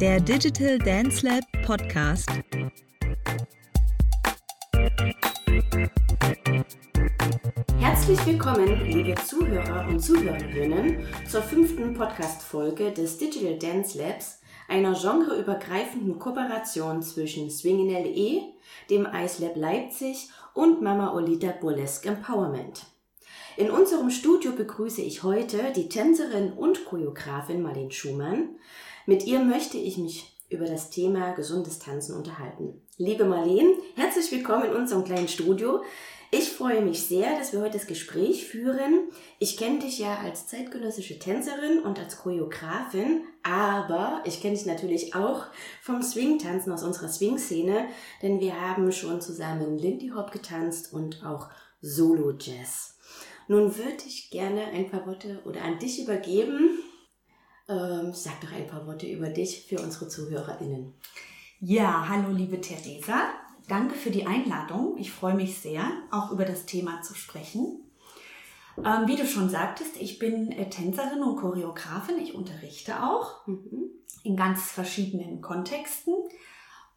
der 0.00 0.18
Digital 0.18 0.78
Dance 0.78 1.26
Lab 1.26 1.44
Podcast. 1.62 2.30
Herzlich 7.78 8.26
willkommen, 8.26 8.80
liebe 8.86 9.14
Zuhörer 9.16 9.86
und 9.88 10.00
Zuhörerinnen, 10.00 11.06
zur 11.28 11.42
fünften 11.42 11.92
Podcast-Folge 11.92 12.92
des 12.92 13.18
Digital 13.18 13.58
Dance 13.58 13.98
Labs, 13.98 14.40
einer 14.68 14.94
genreübergreifenden 14.94 16.18
Kooperation 16.18 17.02
zwischen 17.02 17.50
Swing.le, 17.50 18.40
dem 18.88 19.06
Ice 19.12 19.44
Lab 19.44 19.56
Leipzig 19.56 20.30
und 20.54 20.80
Mama 20.80 21.12
Olita 21.12 21.52
Burlesque 21.60 22.06
Empowerment. 22.06 22.86
In 23.58 23.70
unserem 23.70 24.08
Studio 24.08 24.52
begrüße 24.52 25.02
ich 25.02 25.22
heute 25.22 25.72
die 25.76 25.90
Tänzerin 25.90 26.54
und 26.54 26.86
Choreografin 26.86 27.60
Marlene 27.60 27.90
Schumann. 27.90 28.56
Mit 29.06 29.26
ihr 29.26 29.40
möchte 29.40 29.78
ich 29.78 29.96
mich 29.96 30.36
über 30.50 30.66
das 30.66 30.90
Thema 30.90 31.32
gesundes 31.32 31.78
Tanzen 31.78 32.14
unterhalten. 32.14 32.82
Liebe 32.98 33.24
Marlene, 33.24 33.72
herzlich 33.96 34.30
willkommen 34.30 34.64
in 34.64 34.76
unserem 34.76 35.04
kleinen 35.04 35.28
Studio. 35.28 35.82
Ich 36.30 36.50
freue 36.50 36.82
mich 36.82 37.06
sehr, 37.06 37.38
dass 37.38 37.52
wir 37.52 37.60
heute 37.60 37.78
das 37.78 37.86
Gespräch 37.86 38.46
führen. 38.46 39.08
Ich 39.38 39.56
kenne 39.56 39.78
dich 39.78 39.98
ja 39.98 40.18
als 40.18 40.48
zeitgenössische 40.48 41.18
Tänzerin 41.18 41.80
und 41.80 41.98
als 41.98 42.18
Choreografin, 42.18 43.22
aber 43.42 44.22
ich 44.26 44.42
kenne 44.42 44.54
dich 44.54 44.66
natürlich 44.66 45.14
auch 45.14 45.46
vom 45.80 46.02
Swing-Tanzen 46.02 46.70
aus 46.70 46.82
unserer 46.82 47.08
Swing-Szene, 47.08 47.86
denn 48.22 48.38
wir 48.38 48.60
haben 48.60 48.92
schon 48.92 49.22
zusammen 49.22 49.78
Lindy 49.78 50.12
Hop 50.14 50.30
getanzt 50.30 50.92
und 50.92 51.24
auch 51.24 51.48
Solo-Jazz. 51.80 52.98
Nun 53.48 53.76
würde 53.78 54.04
ich 54.06 54.30
gerne 54.30 54.66
ein 54.66 54.90
paar 54.90 55.06
Worte 55.06 55.40
oder 55.46 55.62
an 55.62 55.78
dich 55.78 56.02
übergeben. 56.02 56.78
Ähm, 57.70 58.12
sag 58.12 58.40
doch 58.40 58.50
ein 58.52 58.66
paar 58.66 58.84
Worte 58.88 59.06
über 59.06 59.28
dich 59.28 59.66
für 59.68 59.80
unsere 59.80 60.08
ZuhörerInnen. 60.08 60.92
Ja, 61.60 62.08
hallo 62.08 62.32
liebe 62.32 62.60
Theresa. 62.60 63.28
Danke 63.68 63.94
für 63.94 64.10
die 64.10 64.26
Einladung. 64.26 64.98
Ich 64.98 65.12
freue 65.12 65.34
mich 65.34 65.60
sehr, 65.60 65.84
auch 66.10 66.32
über 66.32 66.44
das 66.44 66.66
Thema 66.66 67.00
zu 67.02 67.14
sprechen. 67.14 67.78
Ähm, 68.78 69.06
wie 69.06 69.14
du 69.14 69.24
schon 69.24 69.48
sagtest, 69.48 70.00
ich 70.00 70.18
bin 70.18 70.50
äh, 70.50 70.68
Tänzerin 70.68 71.22
und 71.22 71.36
Choreografin. 71.36 72.18
Ich 72.18 72.34
unterrichte 72.34 73.04
auch 73.04 73.46
mhm. 73.46 73.90
in 74.24 74.36
ganz 74.36 74.72
verschiedenen 74.72 75.40
Kontexten. 75.40 76.14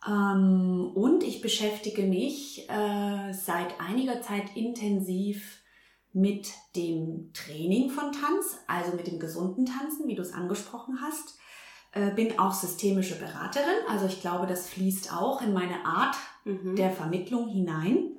Ähm, 0.08 0.92
und 0.96 1.24
ich 1.24 1.42
beschäftige 1.42 2.02
mich 2.02 2.68
äh, 2.68 3.32
seit 3.32 3.80
einiger 3.80 4.24
Zeit 4.24 4.56
intensiv 4.56 5.63
mit 6.14 6.54
dem 6.76 7.32
Training 7.34 7.90
von 7.90 8.12
Tanz, 8.12 8.60
also 8.68 8.96
mit 8.96 9.08
dem 9.08 9.20
gesunden 9.20 9.66
Tanzen, 9.66 10.08
wie 10.08 10.16
du 10.16 10.22
es 10.22 10.34
angesprochen 10.34 11.00
hast. 11.02 11.40
Äh, 11.92 12.12
bin 12.12 12.40
auch 12.40 12.54
systemische 12.54 13.20
Beraterin, 13.20 13.88
also 13.88 14.06
ich 14.06 14.22
glaube, 14.22 14.48
das 14.48 14.70
fließt 14.70 15.14
auch 15.14 15.42
in 15.42 15.54
meine 15.54 15.86
Art 15.86 16.16
mhm. 16.46 16.76
der 16.76 16.92
Vermittlung 16.92 17.48
hinein. 17.48 18.12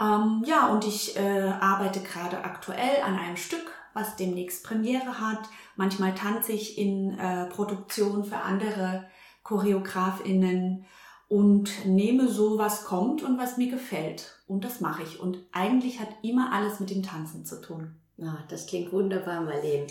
Ähm, 0.00 0.42
ja, 0.44 0.72
und 0.72 0.84
ich 0.86 1.16
äh, 1.16 1.52
arbeite 1.60 2.00
gerade 2.00 2.42
aktuell 2.42 3.02
an 3.04 3.16
einem 3.16 3.36
Stück, 3.36 3.70
was 3.92 4.16
demnächst 4.16 4.64
Premiere 4.64 5.20
hat. 5.20 5.48
Manchmal 5.76 6.14
tanze 6.14 6.52
ich 6.52 6.78
in 6.78 7.16
äh, 7.18 7.46
Produktion 7.46 8.24
für 8.24 8.38
andere 8.38 9.06
Choreografinnen 9.44 10.86
und 11.34 11.84
nehme 11.84 12.28
so, 12.28 12.58
was 12.58 12.84
kommt 12.84 13.24
und 13.24 13.38
was 13.38 13.56
mir 13.56 13.68
gefällt. 13.68 14.36
Und 14.46 14.64
das 14.64 14.80
mache 14.80 15.02
ich. 15.02 15.18
Und 15.18 15.38
eigentlich 15.50 15.98
hat 15.98 16.10
immer 16.22 16.52
alles 16.52 16.78
mit 16.78 16.90
dem 16.90 17.02
Tanzen 17.02 17.44
zu 17.44 17.60
tun. 17.60 17.96
Ah, 18.22 18.44
das 18.48 18.68
klingt 18.68 18.92
wunderbar, 18.92 19.40
Marlene. 19.40 19.88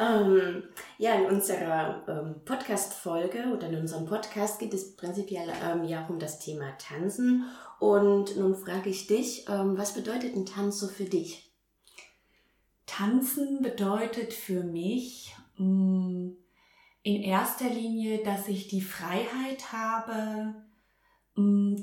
Ähm, 0.00 0.64
ja, 0.98 1.14
in 1.14 1.26
unserer 1.26 2.02
ähm, 2.08 2.40
Podcast-Folge 2.44 3.52
oder 3.56 3.68
in 3.68 3.76
unserem 3.76 4.06
Podcast 4.06 4.58
geht 4.58 4.74
es 4.74 4.96
prinzipiell 4.96 5.48
ähm, 5.62 5.84
ja 5.84 6.04
um 6.08 6.18
das 6.18 6.40
Thema 6.40 6.76
Tanzen. 6.78 7.44
Und 7.78 8.36
nun 8.36 8.56
frage 8.56 8.90
ich 8.90 9.06
dich, 9.06 9.46
ähm, 9.48 9.78
was 9.78 9.94
bedeutet 9.94 10.34
ein 10.34 10.44
Tanz 10.44 10.80
so 10.80 10.88
für 10.88 11.04
dich? 11.04 11.52
Tanzen 12.86 13.62
bedeutet 13.62 14.32
für 14.32 14.64
mich 14.64 15.36
mh, 15.56 15.66
mm, 15.66 16.36
in 17.04 17.22
erster 17.22 17.68
Linie, 17.68 18.24
dass 18.24 18.48
ich 18.48 18.66
die 18.66 18.80
Freiheit 18.80 19.72
habe, 19.72 20.63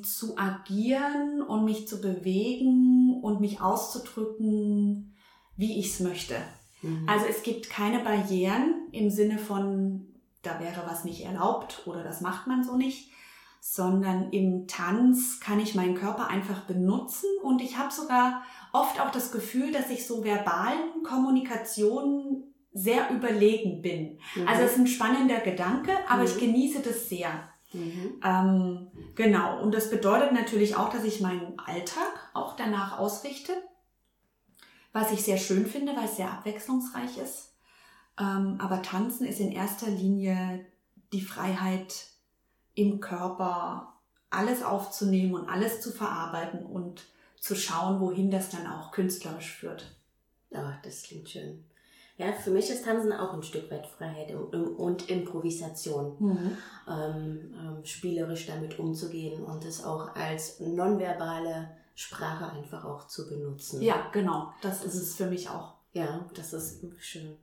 zu 0.04 0.38
agieren 0.38 1.42
und 1.42 1.66
mich 1.66 1.88
zu 1.88 2.00
bewegen 2.00 3.20
und 3.22 3.42
mich 3.42 3.62
auszudrücken 3.62 5.12
wie 5.62 5.80
ich 5.80 5.94
es 5.94 6.00
möchte. 6.00 6.36
Mhm. 6.82 7.08
Also 7.08 7.26
es 7.28 7.44
gibt 7.44 7.70
keine 7.70 8.00
Barrieren 8.00 8.88
im 8.92 9.10
Sinne 9.10 9.38
von, 9.38 10.08
da 10.42 10.60
wäre 10.60 10.84
was 10.88 11.06
nicht 11.06 11.24
erlaubt 11.24 11.84
oder 11.86 12.04
das 12.04 12.22
macht 12.22 12.48
man 12.48 12.64
so 12.64 12.76
nicht, 12.76 13.12
sondern 13.60 14.32
im 14.32 14.68
Tanz 14.68 15.40
kann 15.40 15.60
ich 15.60 15.76
meinen 15.76 15.94
Körper 15.94 16.28
einfach 16.28 16.62
benutzen 16.62 17.30
und 17.44 17.62
ich 17.62 17.78
habe 17.78 17.94
sogar 17.94 18.42
oft 18.74 19.00
auch 19.00 19.12
das 19.12 19.32
Gefühl, 19.32 19.72
dass 19.72 19.92
ich 19.92 20.08
so 20.08 20.24
verbalen 20.24 21.04
Kommunikationen 21.04 22.56
sehr 22.74 23.12
überlegen 23.12 23.84
bin. 23.84 24.18
Mhm. 24.36 24.48
Also 24.48 24.64
es 24.64 24.72
ist 24.72 24.80
ein 24.80 24.88
spannender 24.88 25.42
Gedanke, 25.42 25.92
aber 26.10 26.22
mhm. 26.22 26.28
ich 26.28 26.40
genieße 26.40 26.80
das 26.80 27.08
sehr. 27.08 27.51
Mhm. 27.74 28.20
Ähm, 28.24 28.88
genau, 29.16 29.62
und 29.62 29.74
das 29.74 29.90
bedeutet 29.90 30.34
natürlich 30.34 30.76
auch, 30.76 30.90
dass 30.90 31.04
ich 31.04 31.22
meinen 31.22 31.58
Alltag 31.60 32.30
auch 32.34 32.56
danach 32.56 33.00
ausrichte 33.00 33.54
was 34.94 35.12
ich 35.12 35.24
sehr 35.24 35.38
schön 35.38 35.66
finde, 35.66 35.96
weil 35.96 36.06
es 36.06 36.18
sehr 36.18 36.32
abwechslungsreich 36.32 37.18
ist. 37.18 37.54
Ähm, 38.20 38.58
aber 38.60 38.82
Tanzen 38.82 39.26
ist 39.26 39.40
in 39.40 39.52
erster 39.52 39.90
Linie 39.90 40.66
die 41.14 41.22
Freiheit 41.22 42.08
im 42.74 43.00
Körper, 43.00 44.00
alles 44.30 44.64
aufzunehmen 44.64 45.34
und 45.34 45.50
alles 45.50 45.82
zu 45.82 45.92
verarbeiten 45.92 46.66
und 46.66 47.06
zu 47.40 47.56
schauen, 47.56 48.00
wohin 48.00 48.32
das 48.32 48.50
dann 48.50 48.68
auch 48.68 48.92
künstlerisch 48.92 49.52
führt. 49.52 49.98
Oh, 50.52 50.72
das 50.84 51.04
klingt 51.04 51.30
schön. 51.30 51.66
Ja, 52.22 52.34
für 52.34 52.52
mich 52.52 52.70
ist 52.70 52.86
Tanzen 52.86 53.12
auch 53.12 53.34
ein 53.34 53.42
Stück 53.42 53.72
weit 53.72 53.88
Freiheit 53.88 54.32
und 54.32 55.10
Improvisation. 55.10 56.16
Mhm. 56.20 56.58
Ähm, 56.88 57.54
ähm, 57.60 57.84
spielerisch 57.84 58.46
damit 58.46 58.78
umzugehen 58.78 59.44
und 59.44 59.66
es 59.66 59.84
auch 59.84 60.16
als 60.16 60.60
nonverbale 60.60 61.72
Sprache 61.96 62.52
einfach 62.52 62.86
auch 62.86 63.08
zu 63.08 63.28
benutzen. 63.28 63.82
Ja, 63.82 64.08
genau. 64.12 64.54
Das 64.62 64.86
ist 64.86 64.94
es 64.94 65.16
für 65.16 65.26
mich 65.26 65.50
auch. 65.50 65.74
Ja, 65.94 66.30
das 66.36 66.54
ist 66.54 66.84
schön. 67.00 67.38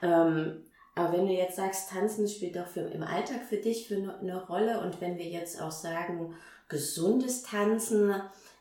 Ähm, 0.00 0.64
aber 0.94 1.12
wenn 1.12 1.26
du 1.26 1.34
jetzt 1.34 1.56
sagst, 1.56 1.90
Tanzen 1.90 2.26
spielt 2.26 2.56
doch 2.56 2.66
für, 2.66 2.80
im 2.80 3.02
Alltag 3.02 3.44
für 3.48 3.58
dich 3.58 3.86
für 3.86 3.96
eine, 3.96 4.18
eine 4.18 4.46
Rolle 4.46 4.80
und 4.80 5.02
wenn 5.02 5.18
wir 5.18 5.26
jetzt 5.26 5.60
auch 5.60 5.70
sagen, 5.70 6.34
gesundes 6.68 7.42
Tanzen, 7.42 8.14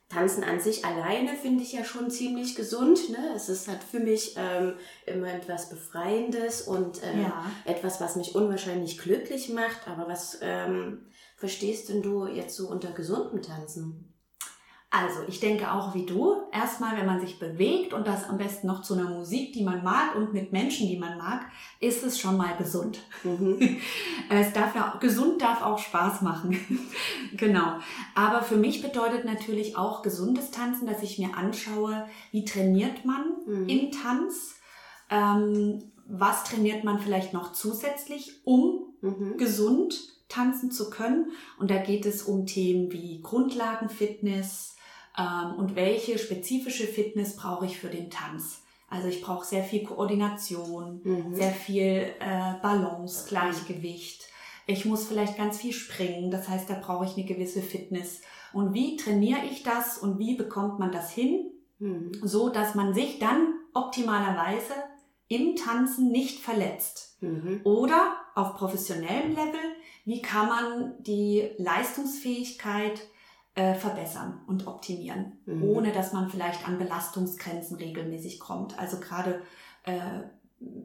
Tanzen 0.09 0.43
an 0.43 0.59
sich 0.59 0.85
alleine 0.85 1.35
finde 1.35 1.63
ich 1.63 1.71
ja 1.71 1.83
schon 1.83 2.09
ziemlich 2.09 2.55
gesund. 2.55 3.11
Ne? 3.11 3.31
Es 3.35 3.47
ist 3.47 3.67
halt 3.67 3.83
für 3.83 3.99
mich 3.99 4.35
ähm, 4.37 4.73
immer 5.05 5.31
etwas 5.31 5.69
Befreiendes 5.69 6.63
und 6.63 6.99
ähm, 7.03 7.21
ja. 7.21 7.45
etwas, 7.65 8.01
was 8.01 8.15
mich 8.15 8.33
unwahrscheinlich 8.33 8.97
glücklich 8.97 9.49
macht. 9.49 9.87
Aber 9.87 10.07
was 10.07 10.39
ähm, 10.41 11.05
verstehst 11.35 11.89
denn 11.89 12.01
du 12.01 12.25
jetzt 12.25 12.55
so 12.55 12.67
unter 12.67 12.91
gesundem 12.91 13.43
Tanzen? 13.43 14.08
Also, 14.91 15.19
ich 15.27 15.39
denke 15.39 15.71
auch 15.71 15.93
wie 15.93 16.05
du. 16.05 16.35
Erstmal, 16.51 16.97
wenn 16.97 17.05
man 17.05 17.21
sich 17.21 17.37
bewegt 17.37 17.93
und 17.93 18.07
das 18.07 18.27
am 18.27 18.39
besten 18.39 18.65
noch 18.65 18.81
zu 18.81 18.95
einer 18.95 19.07
Musik, 19.07 19.53
die 19.53 19.63
man 19.63 19.83
mag 19.83 20.15
und 20.15 20.33
mit 20.33 20.51
Menschen, 20.51 20.87
die 20.87 20.97
man 20.97 21.19
mag, 21.19 21.45
ist 21.79 22.03
es 22.03 22.19
schon 22.19 22.37
mal 22.37 22.57
gesund. 22.57 22.99
Mhm. 23.23 23.77
es 24.31 24.51
darf 24.51 24.73
ja, 24.73 24.97
gesund 24.99 25.43
darf 25.43 25.61
auch 25.61 25.77
Spaß 25.77 26.21
machen. 26.21 26.59
genau. 27.37 27.77
Aber 28.15 28.41
für 28.41 28.57
mich 28.57 28.81
bedeutet 28.81 29.25
natürlich 29.25 29.77
auch 29.77 30.01
gesundes 30.01 30.49
Tanzen, 30.49 30.87
dass 30.87 31.03
ich 31.03 31.19
mir 31.19 31.37
anschaue, 31.37 32.07
wie 32.31 32.43
trainiert 32.43 33.05
man 33.05 33.25
mhm. 33.45 33.69
im 33.69 33.91
Tanz? 33.91 34.55
Ähm, 35.11 35.91
was 36.07 36.43
trainiert 36.45 36.83
man 36.83 36.99
vielleicht 36.99 37.33
noch 37.33 37.53
zusätzlich, 37.53 38.41
um 38.43 38.95
mhm. 39.01 39.37
gesund 39.37 39.99
tanzen 40.29 40.71
zu 40.71 40.89
können? 40.89 41.31
Und 41.59 41.69
da 41.69 41.77
geht 41.77 42.07
es 42.07 42.23
um 42.23 42.47
Themen 42.47 42.91
wie 42.91 43.21
Grundlagenfitness, 43.21 44.77
ähm, 45.17 45.55
und 45.57 45.75
welche 45.75 46.17
spezifische 46.17 46.87
Fitness 46.87 47.35
brauche 47.35 47.65
ich 47.65 47.77
für 47.77 47.89
den 47.89 48.09
Tanz. 48.09 48.63
Also 48.89 49.07
ich 49.07 49.21
brauche 49.21 49.45
sehr 49.45 49.63
viel 49.63 49.83
Koordination, 49.83 51.01
mhm. 51.03 51.35
sehr 51.35 51.51
viel 51.51 52.13
äh, 52.19 52.53
Balance, 52.61 53.27
Gleichgewicht. 53.27 54.25
Ich 54.65 54.85
muss 54.85 55.07
vielleicht 55.07 55.37
ganz 55.37 55.57
viel 55.57 55.73
springen, 55.73 56.31
das 56.31 56.47
heißt, 56.47 56.69
da 56.69 56.75
brauche 56.75 57.05
ich 57.05 57.15
eine 57.15 57.25
gewisse 57.25 57.61
Fitness. 57.61 58.21
Und 58.53 58.73
wie 58.73 58.97
trainiere 58.97 59.41
ich 59.49 59.63
das 59.63 59.97
und 59.97 60.17
wie 60.17 60.35
bekommt 60.35 60.79
man 60.79 60.91
das 60.91 61.11
hin, 61.11 61.51
mhm. 61.79 62.11
so 62.23 62.49
dass 62.49 62.75
man 62.75 62.93
sich 62.93 63.19
dann 63.19 63.53
optimalerweise 63.73 64.73
im 65.27 65.55
Tanzen 65.55 66.11
nicht 66.11 66.39
verletzt? 66.39 67.17
Mhm. 67.21 67.61
Oder 67.63 68.15
auf 68.35 68.55
professionellem 68.55 69.29
Level, 69.29 69.59
wie 70.05 70.21
kann 70.21 70.47
man 70.47 70.93
die 70.99 71.49
Leistungsfähigkeit 71.57 73.01
äh, 73.59 73.75
verbessern 73.75 74.39
und 74.47 74.67
optimieren, 74.67 75.33
mhm. 75.45 75.63
ohne 75.63 75.91
dass 75.91 76.13
man 76.13 76.29
vielleicht 76.29 76.65
an 76.67 76.77
Belastungsgrenzen 76.77 77.75
regelmäßig 77.75 78.39
kommt. 78.39 78.79
Also 78.79 78.99
gerade 79.01 79.41
äh, 79.83 80.21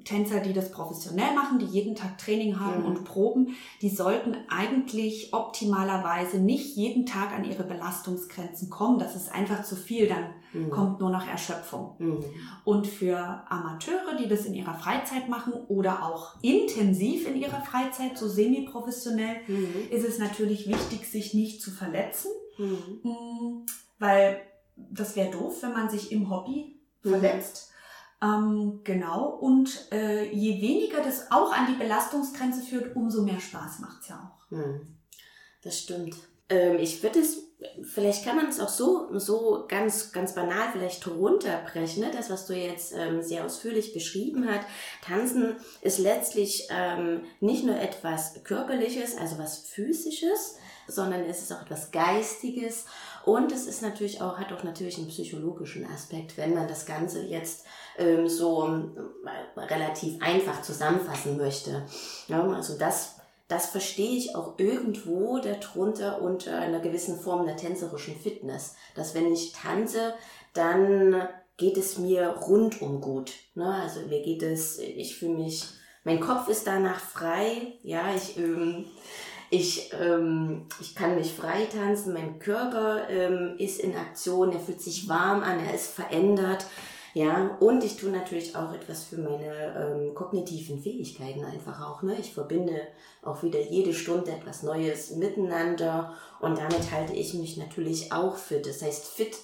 Tänzer, 0.04 0.38
die 0.38 0.52
das 0.52 0.70
professionell 0.70 1.34
machen, 1.34 1.58
die 1.58 1.64
jeden 1.66 1.96
Tag 1.96 2.16
Training 2.18 2.60
haben 2.60 2.80
Mhm. 2.82 2.86
und 2.86 3.04
proben, 3.04 3.56
die 3.82 3.90
sollten 3.90 4.36
eigentlich 4.48 5.32
optimalerweise 5.34 6.38
nicht 6.38 6.76
jeden 6.76 7.06
Tag 7.06 7.32
an 7.32 7.44
ihre 7.44 7.64
Belastungsgrenzen 7.64 8.70
kommen. 8.70 8.98
Das 9.00 9.16
ist 9.16 9.32
einfach 9.34 9.64
zu 9.64 9.74
viel, 9.76 10.06
dann 10.06 10.26
Mhm. 10.52 10.70
kommt 10.70 11.00
nur 11.00 11.10
noch 11.10 11.26
Erschöpfung. 11.26 11.96
Mhm. 11.98 12.24
Und 12.64 12.86
für 12.86 13.18
Amateure, 13.48 14.16
die 14.20 14.28
das 14.28 14.46
in 14.46 14.54
ihrer 14.54 14.74
Freizeit 14.74 15.28
machen 15.28 15.52
oder 15.68 16.04
auch 16.04 16.36
intensiv 16.42 17.26
in 17.28 17.36
ihrer 17.36 17.60
Freizeit, 17.62 18.16
so 18.16 18.28
semi-professionell, 18.28 19.36
Mhm. 19.48 19.90
ist 19.90 20.04
es 20.06 20.18
natürlich 20.20 20.68
wichtig, 20.68 21.08
sich 21.10 21.34
nicht 21.34 21.60
zu 21.60 21.72
verletzen, 21.72 22.30
Mhm. 22.58 23.00
Mm, 23.02 23.66
weil 23.98 24.40
das 24.76 25.16
wäre 25.16 25.30
doof, 25.30 25.62
wenn 25.62 25.72
man 25.72 25.88
sich 25.90 26.12
im 26.12 26.30
Hobby 26.30 26.80
Mhm. 27.02 27.10
verletzt. 27.10 27.70
Ähm, 28.22 28.80
genau. 28.84 29.28
Und 29.28 29.88
äh, 29.92 30.30
je 30.32 30.60
weniger 30.62 31.02
das 31.02 31.30
auch 31.30 31.52
an 31.52 31.66
die 31.68 31.78
Belastungsgrenze 31.78 32.62
führt, 32.62 32.96
umso 32.96 33.22
mehr 33.22 33.40
Spaß 33.40 33.80
macht's 33.80 34.08
ja 34.08 34.16
auch. 34.16 34.50
Hm, 34.50 34.96
Das 35.62 35.78
stimmt. 35.80 36.14
Ähm, 36.48 36.78
ich 36.78 37.02
würde 37.02 37.20
es, 37.20 37.38
vielleicht 37.82 38.24
kann 38.24 38.36
man 38.36 38.48
es 38.48 38.60
auch 38.60 38.68
so, 38.68 39.18
so 39.18 39.64
ganz, 39.68 40.12
ganz 40.12 40.34
banal 40.34 40.68
vielleicht 40.72 41.06
runterbrechen, 41.06 42.02
ne? 42.04 42.10
das, 42.12 42.30
was 42.30 42.46
du 42.46 42.54
jetzt 42.54 42.94
ähm, 42.96 43.22
sehr 43.22 43.44
ausführlich 43.44 43.92
beschrieben 43.92 44.46
hast. 44.48 44.66
Tanzen 45.02 45.56
ist 45.82 45.98
letztlich 45.98 46.68
ähm, 46.70 47.24
nicht 47.40 47.64
nur 47.64 47.76
etwas 47.76 48.42
Körperliches, 48.44 49.16
also 49.18 49.38
was 49.38 49.58
Physisches, 49.68 50.56
sondern 50.86 51.24
es 51.24 51.42
ist 51.42 51.52
auch 51.52 51.62
etwas 51.62 51.90
Geistiges 51.90 52.86
und 53.24 53.52
es 53.52 53.66
ist 53.66 53.82
natürlich 53.82 54.20
auch, 54.20 54.38
hat 54.38 54.52
auch 54.52 54.64
natürlich 54.64 54.98
einen 54.98 55.08
psychologischen 55.08 55.86
Aspekt, 55.86 56.36
wenn 56.36 56.54
man 56.54 56.68
das 56.68 56.86
Ganze 56.86 57.22
jetzt 57.22 57.64
ähm, 57.98 58.28
so 58.28 58.66
ähm, 58.66 58.96
relativ 59.56 60.22
einfach 60.22 60.62
zusammenfassen 60.62 61.36
möchte. 61.36 61.86
Ja, 62.28 62.46
also 62.48 62.78
das 62.78 63.16
das 63.48 63.66
verstehe 63.66 64.16
ich 64.16 64.34
auch 64.34 64.58
irgendwo 64.58 65.38
darunter 65.38 66.22
unter 66.22 66.58
einer 66.58 66.80
gewissen 66.80 67.20
Form 67.20 67.44
der 67.46 67.56
tänzerischen 67.56 68.16
Fitness. 68.16 68.74
Dass 68.94 69.14
wenn 69.14 69.30
ich 69.32 69.52
tanze, 69.52 70.14
dann 70.54 71.28
geht 71.56 71.76
es 71.76 71.98
mir 71.98 72.28
rundum 72.28 73.00
gut. 73.00 73.32
Ne? 73.54 73.66
Also 73.66 74.00
mir 74.00 74.22
geht 74.22 74.42
es, 74.42 74.78
ich 74.78 75.16
fühle 75.16 75.34
mich, 75.34 75.64
mein 76.04 76.20
Kopf 76.20 76.48
ist 76.48 76.66
danach 76.66 77.00
frei. 77.00 77.78
Ja, 77.82 78.14
ich, 78.14 78.38
ähm, 78.38 78.86
ich, 79.50 79.92
ähm, 80.00 80.66
ich 80.80 80.94
kann 80.94 81.16
mich 81.16 81.32
frei 81.32 81.66
tanzen. 81.66 82.12
Mein 82.12 82.38
Körper 82.38 83.08
ähm, 83.08 83.56
ist 83.58 83.80
in 83.80 83.96
Aktion, 83.96 84.52
er 84.52 84.60
fühlt 84.60 84.80
sich 84.80 85.08
warm 85.08 85.42
an, 85.42 85.60
er 85.60 85.74
ist 85.74 85.88
verändert. 85.88 86.66
Ja, 87.14 87.56
und 87.60 87.84
ich 87.84 87.96
tue 87.96 88.10
natürlich 88.10 88.56
auch 88.56 88.74
etwas 88.74 89.04
für 89.04 89.18
meine 89.18 89.76
ähm, 89.78 90.14
kognitiven 90.14 90.82
Fähigkeiten 90.82 91.44
einfach 91.44 91.80
auch. 91.80 92.02
Ne? 92.02 92.16
Ich 92.18 92.34
verbinde 92.34 92.88
auch 93.22 93.44
wieder 93.44 93.60
jede 93.60 93.94
Stunde 93.94 94.32
etwas 94.32 94.64
Neues 94.64 95.12
miteinander 95.12 96.14
und 96.40 96.58
damit 96.58 96.90
halte 96.90 97.12
ich 97.12 97.34
mich 97.34 97.56
natürlich 97.56 98.12
auch 98.12 98.36
fit. 98.36 98.66
Das 98.66 98.82
heißt, 98.82 99.06
fit, 99.06 99.36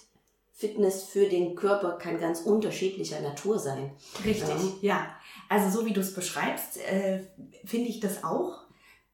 Fitness 0.53 1.05
für 1.05 1.27
den 1.27 1.55
Körper 1.55 1.93
kann 1.93 2.19
ganz 2.19 2.41
unterschiedlicher 2.41 3.21
Natur 3.21 3.59
sein. 3.59 3.93
Richtig, 4.25 4.83
ja. 4.83 5.07
Also 5.49 5.79
so 5.79 5.87
wie 5.87 5.93
du 5.93 6.01
es 6.01 6.13
beschreibst, 6.13 6.77
äh, 6.79 7.21
finde 7.65 7.89
ich 7.89 8.01
das 8.01 8.25
auch. 8.25 8.59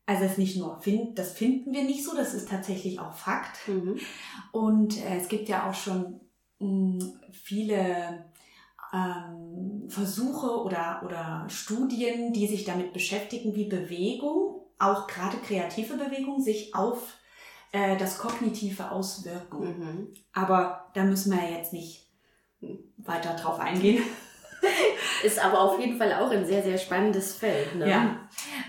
Also 0.06 0.22
es 0.22 0.32
ist 0.32 0.38
nicht 0.38 0.56
nur, 0.56 0.80
find, 0.80 1.18
das 1.18 1.32
finden 1.32 1.72
wir 1.72 1.82
nicht 1.82 2.04
so, 2.04 2.14
das 2.14 2.32
ist 2.32 2.48
tatsächlich 2.48 3.00
auch 3.00 3.12
Fakt. 3.12 3.66
Mhm. 3.66 3.98
Und 4.52 5.04
äh, 5.04 5.18
es 5.18 5.28
gibt 5.28 5.48
ja 5.48 5.68
auch 5.68 5.74
schon 5.74 6.20
mh, 6.60 7.04
viele 7.32 8.24
ähm, 8.92 9.86
Versuche 9.88 10.62
oder, 10.62 11.02
oder 11.04 11.46
Studien, 11.48 12.32
die 12.32 12.46
sich 12.46 12.64
damit 12.64 12.92
beschäftigen, 12.92 13.54
wie 13.56 13.68
Bewegung, 13.68 14.62
auch 14.78 15.08
gerade 15.08 15.38
kreative 15.38 15.96
Bewegung, 15.96 16.40
sich 16.40 16.74
auf 16.74 17.16
äh, 17.72 17.96
das 17.96 18.18
Kognitive 18.18 18.92
auswirken. 18.92 19.60
Mhm. 19.60 20.14
Aber 20.32 20.90
da 20.94 21.04
müssen 21.04 21.32
wir 21.32 21.50
jetzt 21.50 21.72
nicht 21.72 22.06
weiter 22.96 23.34
drauf 23.34 23.58
eingehen. 23.58 24.02
Ist 25.22 25.38
aber 25.42 25.60
auf 25.60 25.80
jeden 25.80 25.96
Fall 25.98 26.12
auch 26.14 26.30
ein 26.30 26.46
sehr, 26.46 26.62
sehr 26.62 26.78
spannendes 26.78 27.34
Feld. 27.34 27.74
Ne? 27.76 27.88
Ja. 27.88 28.16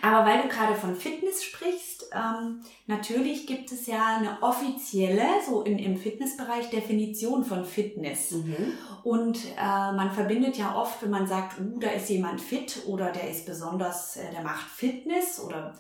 Aber 0.02 0.26
weil 0.26 0.42
du 0.44 0.48
gerade 0.48 0.76
von 0.76 0.96
Fitness 0.96 1.44
sprichst, 1.44 2.10
ähm, 2.14 2.62
natürlich 2.86 3.48
gibt 3.48 3.72
es 3.72 3.86
ja 3.88 4.18
eine 4.18 4.42
offizielle, 4.42 5.26
so 5.46 5.62
in, 5.64 5.78
im 5.80 5.98
Fitnessbereich, 5.98 6.70
Definition 6.70 7.44
von 7.44 7.66
Fitness. 7.66 8.32
Mhm. 8.32 8.74
Und 9.04 9.38
äh, 9.58 9.92
man 9.92 10.12
verbindet 10.12 10.58
ja 10.58 10.76
oft, 10.76 11.02
wenn 11.04 11.10
man 11.10 11.28
sagt, 11.28 11.60
uh, 11.60 11.80
da 11.80 11.90
ist 11.90 12.10
jemand 12.10 12.42
fit 12.42 12.84
oder 12.88 13.12
der 13.12 13.30
ist 13.30 13.46
besonders, 13.46 14.18
äh, 14.18 14.32
der 14.34 14.42
macht 14.42 14.68
Fitness 14.70 15.40
oder 15.40 15.74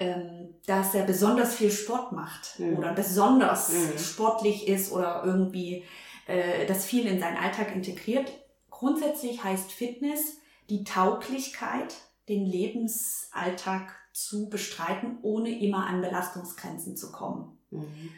ähm, 0.00 0.54
dass 0.66 0.94
er 0.94 1.04
besonders 1.04 1.54
viel 1.54 1.70
Sport 1.72 2.12
macht 2.12 2.58
Mhm. 2.58 2.78
oder 2.78 2.92
besonders 2.92 3.72
Mhm. 3.72 3.98
sportlich 3.98 4.68
ist 4.68 4.92
oder 4.92 5.22
irgendwie 5.24 5.84
äh, 6.26 6.66
das 6.66 6.84
viel 6.84 7.06
in 7.06 7.18
seinen 7.20 7.36
Alltag 7.36 7.74
integriert. 7.74 8.30
Grundsätzlich 8.78 9.42
heißt 9.42 9.72
Fitness 9.72 10.36
die 10.70 10.84
Tauglichkeit, 10.84 11.94
den 12.28 12.46
Lebensalltag 12.46 13.92
zu 14.12 14.48
bestreiten, 14.48 15.18
ohne 15.22 15.50
immer 15.60 15.86
an 15.88 16.00
Belastungsgrenzen 16.00 16.96
zu 16.96 17.10
kommen. 17.10 17.58
Mhm. 17.70 18.10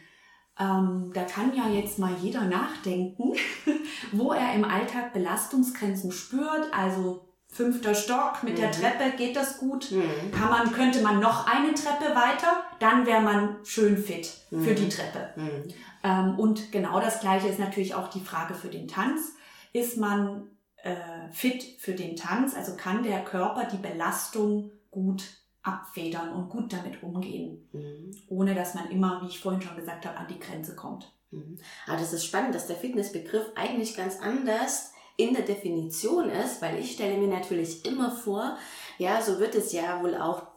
Ähm, 0.59 1.11
da 1.15 1.23
kann 1.23 1.55
ja 1.55 1.67
jetzt 1.67 1.97
mal 1.97 2.13
jeder 2.21 2.41
nachdenken, 2.43 3.33
wo 4.11 4.33
er 4.33 4.53
im 4.53 4.63
Alltag 4.63 5.13
Belastungsgrenzen 5.13 6.11
spürt. 6.11 6.71
Also 6.71 7.27
fünfter 7.47 7.95
Stock 7.95 8.43
mit 8.43 8.59
der 8.59 8.67
Mhm. 8.67 8.73
Treppe, 8.73 9.17
geht 9.17 9.35
das 9.35 9.57
gut? 9.57 9.91
Mhm. 9.91 10.31
Kann 10.31 10.49
man, 10.51 10.71
könnte 10.73 11.01
man 11.01 11.19
noch 11.19 11.47
eine 11.47 11.73
Treppe 11.73 12.13
weiter, 12.15 12.63
dann 12.79 13.07
wäre 13.07 13.21
man 13.21 13.57
schön 13.65 13.97
fit 13.97 14.27
für 14.49 14.55
Mhm. 14.57 14.75
die 14.75 14.89
Treppe. 14.89 15.29
Mhm. 15.37 15.73
Ähm, 16.03 16.39
und 16.39 16.71
genau 16.71 16.99
das 16.99 17.19
Gleiche 17.19 17.47
ist 17.47 17.57
natürlich 17.59 17.95
auch 17.95 18.09
die 18.09 18.21
Frage 18.21 18.53
für 18.53 18.69
den 18.69 18.87
Tanz. 18.87 19.33
Ist 19.73 19.97
man 19.97 20.49
äh, 20.77 21.31
fit 21.31 21.63
für 21.79 21.93
den 21.93 22.15
Tanz? 22.15 22.55
Also 22.55 22.75
kann 22.75 23.03
der 23.03 23.23
Körper 23.23 23.65
die 23.65 23.77
Belastung 23.77 24.71
gut 24.89 25.23
abfedern 25.63 26.33
und 26.33 26.49
gut 26.49 26.73
damit 26.73 27.03
umgehen, 27.03 27.69
Mhm. 27.71 28.11
ohne 28.27 28.55
dass 28.55 28.73
man 28.73 28.89
immer, 28.89 29.21
wie 29.21 29.27
ich 29.27 29.39
vorhin 29.39 29.61
schon 29.61 29.75
gesagt 29.75 30.05
habe, 30.05 30.17
an 30.17 30.27
die 30.27 30.39
Grenze 30.39 30.75
kommt. 30.75 31.13
Mhm. 31.29 31.59
Aber 31.87 31.97
das 31.97 32.13
ist 32.13 32.25
spannend, 32.25 32.55
dass 32.55 32.67
der 32.67 32.75
Fitnessbegriff 32.75 33.45
eigentlich 33.55 33.95
ganz 33.95 34.19
anders 34.19 34.91
in 35.17 35.33
der 35.35 35.43
Definition 35.43 36.29
ist, 36.29 36.61
weil 36.61 36.79
ich 36.79 36.93
stelle 36.93 37.17
mir 37.17 37.27
natürlich 37.27 37.85
immer 37.85 38.09
vor, 38.11 38.57
ja, 38.97 39.21
so 39.21 39.39
wird 39.39 39.53
es 39.53 39.71
ja 39.71 40.01
wohl 40.01 40.15
auch, 40.15 40.47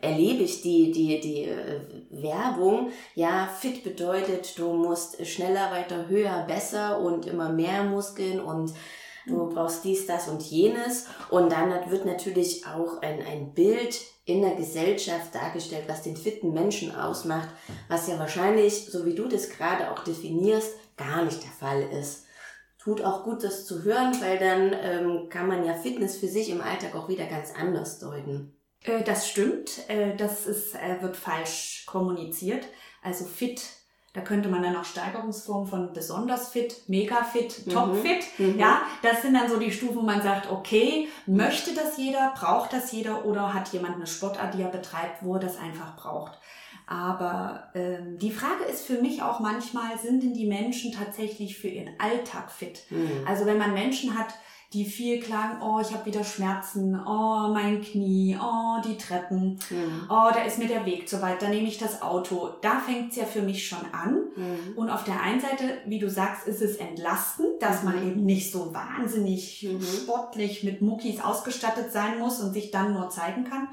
erlebe 0.00 0.42
ich 0.42 0.62
die, 0.62 0.90
die, 0.92 1.20
die 1.20 1.44
äh, 1.44 1.80
Werbung, 2.10 2.90
ja, 3.14 3.48
fit 3.58 3.84
bedeutet, 3.84 4.58
du 4.58 4.72
musst 4.72 5.24
schneller, 5.26 5.70
weiter, 5.70 6.08
höher, 6.08 6.44
besser 6.46 7.00
und 7.00 7.26
immer 7.26 7.50
mehr 7.50 7.84
Muskeln 7.84 8.40
und 8.40 8.72
du 9.26 9.48
brauchst 9.48 9.84
dies, 9.84 10.06
das 10.06 10.28
und 10.28 10.42
jenes. 10.42 11.06
Und 11.30 11.52
dann 11.52 11.90
wird 11.90 12.04
natürlich 12.04 12.66
auch 12.66 13.00
ein, 13.02 13.24
ein 13.24 13.54
Bild 13.54 14.00
in 14.24 14.42
der 14.42 14.54
Gesellschaft 14.54 15.34
dargestellt, 15.34 15.84
was 15.88 16.02
den 16.02 16.16
fitten 16.16 16.52
Menschen 16.52 16.94
ausmacht, 16.94 17.48
was 17.88 18.08
ja 18.08 18.18
wahrscheinlich, 18.18 18.86
so 18.86 19.04
wie 19.04 19.14
du 19.14 19.28
das 19.28 19.48
gerade 19.50 19.90
auch 19.90 20.04
definierst, 20.04 20.74
gar 20.96 21.24
nicht 21.24 21.42
der 21.42 21.50
Fall 21.50 21.82
ist. 21.82 22.26
Tut 22.78 23.02
auch 23.04 23.24
gut, 23.24 23.44
das 23.44 23.64
zu 23.64 23.84
hören, 23.84 24.12
weil 24.20 24.38
dann 24.38 24.72
ähm, 24.82 25.28
kann 25.28 25.46
man 25.46 25.64
ja 25.64 25.74
Fitness 25.74 26.16
für 26.16 26.26
sich 26.26 26.50
im 26.50 26.60
Alltag 26.60 26.96
auch 26.96 27.08
wieder 27.08 27.26
ganz 27.26 27.52
anders 27.54 28.00
deuten. 28.00 28.56
Äh, 28.84 29.02
das 29.02 29.28
stimmt, 29.28 29.88
äh, 29.88 30.16
das 30.16 30.46
ist, 30.46 30.74
äh, 30.74 31.00
wird 31.00 31.16
falsch 31.16 31.84
kommuniziert. 31.86 32.66
Also 33.02 33.24
fit, 33.24 33.62
da 34.14 34.20
könnte 34.20 34.48
man 34.48 34.62
dann 34.62 34.76
auch 34.76 34.84
Steigerungsformen 34.84 35.66
von 35.66 35.92
besonders 35.92 36.50
fit, 36.50 36.82
mega 36.86 37.24
fit, 37.24 37.66
Mhm. 37.66 37.70
top 37.70 37.96
fit. 37.96 38.24
Mhm. 38.38 38.58
Ja, 38.58 38.82
das 39.02 39.22
sind 39.22 39.34
dann 39.34 39.48
so 39.48 39.58
die 39.58 39.72
Stufen, 39.72 39.96
wo 39.96 40.02
man 40.02 40.20
sagt, 40.22 40.50
okay, 40.50 41.08
möchte 41.26 41.74
das 41.74 41.96
jeder, 41.96 42.32
braucht 42.36 42.72
das 42.72 42.92
jeder 42.92 43.24
oder 43.24 43.54
hat 43.54 43.68
jemand 43.72 43.96
eine 43.96 44.06
Sportart, 44.06 44.54
die 44.54 44.62
er 44.62 44.68
betreibt, 44.68 45.22
wo 45.22 45.34
er 45.34 45.40
das 45.40 45.56
einfach 45.56 45.96
braucht. 45.96 46.38
Aber 46.86 47.70
ähm, 47.74 48.18
die 48.18 48.30
Frage 48.32 48.64
ist 48.64 48.84
für 48.86 49.00
mich 49.00 49.22
auch 49.22 49.40
manchmal, 49.40 49.98
sind 49.98 50.22
denn 50.22 50.34
die 50.34 50.46
Menschen 50.46 50.92
tatsächlich 50.92 51.56
für 51.56 51.68
ihren 51.68 51.98
Alltag 51.98 52.50
fit? 52.50 52.82
Mhm. 52.90 53.24
Also 53.26 53.46
wenn 53.46 53.56
man 53.56 53.72
Menschen 53.72 54.18
hat, 54.18 54.34
die 54.72 54.84
viel 54.84 55.20
klagen, 55.20 55.60
oh, 55.62 55.80
ich 55.80 55.92
habe 55.92 56.06
wieder 56.06 56.24
Schmerzen, 56.24 56.98
oh, 57.06 57.48
mein 57.52 57.82
Knie, 57.82 58.38
oh, 58.40 58.80
die 58.84 58.96
Treppen, 58.96 59.58
Mhm. 59.70 60.06
oh, 60.08 60.30
da 60.32 60.42
ist 60.44 60.58
mir 60.58 60.68
der 60.68 60.86
Weg 60.86 61.08
zu 61.08 61.20
weit, 61.20 61.42
da 61.42 61.48
nehme 61.48 61.68
ich 61.68 61.78
das 61.78 62.00
Auto. 62.02 62.50
Da 62.62 62.78
fängt's 62.80 63.16
ja 63.16 63.24
für 63.24 63.42
mich 63.42 63.66
schon 63.66 63.84
an. 63.92 64.20
Mhm. 64.36 64.76
Und 64.76 64.88
auf 64.90 65.04
der 65.04 65.20
einen 65.20 65.40
Seite, 65.40 65.64
wie 65.86 65.98
du 65.98 66.08
sagst, 66.08 66.46
ist 66.46 66.62
es 66.62 66.76
entlastend, 66.76 67.60
dass 67.60 67.82
man 67.82 68.00
Mhm. 68.02 68.10
eben 68.10 68.24
nicht 68.24 68.50
so 68.50 68.72
wahnsinnig 68.72 69.62
Mhm. 69.70 69.82
sportlich 69.82 70.62
mit 70.64 70.80
Muckis 70.82 71.20
ausgestattet 71.20 71.92
sein 71.92 72.18
muss 72.18 72.40
und 72.40 72.52
sich 72.52 72.70
dann 72.70 72.92
nur 72.94 73.10
zeigen 73.10 73.44
kann. 73.44 73.68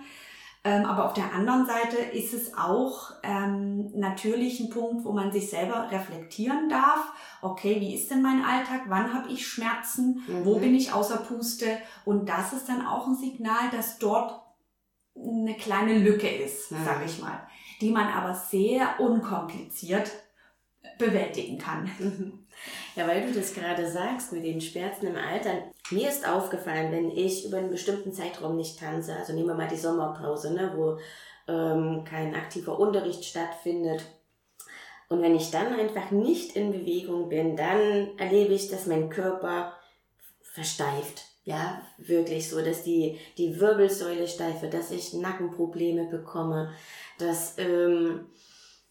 Ähm, 0.66 0.86
aber 0.86 1.06
auf 1.06 1.13
der 1.13 1.34
anderen 1.34 1.66
Seite 1.66 1.98
ist 1.98 2.34
es 2.34 2.58
auch 2.58 3.12
ähm, 3.24 3.92
natürlich 3.98 4.60
ein 4.60 4.70
Punkt, 4.70 5.06
wo 5.06 5.13
man 5.13 5.32
sich 5.32 5.50
selber 5.50 5.89
reflektieren 5.89 6.68
darf. 6.68 7.13
Okay, 7.42 7.80
wie 7.80 7.96
ist 7.96 8.12
denn 8.12 8.22
mein 8.22 8.44
Alltag? 8.44 8.82
Wann 8.88 9.13
habe 9.13 9.30
ich 9.30 9.48
Schmerzen? 9.48 10.22
Mhm. 10.28 10.46
Wo 10.46 10.60
bin 10.60 10.75
ich 10.75 10.92
außer 10.92 11.18
Puste? 11.18 11.78
Und 12.04 12.28
das 12.28 12.51
ist 12.51 12.68
dann 12.68 12.86
auch 12.86 13.08
ein 13.08 13.16
Signal, 13.16 13.70
dass 13.72 14.00
dort 14.00 14.42
eine 15.16 15.56
kleine 15.56 15.98
Lücke 15.98 16.28
ist, 16.28 16.72
mhm. 16.72 16.84
sage 16.84 17.06
ich 17.06 17.22
mal, 17.22 17.48
die 17.80 17.92
man 17.92 18.08
aber 18.08 18.36
sehr 18.36 19.00
unkompliziert 19.00 20.12
bewältigen 20.98 21.58
kann. 21.58 21.89
Mhm. 22.00 22.46
Ja, 22.96 23.08
weil 23.08 23.25
du 23.25 23.34
das 23.34 23.54
gerade 23.54 23.89
sagst 23.89 24.34
mit 24.34 24.44
den 24.44 24.62
Schmerzen 24.62 25.08
im 25.08 25.16
Alter. 25.16 25.72
Mir 25.92 26.10
ist 26.10 26.28
aufgefallen, 26.28 26.92
wenn 26.92 27.12
ich 27.12 27.46
über 27.46 27.58
einen 27.58 27.72
bestimmten 27.72 28.12
Zeitraum 28.12 28.58
nicht 28.58 28.80
tanze, 28.80 29.16
also 29.16 29.34
nehmen 29.34 29.48
wir 29.48 29.56
mal 29.56 29.68
die 29.68 29.78
Sommerpause, 29.78 30.54
ne, 30.54 30.74
wo 30.75 30.98
ähm, 31.51 32.04
kein 32.04 32.36
aktiver 32.36 32.80
Unterricht 32.80 33.25
stattfindet. 33.25 34.04
Und 35.10 35.22
wenn 35.22 35.36
ich 35.36 35.50
dann 35.50 35.74
einfach 35.74 36.12
nicht 36.12 36.56
in 36.56 36.72
Bewegung 36.72 37.30
bin, 37.30 37.56
dann 37.56 38.18
erlebe 38.18 38.54
ich, 38.54 38.70
dass 38.70 38.86
mein 38.86 39.10
Körper 39.10 39.74
versteift. 40.42 41.24
Ja, 41.46 41.82
wirklich 41.98 42.48
so, 42.48 42.63
dass 42.63 42.84
die, 42.84 43.18
die 43.38 43.60
Wirbelsäule 43.60 44.28
steif 44.28 44.62
wird, 44.62 44.75
dass 44.75 44.92
ich 44.92 45.13
Nackenprobleme 45.13 46.06
bekomme, 46.06 46.74
dass, 47.18 47.58
ähm, 47.58 48.28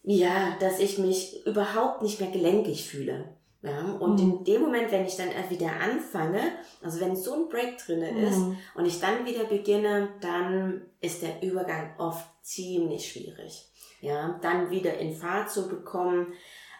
ja, 0.03 0.57
dass 0.59 0.81
ich 0.81 0.99
mich 0.99 1.47
überhaupt 1.47 2.03
nicht 2.03 2.21
mehr 2.21 2.31
gelenkig 2.33 2.89
fühle. 2.89 3.38
Ja, 3.61 3.81
und 3.99 4.23
mhm. 4.23 4.31
in 4.31 4.45
dem 4.45 4.63
Moment, 4.63 4.93
wenn 4.93 5.05
ich 5.05 5.17
dann 5.17 5.31
wieder 5.49 5.71
anfange, 5.81 6.41
also 6.81 7.01
wenn 7.01 7.17
so 7.17 7.35
ein 7.35 7.49
Break 7.49 7.79
drinne 7.79 8.11
ist 8.29 8.39
mhm. 8.39 8.57
und 8.77 8.87
ich 8.87 9.01
dann 9.01 9.27
wieder 9.27 9.45
beginne, 9.45 10.11
dann 10.21 10.83
ist 11.01 11.23
der 11.23 11.43
Übergang 11.43 11.93
oft 11.99 12.25
ziemlich 12.43 13.11
schwierig. 13.11 13.69
Ja, 14.01 14.39
dann 14.43 14.71
wieder 14.71 14.97
in 14.99 15.13
Fahrt 15.13 15.51
zu 15.51 15.69
bekommen, 15.69 16.35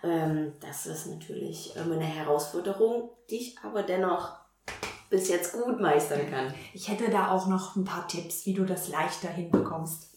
ähm, 0.05 0.53
das 0.61 0.87
ist 0.87 1.07
natürlich 1.07 1.75
immer 1.75 1.97
eine 1.97 2.05
Herausforderung, 2.05 3.11
die 3.29 3.39
ich 3.39 3.59
aber 3.65 3.83
dennoch 3.83 4.37
bis 5.11 5.29
jetzt 5.29 5.55
gut 5.55 5.81
meistern 5.81 6.31
kann. 6.31 6.55
Ich 6.75 6.89
hätte 6.89 7.11
da 7.11 7.33
auch 7.33 7.47
noch 7.47 7.75
ein 7.75 7.85
paar 7.85 8.07
Tipps, 8.07 8.47
wie 8.47 8.55
du 8.55 8.65
das 8.65 8.89
leichter 8.89 9.29
hinbekommst. 9.29 10.15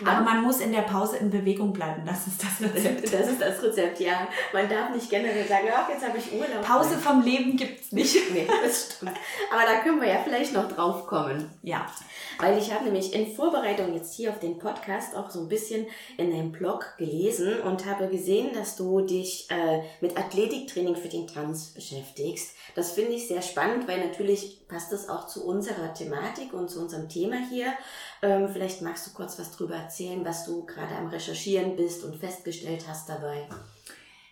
Aber 0.00 0.20
man 0.20 0.42
muss 0.42 0.60
in 0.60 0.72
der 0.72 0.82
Pause 0.82 1.18
in 1.18 1.30
Bewegung 1.30 1.72
bleiben. 1.72 2.02
Das 2.06 2.26
ist 2.26 2.42
das 2.42 2.60
Rezept. 2.60 3.12
Das 3.12 3.28
ist 3.28 3.40
das 3.40 3.62
Rezept, 3.62 4.00
ja. 4.00 4.26
Man 4.52 4.68
darf 4.68 4.90
nicht 4.94 5.10
generell 5.10 5.46
sagen, 5.46 5.68
ach, 5.74 5.88
jetzt 5.88 6.06
habe 6.06 6.18
ich 6.18 6.32
Urlaub. 6.32 6.62
Pause 6.62 6.96
vom 6.98 7.22
Leben 7.22 7.56
gibt's 7.56 7.92
nicht. 7.92 8.16
nee, 8.32 8.46
das 8.62 8.96
stimmt. 8.96 9.16
Aber 9.52 9.62
da 9.62 9.80
können 9.82 10.00
wir 10.00 10.08
ja 10.08 10.20
vielleicht 10.24 10.52
noch 10.54 10.70
drauf 10.70 11.06
kommen. 11.06 11.50
Ja. 11.62 11.86
Weil 12.38 12.58
ich 12.58 12.72
habe 12.72 12.84
nämlich 12.84 13.14
in 13.14 13.34
Vorbereitung 13.34 13.94
jetzt 13.94 14.14
hier 14.14 14.30
auf 14.30 14.38
den 14.38 14.58
Podcast 14.58 15.14
auch 15.14 15.30
so 15.30 15.40
ein 15.40 15.48
bisschen 15.48 15.86
in 16.16 16.30
deinem 16.30 16.52
Blog 16.52 16.94
gelesen 16.98 17.60
und 17.60 17.86
habe 17.86 18.08
gesehen, 18.08 18.52
dass 18.54 18.76
du 18.76 19.00
dich 19.02 19.48
äh, 19.50 19.82
mit 20.00 20.16
Athletiktraining 20.16 20.96
für 20.96 21.08
den 21.08 21.26
Tanz 21.26 21.74
beschäftigst. 21.74 22.54
Das 22.74 22.92
finde 22.92 23.12
ich 23.12 23.28
sehr 23.28 23.42
spannend, 23.42 23.86
weil 23.86 24.04
natürlich 24.04 24.66
passt 24.66 24.92
das 24.92 25.08
auch 25.08 25.26
zu 25.26 25.46
unserer 25.46 25.92
Thematik 25.92 26.52
und 26.54 26.70
zu 26.70 26.80
unserem 26.80 27.08
Thema 27.08 27.36
hier. 27.50 27.72
Ähm, 28.22 28.48
vielleicht 28.48 28.82
magst 28.82 29.06
du 29.06 29.10
kurz 29.12 29.38
was 29.38 29.50
drüber 29.50 29.74
erzählen, 29.74 30.24
was 30.24 30.44
du 30.46 30.64
gerade 30.64 30.94
am 30.94 31.08
Recherchieren 31.08 31.76
bist 31.76 32.04
und 32.04 32.16
festgestellt 32.16 32.86
hast 32.88 33.08
dabei. 33.08 33.48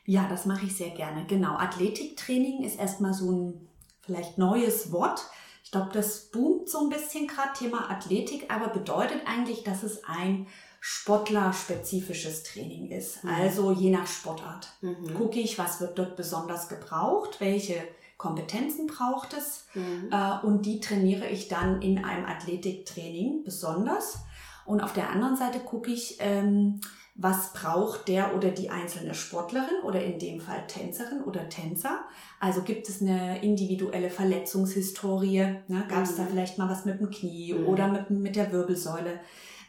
Ja, 0.05 0.29
das 0.29 0.47
mache 0.47 0.67
ich 0.67 0.77
sehr 0.77 0.91
gerne. 0.91 1.27
Genau. 1.27 1.57
Athletiktraining 1.57 2.63
ist 2.63 2.79
erstmal 2.79 3.13
so 3.13 3.31
ein 3.33 3.69
vielleicht 4.01 4.39
neues 4.39 4.93
Wort. 4.93 5.21
Ich 5.65 5.71
glaube, 5.71 5.91
das 5.93 6.31
boomt 6.31 6.69
so 6.69 6.81
ein 6.81 6.89
bisschen 6.89 7.27
gerade 7.27 7.53
Thema 7.59 7.91
Athletik, 7.91 8.51
aber 8.51 8.69
bedeutet 8.69 9.23
eigentlich, 9.27 9.65
dass 9.65 9.83
es 9.83 10.05
ein 10.05 10.47
sportlerspezifisches 10.81 12.43
Training 12.45 12.91
ist. 12.91 13.23
Mhm. 13.23 13.31
Also 13.31 13.73
je 13.73 13.91
nach 13.91 14.07
Sportart. 14.07 14.69
Mhm. 14.81 15.15
Gucke 15.15 15.39
ich, 15.41 15.59
was 15.59 15.81
wird 15.81 15.99
dort 15.99 16.17
besonders 16.17 16.69
gebraucht, 16.69 17.41
welche 17.41 17.87
Kompetenzen 18.21 18.87
braucht 18.87 19.33
es 19.33 19.65
mhm. 19.75 20.11
äh, 20.13 20.47
und 20.47 20.67
die 20.67 20.79
trainiere 20.79 21.27
ich 21.27 21.49
dann 21.49 21.81
in 21.81 22.05
einem 22.05 22.27
Athletiktraining 22.27 23.45
besonders. 23.45 24.19
Und 24.67 24.83
auf 24.83 24.93
der 24.93 25.09
anderen 25.09 25.37
Seite 25.37 25.59
gucke 25.61 25.91
ich, 25.91 26.19
ähm, 26.21 26.83
was 27.15 27.55
braucht 27.55 28.09
der 28.09 28.37
oder 28.37 28.51
die 28.51 28.69
einzelne 28.69 29.15
Sportlerin 29.15 29.83
oder 29.85 30.05
in 30.05 30.19
dem 30.19 30.39
Fall 30.39 30.67
Tänzerin 30.67 31.23
oder 31.23 31.49
Tänzer. 31.49 32.01
Also 32.41 32.61
gibt 32.61 32.91
es 32.91 33.01
eine 33.01 33.43
individuelle 33.43 34.11
Verletzungshistorie, 34.11 35.57
ne? 35.69 35.85
gab 35.89 36.03
es 36.03 36.13
mhm. 36.13 36.17
da 36.19 36.27
vielleicht 36.27 36.59
mal 36.59 36.69
was 36.69 36.85
mit 36.85 37.01
dem 37.01 37.11
Knie 37.11 37.55
mhm. 37.55 37.67
oder 37.69 37.89
mit, 37.89 38.11
mit 38.11 38.37
der 38.37 38.53
Wirbelsäule. 38.53 39.19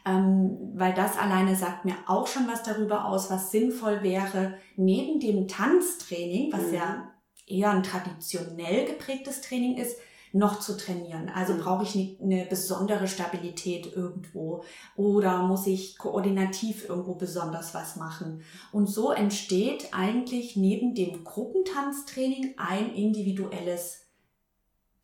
Ähm, 0.04 0.58
weil 0.74 0.92
das 0.92 1.16
alleine 1.16 1.56
sagt 1.56 1.86
mir 1.86 1.94
auch 2.06 2.26
schon 2.26 2.46
was 2.48 2.62
darüber 2.62 3.06
aus, 3.06 3.30
was 3.30 3.50
sinnvoll 3.50 4.02
wäre, 4.02 4.58
neben 4.76 5.20
dem 5.20 5.48
Tanztraining, 5.48 6.52
was 6.52 6.66
mhm. 6.66 6.74
ja 6.74 7.11
eher 7.46 7.70
ein 7.70 7.82
traditionell 7.82 8.86
geprägtes 8.86 9.40
Training 9.40 9.76
ist, 9.76 9.96
noch 10.32 10.60
zu 10.60 10.76
trainieren. 10.76 11.28
Also 11.28 11.54
mhm. 11.54 11.60
brauche 11.60 11.84
ich 11.84 12.18
eine 12.20 12.46
besondere 12.46 13.06
Stabilität 13.06 13.94
irgendwo 13.94 14.64
oder 14.96 15.42
muss 15.42 15.66
ich 15.66 15.98
koordinativ 15.98 16.88
irgendwo 16.88 17.14
besonders 17.14 17.74
was 17.74 17.96
machen. 17.96 18.42
Und 18.72 18.86
so 18.86 19.12
entsteht 19.12 19.88
eigentlich 19.92 20.56
neben 20.56 20.94
dem 20.94 21.24
Gruppentanztraining 21.24 22.54
ein 22.56 22.94
individuelles 22.94 24.06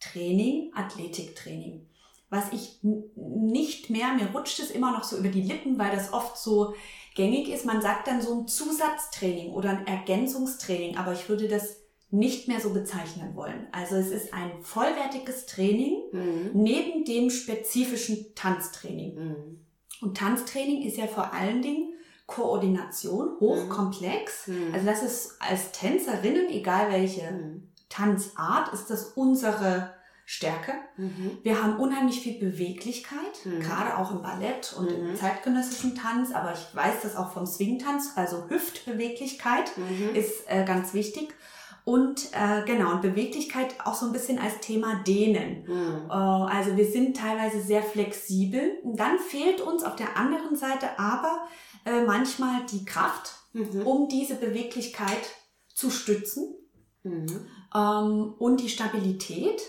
Training, 0.00 0.72
Athletiktraining. 0.74 1.86
Was 2.30 2.52
ich 2.52 2.78
nicht 2.82 3.88
mehr, 3.90 4.12
mir 4.12 4.30
rutscht 4.34 4.60
es 4.60 4.70
immer 4.70 4.92
noch 4.92 5.04
so 5.04 5.16
über 5.16 5.28
die 5.28 5.42
Lippen, 5.42 5.78
weil 5.78 5.94
das 5.94 6.12
oft 6.12 6.36
so 6.36 6.74
gängig 7.14 7.48
ist. 7.48 7.64
Man 7.64 7.80
sagt 7.80 8.06
dann 8.06 8.20
so 8.20 8.40
ein 8.40 8.46
Zusatztraining 8.48 9.52
oder 9.52 9.70
ein 9.70 9.86
Ergänzungstraining, 9.86 10.98
aber 10.98 11.14
ich 11.14 11.28
würde 11.28 11.48
das 11.48 11.78
nicht 12.10 12.48
mehr 12.48 12.60
so 12.60 12.70
bezeichnen 12.70 13.34
wollen. 13.34 13.66
Also 13.70 13.96
es 13.96 14.10
ist 14.10 14.32
ein 14.32 14.50
vollwertiges 14.62 15.46
Training 15.46 16.02
mhm. 16.12 16.50
neben 16.54 17.04
dem 17.04 17.30
spezifischen 17.30 18.34
Tanztraining. 18.34 19.14
Mhm. 19.14 19.60
Und 20.00 20.16
Tanztraining 20.16 20.82
ist 20.82 20.96
ja 20.96 21.06
vor 21.06 21.34
allen 21.34 21.60
Dingen 21.60 21.92
Koordination, 22.26 23.38
hochkomplex. 23.40 24.48
Mhm. 24.48 24.68
mhm. 24.68 24.74
Also 24.74 24.86
das 24.86 25.02
ist 25.02 25.36
als 25.40 25.72
Tänzerinnen, 25.72 26.48
egal 26.48 26.90
welche 26.90 27.30
mhm. 27.30 27.68
Tanzart, 27.90 28.72
ist 28.72 28.88
das 28.88 29.12
unsere 29.14 29.92
Stärke. 30.24 30.72
Mhm. 30.96 31.38
Wir 31.42 31.62
haben 31.62 31.78
unheimlich 31.78 32.20
viel 32.20 32.38
Beweglichkeit, 32.38 33.18
gerade 33.60 33.96
auch 33.96 34.10
im 34.10 34.20
Ballett 34.20 34.74
und 34.76 34.90
im 34.90 35.16
zeitgenössischen 35.16 35.94
Tanz, 35.94 36.32
aber 36.32 36.52
ich 36.52 36.76
weiß 36.76 36.96
das 37.02 37.16
auch 37.16 37.32
vom 37.32 37.46
Swing-Tanz, 37.46 38.10
also 38.14 38.44
Hüftbeweglichkeit 38.50 39.72
ist 40.12 40.42
äh, 40.48 40.66
ganz 40.66 40.92
wichtig. 40.92 41.34
Und 41.88 42.34
äh, 42.34 42.66
genau, 42.66 42.90
und 42.90 43.00
Beweglichkeit 43.00 43.74
auch 43.82 43.94
so 43.94 44.04
ein 44.04 44.12
bisschen 44.12 44.38
als 44.38 44.60
Thema 44.60 44.96
Dehnen. 45.06 45.64
Mhm. 45.66 46.10
Äh, 46.10 46.12
also 46.12 46.76
wir 46.76 46.84
sind 46.84 47.16
teilweise 47.16 47.62
sehr 47.62 47.82
flexibel. 47.82 48.78
Und 48.82 49.00
dann 49.00 49.18
fehlt 49.18 49.62
uns 49.62 49.82
auf 49.84 49.96
der 49.96 50.14
anderen 50.18 50.54
Seite 50.54 50.98
aber 50.98 51.48
äh, 51.86 52.04
manchmal 52.04 52.66
die 52.70 52.84
Kraft, 52.84 53.36
mhm. 53.54 53.86
um 53.86 54.08
diese 54.10 54.34
Beweglichkeit 54.34 55.34
zu 55.72 55.90
stützen. 55.90 56.54
Mhm. 57.04 57.46
Ähm, 57.74 58.34
und 58.38 58.60
die 58.60 58.68
Stabilität 58.68 59.62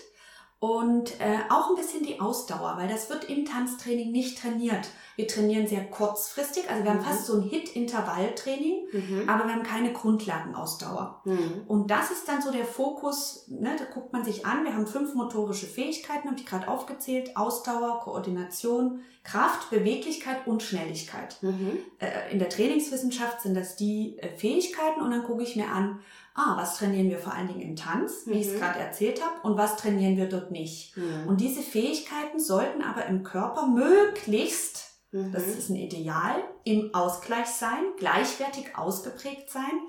und 0.58 1.18
äh, 1.20 1.38
auch 1.48 1.70
ein 1.70 1.76
bisschen 1.76 2.04
die 2.04 2.20
Ausdauer, 2.20 2.74
weil 2.76 2.88
das 2.88 3.08
wird 3.08 3.30
im 3.30 3.46
Tanztraining 3.46 4.12
nicht 4.12 4.38
trainiert. 4.38 4.90
Wir 5.16 5.26
trainieren 5.26 5.66
sehr 5.66 5.84
kurzfristig, 5.84 6.68
also 6.70 6.84
wir 6.84 6.90
haben 6.90 7.00
mhm. 7.00 7.04
fast 7.04 7.26
so 7.26 7.36
ein 7.36 7.42
Hit-Intervalltraining, 7.42 8.86
mhm. 8.92 9.28
aber 9.28 9.44
wir 9.44 9.54
haben 9.54 9.62
keine 9.62 9.92
Grundlagenausdauer. 9.92 11.22
Mhm. 11.24 11.62
Und 11.66 11.90
das 11.90 12.10
ist 12.10 12.28
dann 12.28 12.42
so 12.42 12.50
der 12.50 12.64
Fokus, 12.64 13.46
ne, 13.48 13.76
da 13.78 13.84
guckt 13.84 14.12
man 14.12 14.24
sich 14.24 14.46
an, 14.46 14.64
wir 14.64 14.74
haben 14.74 14.86
fünf 14.86 15.14
motorische 15.14 15.66
Fähigkeiten, 15.66 16.28
habe 16.28 16.38
ich 16.38 16.46
gerade 16.46 16.68
aufgezählt, 16.68 17.36
Ausdauer, 17.36 18.00
Koordination, 18.00 19.00
Kraft, 19.22 19.70
Beweglichkeit 19.70 20.46
und 20.46 20.62
Schnelligkeit. 20.62 21.36
Mhm. 21.42 21.78
Äh, 21.98 22.32
in 22.32 22.38
der 22.38 22.48
Trainingswissenschaft 22.48 23.42
sind 23.42 23.54
das 23.54 23.76
die 23.76 24.18
äh, 24.18 24.34
Fähigkeiten 24.36 25.00
und 25.00 25.10
dann 25.10 25.24
gucke 25.24 25.42
ich 25.42 25.56
mir 25.56 25.68
an, 25.68 26.00
ah, 26.34 26.56
was 26.56 26.78
trainieren 26.78 27.10
wir 27.10 27.18
vor 27.18 27.34
allen 27.34 27.48
Dingen 27.48 27.60
im 27.60 27.76
Tanz, 27.76 28.22
wie 28.26 28.34
mhm. 28.34 28.40
ich 28.40 28.46
es 28.48 28.58
gerade 28.58 28.78
erzählt 28.78 29.22
habe, 29.22 29.46
und 29.46 29.58
was 29.58 29.76
trainieren 29.76 30.16
wir 30.16 30.28
dort 30.28 30.50
nicht. 30.50 30.96
Mhm. 30.96 31.28
Und 31.28 31.40
diese 31.40 31.62
Fähigkeiten 31.62 32.38
sollten 32.38 32.82
aber 32.82 33.06
im 33.06 33.22
Körper 33.22 33.66
möglichst, 33.66 34.79
mhm. 35.12 35.32
das 35.32 35.46
ist 35.46 35.70
ein 35.70 35.76
Ideal, 35.76 36.42
im 36.64 36.94
Ausgleich 36.94 37.46
sein, 37.46 37.84
gleichwertig 37.98 38.76
ausgeprägt 38.76 39.50
sein. 39.50 39.80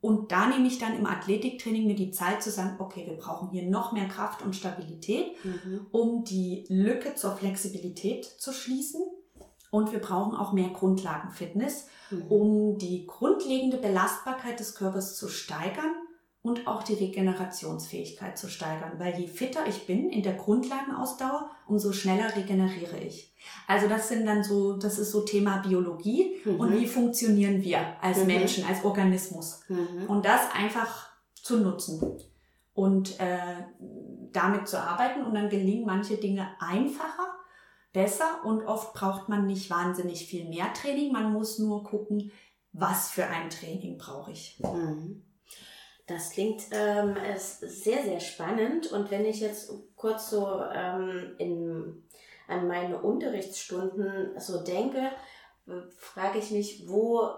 Und 0.00 0.32
da 0.32 0.48
nehme 0.48 0.66
ich 0.66 0.78
dann 0.78 0.98
im 0.98 1.06
Athletiktraining 1.06 1.86
mir 1.86 1.94
die 1.94 2.10
Zeit 2.10 2.42
zu 2.42 2.50
sagen, 2.50 2.74
okay, 2.80 3.06
wir 3.06 3.16
brauchen 3.16 3.50
hier 3.50 3.62
noch 3.62 3.92
mehr 3.92 4.08
Kraft 4.08 4.42
und 4.42 4.56
Stabilität, 4.56 5.32
mhm. 5.44 5.86
um 5.92 6.24
die 6.24 6.64
Lücke 6.68 7.14
zur 7.14 7.36
Flexibilität 7.36 8.24
zu 8.24 8.52
schließen. 8.52 9.00
Und 9.70 9.92
wir 9.92 10.00
brauchen 10.00 10.36
auch 10.36 10.52
mehr 10.52 10.70
Grundlagenfitness, 10.70 11.86
mhm. 12.10 12.22
um 12.26 12.78
die 12.78 13.06
grundlegende 13.06 13.76
Belastbarkeit 13.76 14.58
des 14.58 14.74
Körpers 14.74 15.16
zu 15.16 15.28
steigern 15.28 15.94
und 16.42 16.66
auch 16.66 16.82
die 16.82 16.94
Regenerationsfähigkeit 16.94 18.36
zu 18.36 18.48
steigern. 18.48 18.98
Weil 18.98 19.18
je 19.20 19.28
fitter 19.28 19.66
ich 19.68 19.86
bin 19.86 20.10
in 20.10 20.24
der 20.24 20.34
Grundlagenausdauer, 20.34 21.48
umso 21.68 21.92
schneller 21.92 22.34
regeneriere 22.34 22.98
ich. 22.98 23.31
Also 23.66 23.88
das 23.88 24.08
sind 24.08 24.26
dann 24.26 24.42
so, 24.42 24.76
das 24.76 24.98
ist 24.98 25.12
so 25.12 25.22
Thema 25.22 25.58
Biologie 25.58 26.40
mhm. 26.44 26.60
und 26.60 26.72
wie 26.72 26.86
funktionieren 26.86 27.62
wir 27.62 28.02
als 28.02 28.18
mhm. 28.18 28.26
Menschen, 28.26 28.64
als 28.64 28.84
Organismus. 28.84 29.60
Mhm. 29.68 30.06
Und 30.08 30.24
das 30.24 30.40
einfach 30.54 31.10
zu 31.34 31.58
nutzen 31.58 32.20
und 32.74 33.20
äh, 33.20 33.64
damit 34.32 34.68
zu 34.68 34.80
arbeiten 34.80 35.22
und 35.22 35.34
dann 35.34 35.48
gelingen 35.48 35.86
manche 35.86 36.16
Dinge 36.16 36.48
einfacher, 36.58 37.34
besser 37.92 38.40
und 38.44 38.64
oft 38.64 38.94
braucht 38.94 39.28
man 39.28 39.46
nicht 39.46 39.70
wahnsinnig 39.70 40.26
viel 40.26 40.48
mehr 40.48 40.72
Training, 40.72 41.12
man 41.12 41.32
muss 41.32 41.58
nur 41.58 41.84
gucken, 41.84 42.32
was 42.72 43.10
für 43.10 43.26
ein 43.26 43.50
Training 43.50 43.98
brauche 43.98 44.32
ich. 44.32 44.58
Mhm. 44.60 45.22
Das 46.06 46.30
klingt 46.30 46.62
ähm, 46.72 47.16
sehr, 47.36 48.02
sehr 48.02 48.20
spannend. 48.20 48.90
Und 48.90 49.10
wenn 49.10 49.24
ich 49.24 49.40
jetzt 49.40 49.72
kurz 49.94 50.30
so 50.30 50.60
ähm, 50.74 51.34
in, 51.38 52.02
an 52.52 52.68
meine 52.68 53.00
Unterrichtsstunden 53.00 54.38
so 54.38 54.62
denke, 54.62 55.10
frage 55.96 56.38
ich 56.38 56.50
mich, 56.50 56.88
wo, 56.88 57.28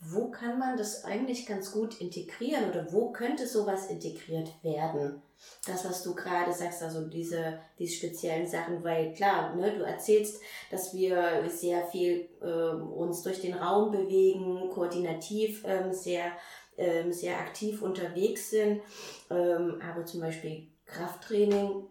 wo 0.00 0.30
kann 0.30 0.58
man 0.58 0.76
das 0.76 1.04
eigentlich 1.04 1.46
ganz 1.46 1.72
gut 1.72 2.00
integrieren 2.00 2.70
oder 2.70 2.92
wo 2.92 3.10
könnte 3.10 3.46
sowas 3.46 3.86
integriert 3.86 4.50
werden? 4.62 5.22
Das, 5.66 5.84
was 5.84 6.02
du 6.02 6.14
gerade 6.14 6.52
sagst, 6.52 6.82
also 6.82 7.06
diese, 7.08 7.58
diese 7.78 7.94
speziellen 7.94 8.46
Sachen, 8.46 8.82
weil 8.82 9.12
klar, 9.12 9.54
ne, 9.54 9.76
du 9.76 9.84
erzählst, 9.84 10.40
dass 10.70 10.94
wir 10.94 11.48
sehr 11.48 11.86
viel 11.86 12.28
äh, 12.40 12.74
uns 12.74 13.22
durch 13.22 13.42
den 13.42 13.54
Raum 13.54 13.90
bewegen, 13.90 14.70
koordinativ 14.70 15.62
ähm, 15.66 15.92
sehr 15.92 16.32
ähm, 16.78 17.12
sehr 17.12 17.38
aktiv 17.38 17.82
unterwegs 17.82 18.50
sind. 18.50 18.82
Ähm, 19.30 19.80
aber 19.80 20.04
zum 20.04 20.20
Beispiel 20.20 20.68
Krafttraining 20.84 21.84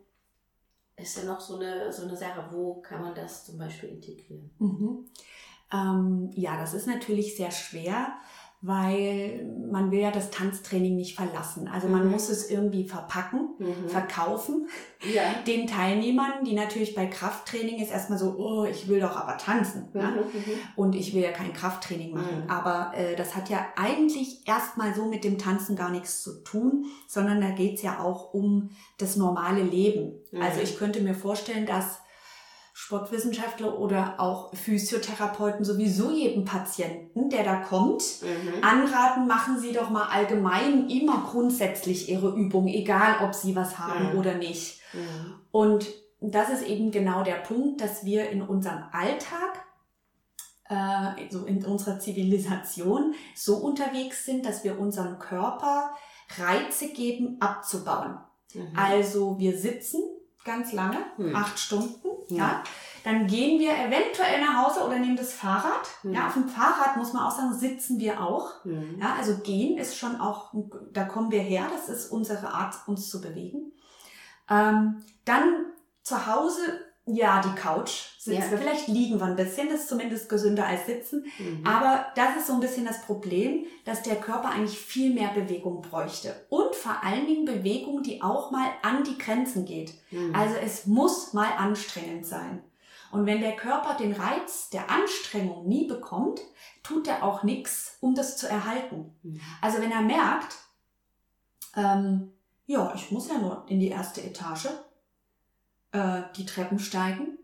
ist 0.97 1.17
ja 1.17 1.23
noch 1.23 1.39
so 1.39 1.57
eine, 1.57 1.91
so 1.91 2.03
eine 2.03 2.15
Sache, 2.15 2.47
wo 2.51 2.81
kann 2.81 3.01
man 3.01 3.15
das 3.15 3.45
zum 3.45 3.57
Beispiel 3.57 3.89
integrieren? 3.89 4.49
Mhm. 4.59 5.05
Ähm, 5.73 6.31
ja, 6.33 6.57
das 6.57 6.73
ist 6.73 6.87
natürlich 6.87 7.35
sehr 7.35 7.51
schwer 7.51 8.13
weil 8.65 9.45
man 9.71 9.91
will 9.91 9.99
ja 9.99 10.09
das 10.09 10.31
Tanztraining 10.31 10.95
nicht 10.95 11.15
verlassen. 11.15 11.67
Also 11.67 11.87
man 11.87 12.05
mhm. 12.05 12.11
muss 12.11 12.29
es 12.29 12.49
irgendwie 12.49 12.87
verpacken, 12.87 13.49
mhm. 13.59 13.89
verkaufen. 13.89 14.67
Ja. 15.13 15.21
Den 15.47 15.67
Teilnehmern, 15.67 16.43
die 16.43 16.53
natürlich 16.53 16.95
bei 16.95 17.05
Krafttraining 17.05 17.79
ist 17.79 17.91
erstmal 17.91 18.17
so, 18.17 18.35
oh, 18.37 18.65
ich 18.65 18.87
will 18.87 18.99
doch 18.99 19.15
aber 19.15 19.37
tanzen. 19.37 19.89
Mhm. 19.93 20.01
Ne? 20.01 20.25
Und 20.75 20.95
ich 20.95 21.13
will 21.13 21.21
ja 21.21 21.31
kein 21.31 21.53
Krafttraining 21.53 22.13
machen. 22.13 22.45
Mhm. 22.45 22.49
Aber 22.49 22.93
äh, 22.95 23.15
das 23.15 23.35
hat 23.35 23.49
ja 23.49 23.67
eigentlich 23.75 24.47
erstmal 24.47 24.95
so 24.95 25.05
mit 25.05 25.23
dem 25.23 25.37
Tanzen 25.37 25.75
gar 25.75 25.91
nichts 25.91 26.23
zu 26.23 26.43
tun, 26.43 26.85
sondern 27.07 27.41
da 27.41 27.51
geht's 27.51 27.83
ja 27.83 27.99
auch 27.99 28.33
um 28.33 28.71
das 28.97 29.15
normale 29.15 29.61
Leben. 29.61 30.13
Also 30.39 30.57
mhm. 30.57 30.63
ich 30.63 30.77
könnte 30.79 31.01
mir 31.01 31.13
vorstellen, 31.13 31.67
dass 31.67 31.99
Sportwissenschaftler 32.77 33.79
oder 33.79 34.19
auch 34.19 34.53
Physiotherapeuten 34.53 35.63
sowieso 35.63 36.11
jedem 36.11 36.43
Patienten, 36.43 37.29
der 37.29 37.45
da 37.45 37.55
kommt, 37.61 38.03
mhm. 38.21 38.61
anraten, 38.61 39.27
machen 39.27 39.57
Sie 39.57 39.71
doch 39.71 39.89
mal 39.89 40.09
allgemein 40.09 40.89
immer 40.89 41.25
grundsätzlich 41.31 42.09
Ihre 42.09 42.35
Übung, 42.35 42.67
egal 42.67 43.23
ob 43.23 43.33
Sie 43.33 43.55
was 43.55 43.79
haben 43.79 44.11
mhm. 44.11 44.19
oder 44.19 44.35
nicht. 44.35 44.81
Mhm. 44.91 45.35
Und 45.51 45.87
das 46.19 46.49
ist 46.49 46.63
eben 46.63 46.91
genau 46.91 47.23
der 47.23 47.35
Punkt, 47.35 47.79
dass 47.79 48.03
wir 48.03 48.29
in 48.29 48.41
unserem 48.41 48.83
Alltag, 48.91 49.65
äh, 50.67 51.29
so 51.31 51.45
in 51.45 51.63
unserer 51.63 51.97
Zivilisation 51.99 53.15
so 53.35 53.55
unterwegs 53.55 54.25
sind, 54.25 54.45
dass 54.45 54.65
wir 54.65 54.77
unserem 54.77 55.17
Körper 55.17 55.91
Reize 56.37 56.89
geben, 56.89 57.37
abzubauen. 57.39 58.17
Mhm. 58.53 58.73
Also 58.75 59.39
wir 59.39 59.57
sitzen 59.57 60.01
ganz 60.45 60.71
lange, 60.71 60.99
hm. 61.17 61.35
acht 61.35 61.59
Stunden, 61.59 62.07
ja. 62.29 62.37
ja. 62.37 62.63
Dann 63.03 63.27
gehen 63.27 63.59
wir 63.59 63.71
eventuell 63.71 64.41
nach 64.41 64.65
Hause 64.65 64.85
oder 64.85 64.97
nehmen 64.97 65.17
das 65.17 65.33
Fahrrad. 65.33 65.87
Hm. 66.01 66.13
Ja, 66.13 66.27
auf 66.27 66.33
dem 66.33 66.47
Fahrrad 66.47 66.97
muss 66.97 67.13
man 67.13 67.23
auch 67.23 67.35
sagen, 67.35 67.53
sitzen 67.53 67.99
wir 67.99 68.21
auch. 68.21 68.63
Hm. 68.63 68.99
Ja, 68.99 69.15
also 69.17 69.37
gehen 69.39 69.77
ist 69.77 69.97
schon 69.97 70.19
auch, 70.21 70.53
da 70.93 71.03
kommen 71.03 71.31
wir 71.31 71.41
her, 71.41 71.67
das 71.71 71.89
ist 71.89 72.11
unsere 72.11 72.47
Art, 72.53 72.75
uns 72.87 73.09
zu 73.09 73.21
bewegen. 73.21 73.73
Ähm, 74.49 75.03
dann 75.25 75.65
zu 76.03 76.27
Hause 76.27 76.61
ja, 77.07 77.41
die 77.41 77.53
Couch 77.53 77.91
sitzen 78.17 78.41
ja. 78.41 78.51
wir. 78.51 78.57
Vielleicht 78.57 78.87
liegen 78.87 79.19
wir 79.19 79.25
ein 79.25 79.35
bisschen, 79.35 79.69
das 79.69 79.81
ist 79.81 79.89
zumindest 79.89 80.27
gesünder 80.27 80.65
als 80.65 80.87
sitzen. 80.87 81.25
Mhm. 81.37 81.65
Aber 81.65 82.07
das 82.15 82.37
ist 82.37 82.47
so 82.47 82.53
ein 82.53 82.59
bisschen 82.59 82.85
das 82.85 83.01
Problem, 83.03 83.65
dass 83.85 84.01
der 84.01 84.15
Körper 84.15 84.49
eigentlich 84.49 84.79
viel 84.79 85.13
mehr 85.13 85.29
Bewegung 85.29 85.81
bräuchte. 85.81 86.45
Und 86.49 86.73
vor 86.73 87.03
allen 87.03 87.27
Dingen 87.27 87.45
Bewegung, 87.45 88.01
die 88.01 88.23
auch 88.23 88.49
mal 88.49 88.67
an 88.81 89.03
die 89.03 89.17
Grenzen 89.17 89.65
geht. 89.65 89.93
Mhm. 90.09 90.33
Also 90.33 90.55
es 90.55 90.87
muss 90.87 91.33
mal 91.33 91.51
anstrengend 91.57 92.25
sein. 92.25 92.63
Und 93.11 93.27
wenn 93.27 93.41
der 93.41 93.55
Körper 93.55 93.95
den 93.95 94.13
Reiz 94.13 94.69
der 94.71 94.89
Anstrengung 94.89 95.67
nie 95.67 95.87
bekommt, 95.87 96.41
tut 96.81 97.07
er 97.07 97.23
auch 97.23 97.43
nichts, 97.43 97.97
um 98.01 98.15
das 98.15 98.35
zu 98.35 98.47
erhalten. 98.49 99.13
Mhm. 99.21 99.39
Also 99.61 99.79
wenn 99.79 99.91
er 99.91 100.01
merkt, 100.01 100.55
ähm, 101.75 102.33
ja, 102.65 102.91
ich 102.95 103.11
muss 103.11 103.29
ja 103.29 103.37
nur 103.37 103.63
in 103.67 103.79
die 103.79 103.89
erste 103.89 104.23
Etage, 104.23 104.69
äh, 105.95 106.23
die 106.35 106.45
Treppen 106.45 106.79
steigen, 106.79 107.37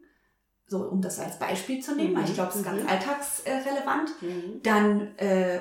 so 0.67 0.79
um 0.79 1.01
das 1.01 1.19
als 1.19 1.39
Beispiel 1.39 1.81
zu 1.81 1.95
nehmen, 1.95 2.13
mhm. 2.13 2.17
weil 2.17 2.25
ich 2.25 2.33
glaube, 2.33 2.51
es 2.51 2.57
ist 2.57 2.65
ganz 2.65 2.83
mhm. 2.83 2.89
alltagsrelevant, 2.89 4.21
mhm. 4.21 4.61
dann 4.63 5.17
äh, 5.17 5.59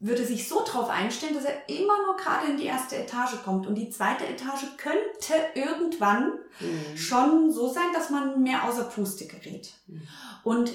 würde 0.00 0.24
sich 0.24 0.48
so 0.48 0.62
drauf 0.64 0.90
einstellen, 0.90 1.34
dass 1.34 1.44
er 1.44 1.68
immer 1.68 1.96
nur 2.04 2.16
gerade 2.16 2.50
in 2.50 2.58
die 2.58 2.66
erste 2.66 2.96
Etage 2.96 3.42
kommt. 3.42 3.66
Und 3.66 3.76
die 3.76 3.88
zweite 3.90 4.26
Etage 4.26 4.76
könnte 4.76 5.34
irgendwann 5.54 6.32
mhm. 6.60 6.96
schon 6.96 7.50
so 7.50 7.68
sein, 7.68 7.92
dass 7.94 8.10
man 8.10 8.42
mehr 8.42 8.64
außer 8.64 8.84
Puste 8.84 9.26
gerät. 9.26 9.72
Mhm. 9.86 10.02
Und 10.42 10.72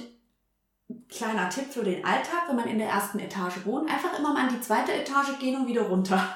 kleiner 1.07 1.49
Tipp 1.49 1.65
für 1.71 1.83
den 1.83 2.03
Alltag, 2.03 2.47
wenn 2.47 2.55
man 2.55 2.67
in 2.67 2.79
der 2.79 2.89
ersten 2.89 3.19
Etage 3.19 3.65
wohnt, 3.65 3.89
einfach 3.89 4.17
immer 4.17 4.33
mal 4.33 4.47
an 4.47 4.55
die 4.55 4.61
zweite 4.61 4.91
Etage 4.93 5.37
gehen 5.39 5.61
und 5.61 5.67
wieder 5.67 5.83
runter. 5.83 6.21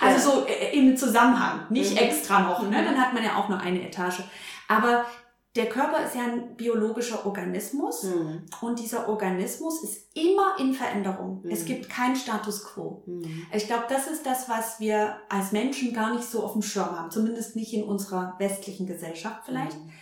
Also 0.00 0.30
so 0.30 0.46
äh, 0.46 0.76
im 0.76 0.96
Zusammenhang, 0.96 1.66
nicht 1.70 1.92
mhm. 1.92 1.98
extra 1.98 2.40
noch, 2.40 2.62
ne? 2.62 2.82
Mhm. 2.82 2.84
dann 2.84 3.00
hat 3.00 3.14
man 3.14 3.24
ja 3.24 3.36
auch 3.36 3.48
nur 3.48 3.60
eine 3.60 3.80
Etage. 3.86 4.20
Aber 4.68 5.06
der 5.56 5.68
Körper 5.68 6.04
ist 6.04 6.16
ja 6.16 6.22
ein 6.24 6.56
biologischer 6.56 7.24
Organismus 7.24 8.02
mhm. 8.02 8.42
und 8.60 8.80
dieser 8.80 9.08
Organismus 9.08 9.84
ist 9.84 10.08
immer 10.14 10.56
in 10.58 10.74
Veränderung. 10.74 11.42
Mhm. 11.42 11.50
Es 11.50 11.64
gibt 11.64 11.88
keinen 11.88 12.16
Status 12.16 12.64
quo. 12.64 13.04
Mhm. 13.06 13.46
Ich 13.54 13.66
glaube, 13.66 13.84
das 13.88 14.08
ist 14.08 14.26
das, 14.26 14.48
was 14.48 14.80
wir 14.80 15.16
als 15.28 15.52
Menschen 15.52 15.94
gar 15.94 16.12
nicht 16.12 16.28
so 16.28 16.42
auf 16.42 16.52
dem 16.52 16.62
Schirm 16.62 16.98
haben, 16.98 17.10
zumindest 17.10 17.54
nicht 17.54 17.72
in 17.72 17.84
unserer 17.84 18.34
westlichen 18.38 18.86
Gesellschaft 18.86 19.42
vielleicht. 19.44 19.78
Mhm. 19.78 19.92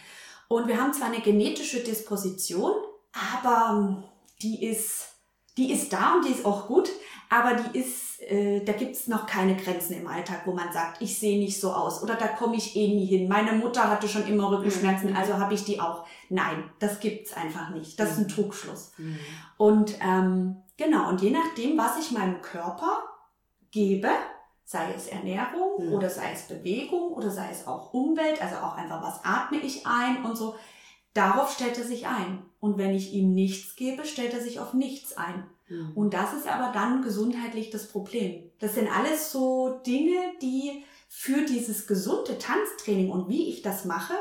Und 0.49 0.69
wir 0.69 0.81
haben 0.81 0.95
zwar 0.95 1.09
eine 1.09 1.21
genetische 1.21 1.81
Disposition, 1.81 2.73
aber 3.13 3.79
ähm, 3.79 4.05
die 4.43 4.65
ist, 4.65 5.09
die 5.57 5.73
ist 5.73 5.93
da 5.93 6.15
und 6.15 6.27
die 6.27 6.33
ist 6.33 6.45
auch 6.45 6.67
gut, 6.67 6.91
aber 7.29 7.55
die 7.55 7.79
ist, 7.79 8.21
äh, 8.23 8.63
da 8.65 8.73
gibt's 8.73 9.07
noch 9.07 9.27
keine 9.27 9.57
Grenzen 9.57 9.95
im 9.95 10.07
Alltag, 10.07 10.43
wo 10.45 10.53
man 10.53 10.73
sagt, 10.73 11.01
ich 11.01 11.19
sehe 11.19 11.39
nicht 11.39 11.61
so 11.61 11.73
aus 11.73 12.03
oder 12.03 12.15
da 12.15 12.29
komme 12.29 12.57
ich 12.57 12.77
eh 12.77 12.89
nie 12.89 13.07
hin. 13.07 13.29
Meine 13.29 13.53
Mutter 13.53 13.89
hatte 13.89 14.09
schon 14.09 14.27
immer 14.27 14.51
Rückenschmerzen, 14.51 15.11
mhm. 15.11 15.17
also 15.17 15.39
habe 15.39 15.55
ich 15.55 15.65
die 15.65 15.81
auch. 15.81 16.07
Nein, 16.29 16.71
das 16.79 17.01
gibt's 17.01 17.33
einfach 17.35 17.71
nicht. 17.71 17.99
Das 17.99 18.13
ist 18.13 18.19
ein 18.19 18.25
mhm. 18.25 18.29
Trugschluss. 18.29 18.93
Mhm. 18.99 19.19
Und 19.57 19.95
ähm, 20.03 20.63
genau, 20.77 21.09
und 21.09 21.23
je 21.23 21.31
nachdem, 21.31 21.79
was 21.79 21.99
ich 21.99 22.13
meinem 22.13 22.43
Körper 22.43 23.03
gebe, 23.71 24.11
sei 24.65 24.93
es 24.95 25.07
Ernährung 25.07 25.87
mhm. 25.87 25.93
oder 25.93 26.11
sei 26.11 26.33
es 26.33 26.49
Bewegung 26.49 27.13
oder 27.13 27.31
sei 27.31 27.49
es 27.51 27.67
auch 27.67 27.93
Umwelt, 27.93 28.41
also 28.43 28.57
auch 28.57 28.77
einfach, 28.77 29.03
was 29.03 29.25
atme 29.25 29.59
ich 29.59 29.87
ein 29.87 30.25
und 30.25 30.37
so, 30.37 30.55
darauf 31.15 31.53
stellt 31.53 31.79
er 31.79 31.85
sich 31.85 32.07
ein. 32.07 32.43
Und 32.61 32.79
wenn 32.79 32.95
ich 32.95 33.13
ihm 33.13 33.35
nichts 33.35 33.77
gebe, 33.77 34.05
stellt 34.05 34.35
er 34.35 34.41
sich 34.41 34.61
auf 34.61 34.73
nichts 34.73 35.17
ein. 35.17 35.47
Mhm. 35.69 35.93
Und 35.95 36.15
das 36.15 36.33
ist 36.35 36.47
aber 36.47 36.73
dann 36.73 37.03
gesundheitlich 37.03 37.71
das 37.71 37.89
Problem. 37.89 38.51
Das 38.61 38.75
sind 38.75 38.89
alles 38.89 39.33
so 39.33 39.81
Dinge, 39.87 40.19
die 40.41 40.85
für 41.09 41.45
dieses 41.45 41.87
gesunde 41.87 42.39
Tanztraining 42.39 43.11
und 43.11 43.29
wie 43.29 43.49
ich 43.49 43.63
das 43.63 43.85
mache, 43.85 44.15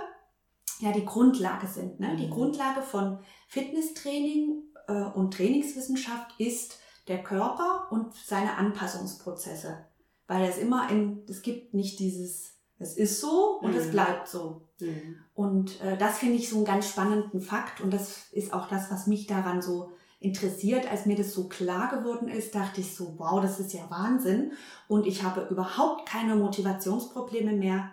ja 0.80 0.92
die 0.92 1.06
Grundlage 1.06 1.68
sind. 1.68 2.00
Ne? 2.00 2.10
Mhm. 2.10 2.18
Die 2.18 2.30
Grundlage 2.30 2.82
von 2.82 3.20
Fitnesstraining 3.48 4.64
äh, 4.88 4.94
und 4.94 5.34
Trainingswissenschaft 5.34 6.40
ist 6.40 6.80
der 7.08 7.24
Körper 7.24 7.88
und 7.92 8.14
seine 8.14 8.56
Anpassungsprozesse. 8.56 9.86
Weil 10.28 10.50
es 10.50 10.58
immer 10.58 10.90
in, 10.90 11.26
es 11.30 11.42
gibt 11.42 11.74
nicht 11.74 12.00
dieses, 12.00 12.58
es 12.82 12.98
ist 12.98 13.22
so 13.22 13.60
und 13.62 13.72
mhm. 13.72 13.78
es 13.78 13.92
bleibt 13.92 14.28
so. 14.28 14.68
Mhm. 14.80 15.18
Und 15.34 15.82
äh, 15.82 15.98
das 15.98 16.18
finde 16.18 16.36
ich 16.36 16.50
so 16.50 16.58
einen 16.58 16.66
ganz 16.66 16.90
spannenden 16.90 17.42
Fakt 17.42 17.82
und 17.82 17.94
das 17.94 18.28
ist 18.32 18.54
auch 18.54 18.68
das, 18.68 18.92
was 18.92 19.08
mich 19.08 19.28
daran 19.28 19.62
so 19.62 19.92
interessiert. 20.20 20.90
Als 20.90 21.06
mir 21.06 21.16
das 21.16 21.34
so 21.34 21.48
klar 21.48 21.90
geworden 21.90 22.28
ist, 22.28 22.56
dachte 22.56 22.82
ich 22.82 22.96
so, 22.96 23.16
wow, 23.18 23.42
das 23.42 23.60
ist 23.60 23.74
ja 23.74 23.90
Wahnsinn 23.90 24.54
und 24.88 25.06
ich 25.06 25.24
habe 25.24 25.48
überhaupt 25.50 26.08
keine 26.08 26.36
Motivationsprobleme 26.36 27.54
mehr 27.54 27.92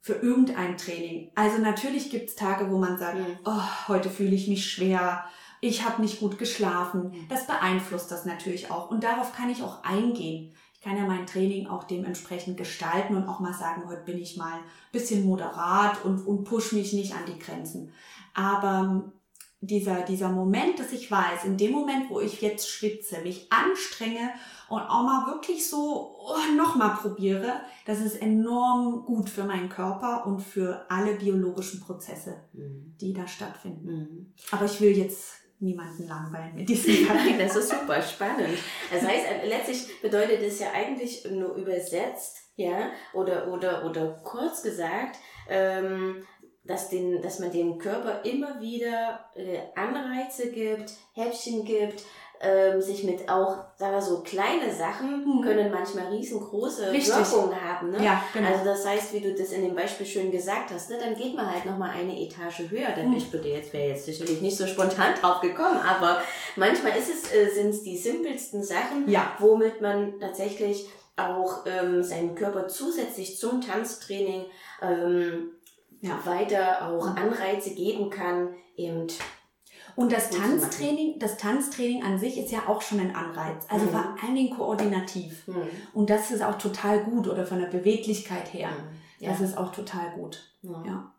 für 0.00 0.14
irgendein 0.14 0.76
Training. 0.76 1.32
Also 1.34 1.58
natürlich 1.58 2.10
gibt 2.10 2.28
es 2.28 2.36
Tage, 2.36 2.70
wo 2.70 2.78
man 2.78 2.98
sagt, 2.98 3.18
mhm. 3.18 3.38
oh, 3.44 3.88
heute 3.88 4.10
fühle 4.10 4.34
ich 4.34 4.48
mich 4.48 4.70
schwer, 4.70 5.24
ich 5.60 5.84
habe 5.84 6.02
nicht 6.02 6.20
gut 6.20 6.38
geschlafen. 6.38 7.08
Mhm. 7.08 7.28
Das 7.28 7.46
beeinflusst 7.46 8.10
das 8.10 8.24
natürlich 8.24 8.70
auch 8.70 8.90
und 8.90 9.02
darauf 9.02 9.34
kann 9.34 9.50
ich 9.50 9.62
auch 9.62 9.82
eingehen 9.82 10.54
kann 10.84 10.98
ja 10.98 11.06
mein 11.06 11.26
Training 11.26 11.66
auch 11.66 11.84
dementsprechend 11.84 12.58
gestalten 12.58 13.16
und 13.16 13.26
auch 13.26 13.40
mal 13.40 13.54
sagen, 13.54 13.88
heute 13.88 14.02
bin 14.02 14.18
ich 14.18 14.36
mal 14.36 14.52
ein 14.52 14.64
bisschen 14.92 15.24
moderat 15.24 16.04
und, 16.04 16.26
und 16.26 16.44
push 16.44 16.72
mich 16.72 16.92
nicht 16.92 17.14
an 17.14 17.24
die 17.26 17.38
Grenzen. 17.38 17.90
Aber 18.34 19.10
dieser, 19.60 20.02
dieser 20.02 20.28
Moment, 20.28 20.78
dass 20.78 20.92
ich 20.92 21.10
weiß, 21.10 21.44
in 21.46 21.56
dem 21.56 21.72
Moment, 21.72 22.10
wo 22.10 22.20
ich 22.20 22.42
jetzt 22.42 22.68
schwitze, 22.68 23.22
mich 23.22 23.50
anstrenge 23.50 24.30
und 24.68 24.82
auch 24.82 25.04
mal 25.04 25.26
wirklich 25.26 25.68
so 25.68 26.16
oh, 26.18 26.54
nochmal 26.56 26.96
probiere, 26.96 27.60
das 27.86 28.00
ist 28.00 28.20
enorm 28.20 29.06
gut 29.06 29.30
für 29.30 29.44
meinen 29.44 29.70
Körper 29.70 30.26
und 30.26 30.40
für 30.40 30.84
alle 30.90 31.14
biologischen 31.14 31.80
Prozesse, 31.80 32.42
mhm. 32.52 32.94
die 33.00 33.14
da 33.14 33.26
stattfinden. 33.26 33.86
Mhm. 33.86 34.34
Aber 34.50 34.66
ich 34.66 34.80
will 34.82 34.96
jetzt 34.96 35.43
niemanden 35.64 36.06
langweilen 36.06 36.54
mit 36.54 36.68
diesem 36.68 37.06
Papier. 37.06 37.38
Das 37.38 37.56
ist 37.56 37.70
super 37.70 38.00
spannend. 38.00 38.58
Das 38.92 39.02
heißt, 39.02 39.26
äh, 39.26 39.48
letztlich 39.48 40.00
bedeutet 40.00 40.42
es 40.42 40.60
ja 40.60 40.68
eigentlich 40.72 41.24
nur 41.30 41.54
übersetzt, 41.54 42.38
ja, 42.56 42.90
oder, 43.12 43.48
oder, 43.48 43.84
oder 43.84 44.20
kurz 44.22 44.62
gesagt, 44.62 45.16
ähm, 45.48 46.24
dass, 46.64 46.88
den, 46.88 47.20
dass 47.20 47.40
man 47.40 47.50
dem 47.50 47.78
Körper 47.78 48.24
immer 48.24 48.60
wieder 48.60 49.24
äh, 49.34 49.58
Anreize 49.74 50.50
gibt, 50.52 50.92
Häppchen 51.14 51.64
gibt, 51.64 52.04
ähm, 52.44 52.80
sich 52.80 53.04
mit 53.04 53.28
auch, 53.28 53.56
sagen 53.76 53.94
wir 53.94 54.02
so, 54.02 54.20
kleine 54.20 54.72
Sachen 54.72 55.24
mhm. 55.24 55.42
können 55.42 55.70
manchmal 55.70 56.08
riesengroße 56.08 56.92
Richtig. 56.92 57.14
Wirkungen 57.14 57.60
haben. 57.60 57.90
Ne? 57.90 58.04
Ja, 58.04 58.22
genau. 58.32 58.48
Also 58.48 58.64
das 58.64 58.86
heißt, 58.86 59.12
wie 59.12 59.20
du 59.20 59.34
das 59.34 59.52
in 59.52 59.62
dem 59.62 59.74
Beispiel 59.74 60.06
schön 60.06 60.30
gesagt 60.30 60.70
hast, 60.72 60.90
ne, 60.90 60.98
dann 61.00 61.14
geht 61.14 61.34
man 61.34 61.50
halt 61.50 61.64
nochmal 61.64 61.90
eine 61.90 62.20
Etage 62.20 62.70
höher. 62.70 62.90
Denn 62.96 63.10
mhm. 63.10 63.16
ich 63.16 63.32
würde 63.32 63.48
jetzt, 63.48 63.72
wäre 63.72 63.88
jetzt 63.88 64.04
sicherlich 64.04 64.40
nicht 64.40 64.56
so 64.56 64.66
spontan 64.66 65.14
drauf 65.20 65.40
gekommen, 65.40 65.78
aber 65.78 66.20
manchmal 66.56 66.96
ist 66.96 67.08
es, 67.08 67.32
äh, 67.34 67.48
sind 67.48 67.70
es 67.70 67.82
die 67.82 67.96
simpelsten 67.96 68.62
Sachen, 68.62 69.08
ja. 69.08 69.32
womit 69.38 69.80
man 69.80 70.20
tatsächlich 70.20 70.88
auch 71.16 71.64
ähm, 71.66 72.02
seinen 72.02 72.34
Körper 72.34 72.68
zusätzlich 72.68 73.38
zum 73.38 73.60
Tanztraining 73.60 74.46
ähm, 74.82 75.52
ja. 76.00 76.20
weiter 76.24 76.88
auch 76.88 77.10
mhm. 77.10 77.16
Anreize 77.16 77.74
geben 77.74 78.10
kann, 78.10 78.54
eben 78.76 79.06
und 79.96 80.12
das 80.12 80.30
Tanztraining, 80.30 81.18
das 81.18 81.36
Tanztraining 81.36 82.02
an 82.02 82.18
sich 82.18 82.38
ist 82.38 82.50
ja 82.50 82.64
auch 82.66 82.82
schon 82.82 83.00
ein 83.00 83.14
Anreiz. 83.14 83.64
Also 83.68 83.86
mhm. 83.86 83.90
vor 83.90 84.16
allen 84.22 84.34
Dingen 84.34 84.56
koordinativ. 84.56 85.46
Mhm. 85.46 85.68
Und 85.92 86.10
das 86.10 86.30
ist 86.30 86.42
auch 86.42 86.58
total 86.58 87.04
gut 87.04 87.28
oder 87.28 87.46
von 87.46 87.60
der 87.60 87.68
Beweglichkeit 87.68 88.52
her. 88.52 88.70
Mhm. 88.70 89.24
Ja. 89.24 89.30
Das 89.30 89.40
ist 89.40 89.56
auch 89.56 89.72
total 89.72 90.10
gut. 90.16 90.50
Ja. 90.62 91.12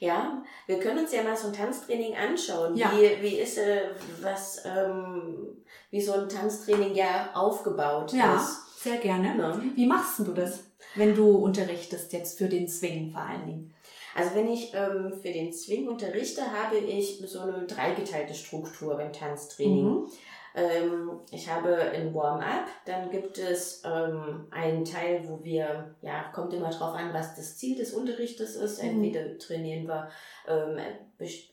ja. 0.00 0.42
Wir 0.66 0.78
können 0.78 1.00
uns 1.00 1.12
ja 1.12 1.22
mal 1.22 1.36
so 1.36 1.48
ein 1.48 1.54
Tanztraining 1.54 2.14
anschauen. 2.14 2.76
Ja. 2.76 2.92
Wie, 2.92 3.22
wie 3.22 3.38
ist 3.38 3.58
äh, 3.58 3.90
was, 4.20 4.62
ähm, 4.64 5.56
wie 5.90 6.00
so 6.00 6.12
ein 6.12 6.28
Tanztraining 6.28 6.94
ja 6.94 7.30
aufgebaut 7.34 8.12
ja, 8.12 8.36
ist. 8.36 8.58
Ja, 8.84 8.92
sehr 8.92 8.96
gerne. 8.98 9.62
Wie 9.74 9.86
machst 9.86 10.18
du 10.18 10.24
das, 10.32 10.64
wenn 10.96 11.14
du 11.14 11.30
unterrichtest 11.30 12.12
jetzt 12.12 12.36
für 12.36 12.48
den 12.48 12.68
Swing 12.68 13.10
vor 13.10 13.22
allen 13.22 13.46
Dingen? 13.46 13.74
Also 14.14 14.34
wenn 14.34 14.50
ich 14.50 14.72
ähm, 14.74 15.12
für 15.20 15.32
den 15.32 15.52
Swing 15.52 15.88
unterrichte, 15.88 16.42
habe 16.42 16.76
ich 16.76 17.22
so 17.26 17.40
eine 17.40 17.66
dreigeteilte 17.66 18.34
Struktur 18.34 18.96
beim 18.96 19.12
Tanztraining. 19.12 19.84
Mhm. 19.84 20.06
Ähm, 20.54 21.20
ich 21.30 21.50
habe 21.50 21.74
ein 21.76 22.14
Warm-up, 22.14 22.66
dann 22.84 23.10
gibt 23.10 23.38
es 23.38 23.82
ähm, 23.86 24.46
einen 24.50 24.84
Teil, 24.84 25.26
wo 25.26 25.42
wir, 25.42 25.94
ja, 26.02 26.24
kommt 26.34 26.52
immer 26.52 26.68
drauf 26.68 26.94
an, 26.94 27.14
was 27.14 27.34
das 27.34 27.56
Ziel 27.56 27.76
des 27.76 27.94
Unterrichtes 27.94 28.56
ist. 28.56 28.82
Mhm. 28.82 28.90
Entweder 28.90 29.38
trainieren 29.38 29.88
wir 29.88 30.08
ähm, 30.46 30.78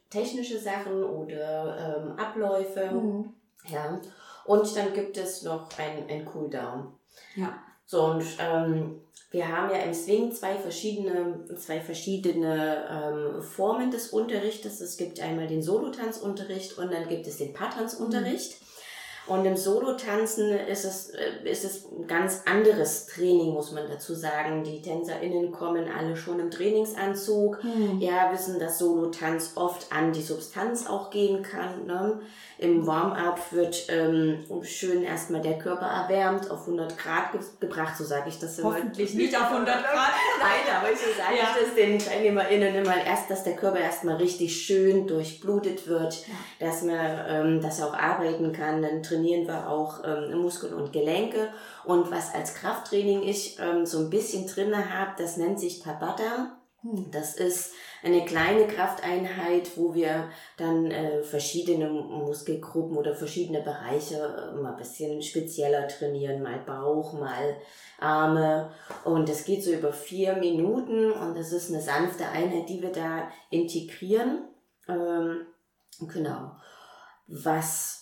technische 0.10 0.60
Sachen 0.60 1.04
oder 1.04 1.98
ähm, 1.98 2.12
Abläufe. 2.20 2.92
Mhm. 2.92 3.34
Ja. 3.68 4.02
Und 4.46 4.76
dann 4.76 4.94
gibt 4.94 5.18
es 5.18 5.44
noch 5.44 5.70
ein, 5.78 6.10
ein 6.10 6.26
Cooldown. 6.26 6.94
Ja. 7.36 7.58
So, 7.86 8.04
und 8.04 8.26
ähm, 8.40 9.02
wir 9.32 9.48
haben 9.48 9.70
ja 9.70 9.78
im 9.84 9.94
Swing 9.94 10.32
zwei 10.32 10.56
verschiedene, 10.56 11.40
zwei 11.56 11.80
verschiedene 11.80 12.86
ähm, 12.90 13.44
Formen 13.44 13.92
des 13.92 14.08
Unterrichtes. 14.08 14.82
Es 14.82 14.98
gibt 14.98 15.20
einmal 15.20 15.48
den 15.48 15.62
Solotanzunterricht 15.62 16.78
und 16.80 16.92
dann 16.92 17.08
gibt 17.08 17.28
es 17.28 17.38
den 17.38 17.54
Paartanzunterricht. 17.54 18.60
Mhm. 18.60 18.69
Und 19.30 19.46
im 19.46 19.56
Solo-Tanzen 19.56 20.52
ist 20.52 20.86
es, 20.86 21.12
äh, 21.12 21.50
ist 21.50 21.64
es 21.64 21.86
ein 21.86 22.08
ganz 22.08 22.42
anderes 22.46 23.06
Training, 23.06 23.54
muss 23.54 23.72
man 23.72 23.88
dazu 23.88 24.16
sagen. 24.16 24.64
Die 24.64 24.82
TänzerInnen 24.82 25.52
kommen 25.52 25.86
alle 25.88 26.18
schon 26.18 26.40
im 26.40 26.50
Trainingsanzug. 26.50 27.64
Mhm. 27.64 28.00
Ja, 28.00 28.32
wissen, 28.34 28.60
dass 28.60 28.80
Solo-Tanz 28.80 29.52
oft 29.56 29.92
an 29.92 30.12
die 30.12 30.24
Substanz 30.24 30.88
auch 30.88 31.12
gehen 31.12 31.44
kann. 31.44 31.86
Ne? 31.86 32.20
Im 32.58 32.86
Warm-up 32.86 33.54
wird 33.54 33.86
ähm, 33.88 34.44
schön 34.64 35.04
erstmal 35.04 35.40
der 35.42 35.58
Körper 35.58 35.86
erwärmt, 35.86 36.52
auf 36.52 36.62
100 36.62 36.98
Grad 36.98 37.32
ge 37.32 37.40
gebracht, 37.62 37.96
so 37.98 38.04
sage 38.04 38.28
ich 38.28 38.38
das 38.38 38.60
immer. 38.60 38.76
Hoffentlich 38.76 39.14
nicht 39.14 39.34
auf 39.34 39.50
100 39.50 39.66
Grad. 39.66 40.12
Nein, 40.40 40.76
aber 40.76 40.90
so 40.90 41.06
sage 41.18 41.38
ja. 41.38 41.44
ich 41.56 41.66
das 41.66 41.76
den 41.76 42.00
TeilnehmerInnen 42.00 42.76
immer 42.76 43.02
erst, 43.02 43.30
dass 43.30 43.46
der 43.46 43.56
Körper 43.56 43.80
erstmal 43.80 44.18
richtig 44.18 44.62
schön 44.62 45.08
durchblutet 45.08 45.88
wird, 45.88 46.28
ja. 46.28 46.68
dass 46.68 46.82
man, 46.82 47.26
ähm, 47.30 47.62
dass 47.62 47.80
er 47.80 47.88
auch 47.88 47.94
arbeiten 47.94 48.52
kann. 48.52 48.82
Dann 48.82 49.04
trainieren 49.20 49.48
wir 49.48 49.70
auch 49.70 50.02
ähm, 50.06 50.40
Muskeln 50.40 50.74
und 50.74 50.94
Gelenke. 50.94 51.50
Und 51.86 52.12
was 52.12 52.34
als 52.34 52.56
Krafttraining 52.56 53.24
ich 53.24 53.60
ähm, 53.60 53.86
so 53.86 54.00
ein 54.00 54.10
bisschen 54.10 54.48
drinne 54.48 54.94
habe, 54.94 55.12
das 55.18 55.38
nennt 55.38 55.60
sich 55.60 55.80
Tabata. 55.80 56.56
Hm. 56.82 57.12
Das 57.12 57.36
ist 57.36 57.74
eine 58.04 58.24
kleine 58.24 58.66
Krafteinheit, 58.68 59.72
wo 59.76 59.94
wir 59.94 60.30
dann 60.56 60.90
äh, 60.90 61.22
verschiedene 61.24 61.90
Muskelgruppen 61.90 62.96
oder 62.96 63.14
verschiedene 63.14 63.62
Bereiche 63.62 64.16
äh, 64.16 64.56
mal 64.56 64.72
ein 64.72 64.78
bisschen 64.78 65.22
spezieller 65.22 65.88
trainieren, 65.90 66.42
mal 66.42 66.60
Bauch, 66.60 67.14
mal 67.14 67.58
Arme. 68.00 68.72
Und 69.04 69.28
das 69.28 69.44
geht 69.44 69.64
so 69.64 69.72
über 69.72 69.92
vier 69.92 70.38
Minuten 70.38 71.12
und 71.12 71.38
das 71.38 71.52
ist 71.52 71.70
eine 71.70 71.82
sanfte 71.82 72.30
Einheit, 72.30 72.70
die 72.70 72.82
wir 72.82 72.94
da 72.94 73.30
integrieren. 73.50 74.48
Ähm, 74.88 75.48
genau. 76.08 76.54
Was 77.28 77.99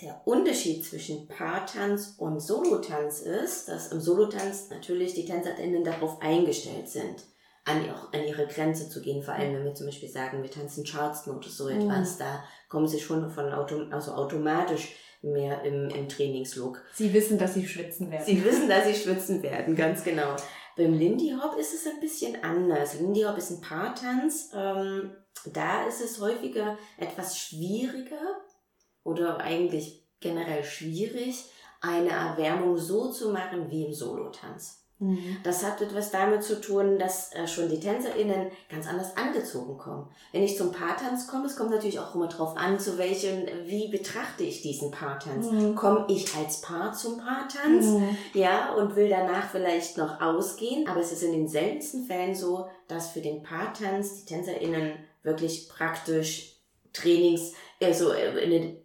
der 0.00 0.20
Unterschied 0.26 0.84
zwischen 0.84 1.26
Paartanz 1.26 2.16
und 2.18 2.40
Solotanz 2.40 3.20
ist, 3.20 3.68
dass 3.68 3.92
im 3.92 4.00
Solotanz 4.00 4.68
natürlich 4.70 5.14
die 5.14 5.24
TänzerInnen 5.24 5.84
darauf 5.84 6.20
eingestellt 6.20 6.88
sind 6.88 7.24
an, 7.64 7.82
an 8.12 8.24
ihre 8.26 8.46
Grenze 8.46 8.88
zu 8.90 9.00
gehen. 9.00 9.22
Vor 9.22 9.34
allem, 9.34 9.54
wenn 9.54 9.64
wir 9.64 9.74
zum 9.74 9.86
Beispiel 9.86 10.08
sagen, 10.08 10.42
wir 10.42 10.50
tanzen 10.50 10.84
Charleston 10.84 11.36
oder 11.36 11.48
so 11.48 11.68
etwas, 11.68 12.14
mhm. 12.14 12.18
da 12.18 12.44
kommen 12.68 12.86
sie 12.86 13.00
schon 13.00 13.30
von 13.30 13.52
autom 13.52 13.92
also 13.92 14.12
automatisch 14.12 14.94
mehr 15.22 15.62
im, 15.62 15.88
im 15.88 16.08
Trainingslook. 16.08 16.82
Sie 16.92 17.12
wissen, 17.12 17.38
dass 17.38 17.54
sie 17.54 17.66
schwitzen 17.66 18.10
werden. 18.10 18.24
Sie 18.26 18.44
wissen, 18.44 18.68
dass 18.68 18.86
sie 18.86 18.94
schwitzen 18.94 19.42
werden, 19.42 19.74
ganz 19.74 20.04
genau. 20.04 20.36
Beim 20.76 20.92
Lindy 20.92 21.34
Hop 21.42 21.58
ist 21.58 21.72
es 21.72 21.86
ein 21.86 22.00
bisschen 22.00 22.44
anders. 22.44 23.00
Lindy 23.00 23.22
Hop 23.22 23.38
ist 23.38 23.50
ein 23.50 23.62
Paartanz. 23.62 24.50
Ähm, 24.54 25.10
da 25.52 25.86
ist 25.86 26.02
es 26.02 26.20
häufiger 26.20 26.76
etwas 26.98 27.38
schwieriger 27.38 28.42
oder 29.06 29.38
eigentlich 29.38 30.02
generell 30.20 30.64
schwierig, 30.64 31.44
eine 31.80 32.10
Erwärmung 32.10 32.76
so 32.76 33.10
zu 33.10 33.30
machen 33.30 33.70
wie 33.70 33.84
im 33.84 33.94
Solotanz. 33.94 34.82
Mhm. 34.98 35.36
Das 35.44 35.62
hat 35.62 35.82
etwas 35.82 36.10
damit 36.10 36.42
zu 36.42 36.58
tun, 36.58 36.98
dass 36.98 37.30
äh, 37.34 37.46
schon 37.46 37.68
die 37.68 37.78
TänzerInnen 37.78 38.50
ganz 38.70 38.86
anders 38.88 39.14
angezogen 39.16 39.76
kommen. 39.76 40.08
Wenn 40.32 40.42
ich 40.42 40.56
zum 40.56 40.72
Paartanz 40.72 41.26
komme, 41.26 41.44
es 41.46 41.56
kommt 41.56 41.70
natürlich 41.70 42.00
auch 42.00 42.14
immer 42.14 42.28
drauf 42.28 42.56
an, 42.56 42.80
zu 42.80 42.96
welchen, 42.96 43.46
wie 43.66 43.88
betrachte 43.88 44.42
ich 44.42 44.62
diesen 44.62 44.90
Paartanz. 44.90 45.50
Mhm. 45.50 45.74
Komme 45.74 46.06
ich 46.08 46.34
als 46.34 46.62
Paar 46.62 46.94
zum 46.94 47.18
Paartanz, 47.18 47.84
mhm. 47.86 48.16
ja, 48.32 48.72
und 48.74 48.96
will 48.96 49.10
danach 49.10 49.50
vielleicht 49.50 49.98
noch 49.98 50.20
ausgehen, 50.22 50.88
aber 50.88 51.00
es 51.00 51.12
ist 51.12 51.22
in 51.22 51.32
den 51.32 51.48
seltensten 51.48 52.06
Fällen 52.06 52.34
so, 52.34 52.66
dass 52.88 53.10
für 53.10 53.20
den 53.20 53.42
Paartanz 53.42 54.14
die 54.14 54.24
TänzerInnen 54.24 54.92
wirklich 55.22 55.68
praktisch 55.68 56.55
Trainings, 56.96 57.52
also 57.80 58.12
äh, 58.12 58.76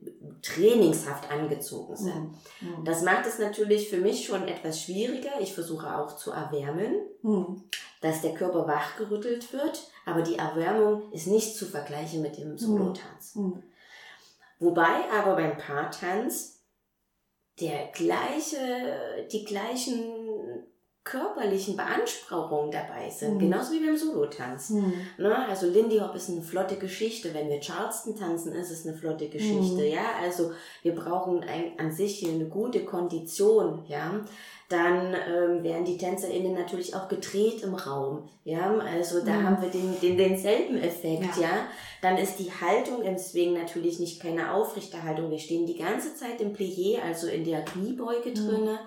trainingshaft 0.42 1.32
angezogen 1.32 1.96
sind. 1.96 2.32
Mhm. 2.62 2.84
Das 2.84 3.04
macht 3.04 3.26
es 3.26 3.40
natürlich 3.40 3.90
für 3.90 3.98
mich 3.98 4.26
schon 4.26 4.48
etwas 4.48 4.82
schwieriger. 4.82 5.40
Ich 5.40 5.54
versuche 5.54 5.98
auch 5.98 6.16
zu 6.16 6.32
erwärmen, 6.32 6.96
mhm. 7.22 7.64
dass 8.02 8.22
der 8.22 8.34
Körper 8.34 8.68
wachgerüttelt 8.68 9.54
wird, 9.54 9.90
aber 10.06 10.22
die 10.22 10.38
Erwärmung 10.38 11.12
ist 11.12 11.28
nicht 11.28 11.56
zu 11.56 11.66
vergleichen 11.66 12.22
mit 12.22 12.38
dem 12.38 12.58
Solotanz. 12.58 13.36
Mhm. 13.36 13.64
Wobei 14.60 15.10
aber 15.12 15.36
beim 15.36 15.58
Paartanz 15.58 16.60
der 17.60 17.88
gleiche, 17.94 19.28
die 19.32 19.44
gleichen 19.44 20.21
körperlichen 21.04 21.76
Beanspruchungen 21.76 22.72
dabei 22.72 23.10
sind, 23.10 23.36
mhm. 23.36 23.40
genauso 23.40 23.74
wie 23.74 23.84
beim 23.84 23.98
Solotanz. 23.98 24.70
Mhm. 24.70 24.94
Ne? 25.18 25.36
Also 25.48 25.68
Lindy 25.68 25.98
Hop 25.98 26.14
ist 26.16 26.30
eine 26.30 26.44
flotte 26.44 26.76
Geschichte. 26.76 27.34
Wenn 27.34 27.50
wir 27.50 27.60
Charleston 27.60 28.16
tanzen, 28.16 28.54
ist 28.54 28.70
es 28.70 28.86
eine 28.86 28.96
flotte 28.96 29.28
Geschichte. 29.28 29.82
Mhm. 29.82 29.92
Ja, 29.92 30.06
also 30.22 30.52
wir 30.84 30.94
brauchen 30.94 31.44
ein, 31.44 31.80
an 31.80 31.92
sich 31.92 32.20
hier 32.20 32.32
eine 32.32 32.46
gute 32.46 32.86
Kondition. 32.86 33.84
Ja, 33.88 34.24
dann 34.70 35.16
ähm, 35.28 35.64
werden 35.64 35.86
die 35.86 35.98
TänzerInnen 35.98 36.54
natürlich 36.54 36.96
auch 36.96 37.08
gedreht 37.08 37.64
im 37.64 37.74
Raum. 37.74 38.30
Ja, 38.44 38.78
also 38.78 39.26
da 39.26 39.34
mhm. 39.34 39.44
haben 39.44 39.62
wir 39.64 39.70
den, 39.70 40.00
den, 40.00 40.18
denselben 40.18 40.78
Effekt. 40.78 41.36
Ja. 41.38 41.42
ja, 41.42 41.68
dann 42.04 42.18
ist 42.18 42.38
die 42.38 42.52
Haltung 42.52 43.02
im 43.02 43.18
Swing 43.18 43.54
natürlich 43.54 44.00
nicht 44.00 44.22
keine 44.22 44.54
aufrechte 44.54 45.02
Haltung. 45.02 45.32
Wir 45.32 45.40
stehen 45.40 45.66
die 45.66 45.78
ganze 45.78 46.16
Zeit 46.16 46.40
im 46.42 46.54
Plié, 46.54 47.02
also 47.02 47.26
in 47.26 47.44
der 47.44 47.66
Kniebeuge 47.66 48.30
mhm. 48.30 48.36
drinne 48.36 48.80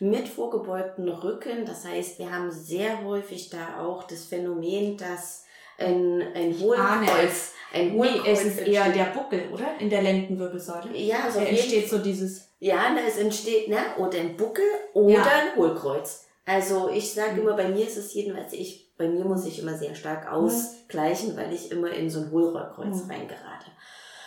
mit 0.00 0.28
vorgebeugten 0.28 1.08
Rücken. 1.08 1.64
Das 1.64 1.84
heißt, 1.84 2.18
wir 2.18 2.32
haben 2.32 2.50
sehr 2.50 3.04
häufig 3.04 3.50
da 3.50 3.80
auch 3.80 4.04
das 4.04 4.24
Phänomen, 4.24 4.96
dass 4.96 5.44
ein, 5.78 6.22
ein 6.34 6.58
Hohlkreuz, 6.58 7.52
ein 7.72 7.92
Hohlkreuz 7.92 8.24
nee, 8.24 8.30
es 8.30 8.44
ist 8.44 8.58
eher 8.60 8.90
der 8.90 9.04
Buckel, 9.06 9.48
oder? 9.52 9.66
In 9.78 9.90
der 9.90 10.02
Lendenwirbelsäule. 10.02 10.96
Ja, 10.96 11.30
so 11.30 11.40
entsteht 11.40 11.88
so 11.88 11.98
dieses. 11.98 12.48
Ja, 12.60 12.94
es 13.06 13.18
entsteht, 13.18 13.68
ne, 13.68 13.78
oder 13.98 14.18
ein 14.18 14.36
Buckel 14.36 14.64
oder 14.92 15.14
ja. 15.14 15.22
ein 15.22 15.56
Hohlkreuz. 15.56 16.26
Also 16.44 16.90
ich 16.90 17.12
sage 17.12 17.32
mhm. 17.32 17.40
immer, 17.40 17.56
bei 17.56 17.68
mir 17.68 17.86
ist 17.86 17.96
es 17.96 18.14
jedenfalls, 18.14 18.52
ich, 18.52 18.92
bei 18.96 19.08
mir 19.08 19.24
muss 19.24 19.46
ich 19.46 19.60
immer 19.60 19.76
sehr 19.76 19.94
stark 19.94 20.26
mhm. 20.26 20.32
ausgleichen, 20.32 21.36
weil 21.36 21.52
ich 21.52 21.70
immer 21.70 21.90
in 21.90 22.10
so 22.10 22.20
ein 22.20 22.30
Hohlkreuz 22.30 23.04
mhm. 23.04 23.10
reingerate. 23.10 23.71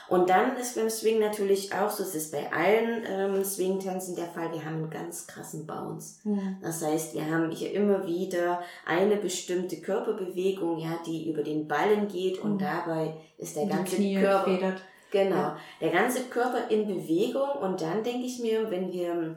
Und 0.07 0.29
dann 0.29 0.55
ist 0.57 0.75
beim 0.75 0.89
Swing 0.89 1.19
natürlich 1.19 1.73
auch 1.73 1.89
so, 1.89 2.03
es 2.03 2.13
ist 2.13 2.31
bei 2.31 2.51
allen 2.51 3.03
ähm, 3.07 3.43
Swing-Tänzen 3.43 4.15
der 4.15 4.27
Fall, 4.27 4.51
wir 4.51 4.63
haben 4.63 4.75
einen 4.75 4.89
ganz 4.89 5.25
krassen 5.25 5.65
Bounce. 5.65 6.19
Mhm. 6.23 6.57
Das 6.61 6.83
heißt, 6.83 7.15
wir 7.15 7.25
haben 7.29 7.49
hier 7.51 7.73
immer 7.73 8.05
wieder 8.05 8.61
eine 8.85 9.17
bestimmte 9.17 9.81
Körperbewegung, 9.81 10.77
ja, 10.77 10.99
die 11.05 11.29
über 11.29 11.43
den 11.43 11.67
Ballen 11.67 12.07
geht 12.07 12.39
und 12.39 12.55
mhm. 12.55 12.59
dabei 12.59 13.15
ist 13.37 13.55
der 13.55 13.65
ganze 13.65 13.97
Körper. 13.97 14.43
Federt. 14.43 14.81
Genau, 15.11 15.35
ja. 15.35 15.57
der 15.79 15.91
ganze 15.91 16.23
Körper 16.23 16.69
in 16.69 16.87
Bewegung 16.87 17.49
und 17.61 17.81
dann 17.81 18.03
denke 18.03 18.25
ich 18.25 18.39
mir, 18.39 18.69
wenn 18.69 18.91
wir 18.91 19.35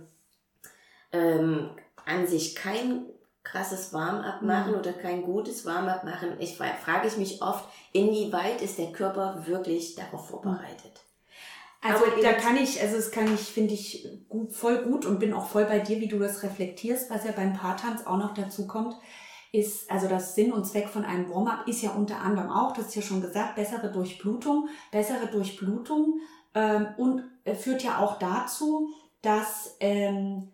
ähm, 1.12 1.70
an 2.04 2.26
sich 2.26 2.57
kein 2.57 3.07
krasses 3.51 3.93
Warm-up 3.93 4.43
machen 4.43 4.73
mhm. 4.73 4.79
oder 4.79 4.93
kein 4.93 5.23
gutes 5.23 5.65
Warm-up 5.65 6.05
machen, 6.05 6.33
ich 6.39 6.57
frage 6.57 7.09
ich 7.09 7.17
mich 7.17 7.43
oft, 7.43 7.65
inwieweit 7.93 8.63
ist 8.63 8.79
der 8.79 8.93
Körper 8.93 9.47
wirklich 9.47 9.95
darauf 9.95 10.29
vorbereitet? 10.29 11.05
Also 11.81 12.07
Aber 12.07 12.23
da 12.23 12.33
kann 12.33 12.57
ich, 12.57 12.81
also 12.81 12.97
das 12.97 13.11
kann 13.11 13.33
ich, 13.33 13.41
finde 13.41 13.75
ich 13.75 14.09
gut, 14.29 14.53
voll 14.53 14.83
gut 14.83 15.07
und 15.07 15.21
bin 15.21 15.33
auch 15.33 15.47
voll 15.47 15.65
bei 15.65 15.79
dir, 15.79 16.01
wie 16.01 16.09
du 16.09 16.19
das 16.19 16.43
reflektierst, 16.43 17.09
was 17.11 17.25
ja 17.25 17.33
beim 17.33 17.53
Paartanz 17.53 18.05
auch 18.05 18.17
noch 18.17 18.35
dazu 18.35 18.67
kommt, 18.67 18.97
ist, 19.53 19.91
also 19.91 20.09
das 20.09 20.35
Sinn 20.35 20.53
und 20.53 20.67
Zweck 20.67 20.89
von 20.89 21.05
einem 21.05 21.31
Warm-up 21.31 21.69
ist 21.69 21.83
ja 21.83 21.91
unter 21.93 22.21
anderem 22.21 22.51
auch, 22.51 22.73
das 22.73 22.89
ist 22.89 22.97
ja 22.97 23.03
schon 23.03 23.23
gesagt, 23.23 23.55
bessere 23.55 23.91
Durchblutung, 23.91 24.69
bessere 24.91 25.29
Durchblutung 25.29 26.21
ähm, 26.55 26.89
und 26.97 27.23
äh, 27.45 27.55
führt 27.55 27.83
ja 27.83 27.99
auch 27.99 28.19
dazu, 28.19 28.89
dass 29.23 29.77
ähm, 29.81 30.51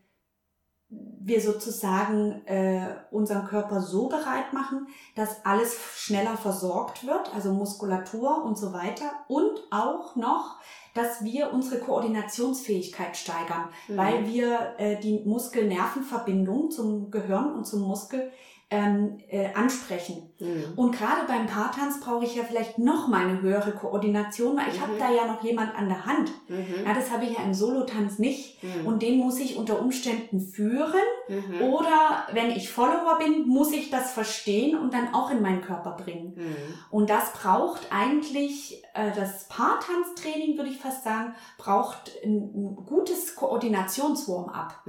wir 1.27 1.41
sozusagen 1.41 2.47
äh, 2.47 2.97
unseren 3.11 3.47
Körper 3.47 3.81
so 3.81 4.09
bereit 4.09 4.53
machen, 4.53 4.89
dass 5.15 5.45
alles 5.47 5.75
schneller 5.97 6.37
versorgt 6.37 7.07
wird, 7.07 7.35
also 7.35 7.53
Muskulatur 7.53 8.45
und 8.45 8.59
so 8.59 8.75
weiter. 8.75 9.11
Und 9.29 9.59
auch 9.71 10.17
noch, 10.17 10.59
dass 10.93 11.25
wir 11.25 11.53
unsere 11.53 11.81
Koordinationsfähigkeit 11.81 13.17
steigern, 13.17 13.71
mhm. 13.89 13.97
weil 13.97 14.27
wir 14.27 14.75
äh, 14.77 15.01
die 15.01 15.23
Muskel-Nerven-Verbindung 15.25 16.71
zum 16.71 17.11
Gehirn 17.11 17.55
und 17.55 17.65
zum 17.67 17.81
Muskel 17.81 18.31
ähm, 18.71 19.19
äh, 19.29 19.53
ansprechen. 19.55 20.31
Mhm. 20.41 20.73
Und 20.77 20.97
gerade 20.97 21.27
beim 21.29 21.47
Paartanz 21.47 22.01
brauche 22.01 22.25
ich 22.25 22.35
ja 22.35 22.43
vielleicht 22.45 22.79
noch 22.79 23.09
mal 23.09 23.27
eine 23.27 23.41
höhere 23.41 23.73
Koordination, 23.73 24.57
weil 24.57 24.69
ich 24.69 24.79
mhm. 24.79 24.83
habe 24.83 24.99
da 24.99 25.13
ja 25.13 25.27
noch 25.27 25.45
jemand 25.45 25.75
an 25.77 25.89
der 25.89 26.07
Hand. 26.07 26.33
Mhm. 26.49 26.85
Ja, 26.85 26.95
das 26.95 27.11
habe 27.11 27.25
ich 27.25 27.37
ja 27.37 27.45
im 27.45 27.55
Solotanz 27.55 28.19
nicht. 28.19 28.63
Mhm. 28.63 28.87
Und 28.87 29.03
den 29.03 29.19
muss 29.19 29.39
ich 29.39 29.57
unter 29.57 29.81
Umständen 29.81 30.41
führen. 30.41 31.03
Mhm. 31.29 31.63
Oder 31.63 32.27
wenn 32.33 32.51
ich 32.51 32.71
Follower 32.71 33.19
bin, 33.19 33.47
muss 33.47 33.73
ich 33.73 33.91
das 33.91 34.13
verstehen 34.13 34.79
und 34.79 34.95
dann 34.95 35.15
auch 35.15 35.31
in 35.31 35.43
meinen 35.43 35.61
Körper 35.61 35.93
bringen. 35.93 36.35
Mhm. 36.37 36.57
Und 36.91 37.11
das 37.11 37.33
braucht 37.33 37.89
eigentlich, 37.91 38.83
äh, 38.95 39.13
das 39.15 39.47
Paartanztraining, 39.49 40.57
würde 40.57 40.71
ich 40.71 40.79
fast 40.79 41.05
sagen, 41.05 41.35
braucht 41.59 42.11
ein, 42.25 42.51
ein 42.55 42.77
gutes 42.87 43.37
Koordinationswarm-up. 43.37 44.83